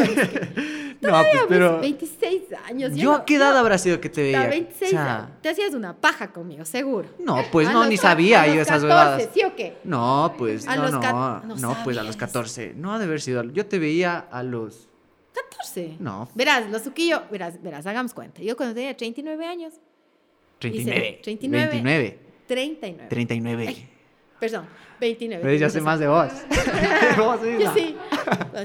[1.01, 1.79] No, pues, pero...
[1.79, 2.91] 26 años.
[2.93, 4.41] ¿Yo a qué edad habrá sido que te veía?
[4.41, 7.07] a 26 O sea, te hacías una paja conmigo, seguro.
[7.19, 9.29] no, pues A no, los ni sabía a yo los esas 14, huevadas.
[9.33, 9.77] ¿Sí o qué?
[9.85, 12.17] No, pues A no, los no, no, no pues a los sabías.
[12.17, 12.73] 14.
[12.75, 13.43] No ha de haber sido.
[13.45, 14.89] Yo te veía a los
[15.33, 15.95] 14.
[15.99, 16.27] No.
[16.35, 18.41] Verás, lo suquillo, verás, verás, hagamos cuenta.
[18.41, 19.75] Yo cuando tenía 39 años,
[20.59, 21.19] 39.
[21.23, 21.69] 39.
[21.71, 22.19] 29.
[22.45, 23.05] 39.
[23.09, 23.65] 39.
[23.69, 23.89] Ay,
[24.39, 24.65] Perdón,
[24.99, 25.43] 29.
[25.43, 25.59] ¿Ves?
[25.59, 26.31] Ya sé más de vos.
[27.17, 27.95] Vos Yo sí.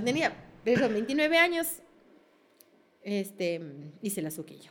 [0.04, 0.32] Tenía
[0.64, 1.66] perdón, 29 años,
[3.02, 3.60] este,
[4.02, 4.70] hice la suquillo.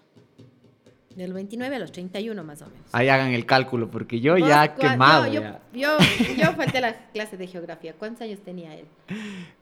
[1.15, 2.87] Del 29 a los 31 más o menos.
[2.91, 5.25] Ahí hagan el cálculo, porque yo ¿Vos ya quemado.
[5.27, 5.61] no, yo, ya.
[5.73, 5.97] yo,
[6.37, 7.93] yo falté a la clase de geografía.
[7.93, 8.85] ¿Cuántos años tenía él?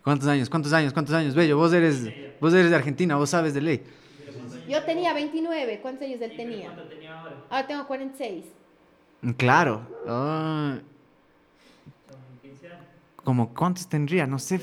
[0.01, 0.49] ¿Cuántos años?
[0.49, 0.93] ¿Cuántos años?
[0.93, 1.35] ¿Cuántos años?
[1.35, 2.05] Bello, vos eres,
[2.39, 3.83] vos eres de Argentina, vos sabes de ley.
[4.69, 5.79] Yo tenía 29.
[5.81, 6.69] ¿Cuántos años él tenía?
[7.49, 8.45] Ahora tengo 46.
[9.21, 9.85] Mm, Claro.
[10.07, 10.77] Ah.
[13.23, 14.25] ¿Cómo cuántos tendría?
[14.27, 14.59] No sé.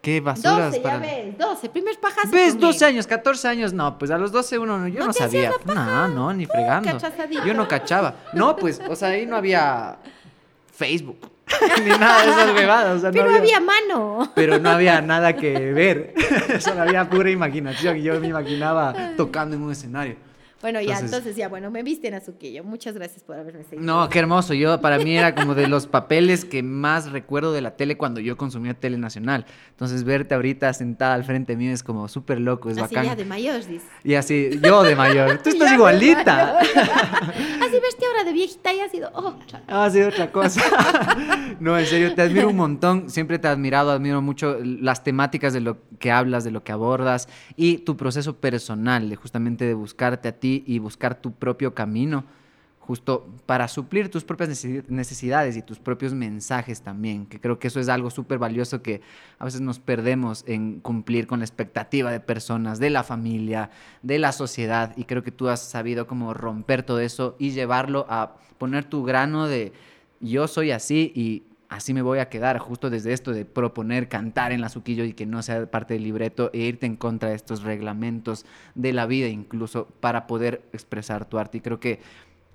[0.00, 0.98] Qué basuras 12, ya para...
[0.98, 1.38] ves.
[1.38, 1.68] 12.
[1.68, 2.30] Primer pajazo.
[2.32, 2.50] ¿Ves?
[2.54, 2.66] conmigo.
[2.72, 5.52] 12 años, 14 años, no, pues a los 12 uno, no- yo ¿No no, sabía.
[5.64, 6.98] No, no, ni fregando.
[7.46, 8.16] Yo no cachaba.
[8.32, 9.98] No, pues, o sea, ahí no había
[10.74, 11.18] Facebook,
[11.84, 12.96] ni nada de esas bebadas.
[12.96, 14.32] O sea, no Pero había mano.
[14.34, 16.14] pero no había nada que ver.
[16.60, 20.16] Solo había pura imaginación y yo me imaginaba tocando en un escenario.
[20.62, 22.62] Bueno, ya, Entonces- entonces, ya, bueno, me viste en Azuquillo.
[22.64, 23.82] Muchas gracias por haberme seguido.
[23.84, 24.54] No, qué hermoso.
[24.54, 28.20] Yo, para mí era como de los papeles que más recuerdo de la tele cuando
[28.20, 29.44] yo consumía tele nacional.
[29.70, 33.10] Entonces, verte ahorita sentada al frente mío es como súper loco, es Así bacán.
[33.10, 33.82] ya de mayor, dices.
[34.04, 35.38] Y así, yo de mayor.
[35.42, 36.58] Tú estás igualita.
[36.60, 39.62] Así verte ahora de viejita y ha sido otra.
[39.66, 40.60] Ha sido otra cosa.
[41.60, 43.10] no, en serio, te admiro un montón.
[43.10, 46.70] Siempre te he admirado, admiro mucho las temáticas de lo que hablas, de lo que
[46.72, 51.74] abordas y tu proceso personal, de justamente de buscarte a ti y buscar tu propio
[51.74, 52.24] camino,
[52.80, 57.68] justo para suplir tus propias necesi- necesidades y tus propios mensajes también, que creo que
[57.68, 59.00] eso es algo súper valioso que
[59.38, 63.70] a veces nos perdemos en cumplir con la expectativa de personas, de la familia,
[64.02, 68.04] de la sociedad, y creo que tú has sabido como romper todo eso y llevarlo
[68.08, 69.72] a poner tu grano de
[70.20, 74.52] yo soy así y así me voy a quedar, justo desde esto de proponer cantar
[74.52, 77.34] en la Suquillo y que no sea parte del libreto e irte en contra de
[77.34, 78.44] estos reglamentos
[78.74, 81.58] de la vida incluso para poder expresar tu arte.
[81.58, 82.00] Y creo que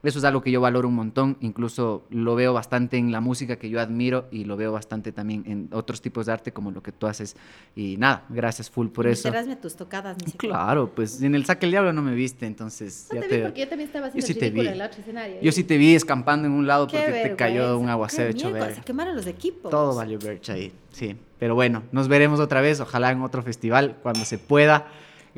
[0.03, 3.57] eso es algo que yo valoro un montón, incluso lo veo bastante en la música
[3.57, 6.84] que yo admiro y lo veo bastante también en otros tipos de arte como lo
[6.84, 7.36] que tú haces.
[7.76, 9.28] Y nada, gracias full por eso.
[9.28, 10.38] Meterásme tus tocadas, qué.
[10.38, 13.44] Claro, pues en el Saque el Diablo no me viste, entonces No ya te vi
[13.44, 14.61] porque yo también estaba haciendo sí te vi.
[14.61, 15.41] en el otro escenario.
[15.41, 18.30] Yo sí te vi escampando en un lado Qué porque te cayó un vergüenza, aguacero
[18.30, 18.76] hecho verga.
[18.76, 19.72] Se quemaron los equipos.
[19.72, 21.15] Todo valió vercha ahí, sí.
[21.40, 24.88] Pero bueno, nos veremos otra vez, ojalá en otro festival, cuando se pueda.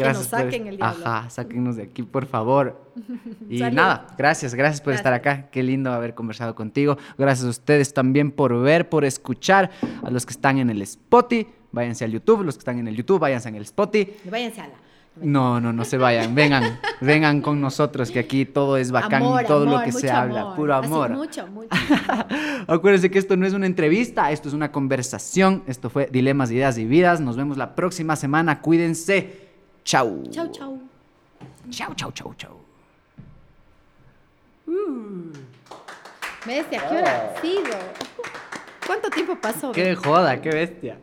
[0.07, 1.05] Que nos por- saquen el diablo.
[1.05, 2.81] Ajá, sáquennos de aquí, por favor.
[3.49, 3.75] Y Salud.
[3.75, 5.49] nada, gracias, gracias por estar acá.
[5.51, 6.97] Qué lindo haber conversado contigo.
[7.17, 9.71] Gracias a ustedes también por ver, por escuchar.
[10.03, 12.43] A los que están en el Spotify, váyanse al YouTube.
[12.43, 14.11] Los que están en el YouTube, váyanse en el Spotify.
[14.25, 14.73] Y váyanse a la.
[15.21, 16.33] No, no, no se vayan.
[16.35, 20.09] Vengan, vengan con nosotros, que aquí todo es bacán, amor, todo amor, lo que se
[20.09, 20.55] habla, amor.
[20.55, 21.09] puro Así, amor.
[21.11, 21.67] mucho, mucho.
[22.67, 25.63] Acuérdense que esto no es una entrevista, esto es una conversación.
[25.67, 27.19] Esto fue Dilemas, Ideas y Vidas.
[27.21, 28.61] Nos vemos la próxima semana.
[28.61, 29.48] Cuídense.
[29.89, 30.21] Chau.
[30.31, 30.77] chau, chau.
[31.71, 32.55] Chau, chau, chau, chau.
[36.45, 37.77] ¿Me ves a qué hora sigo?
[38.85, 39.71] ¿Cuánto tiempo pasó?
[39.71, 40.99] Qué joda, qué bestia.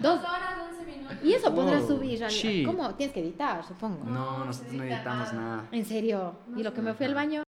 [0.00, 1.18] Dos horas, once minutos.
[1.22, 2.30] Y eso podrás Wow, subir.
[2.30, 2.62] Sí.
[2.64, 2.94] ¿Cómo?
[2.94, 4.02] Tienes que editar, supongo.
[4.06, 5.64] No, nosotros no editamos nada.
[5.70, 6.36] En serio.
[6.56, 7.44] ¿Y lo que me fui al baño?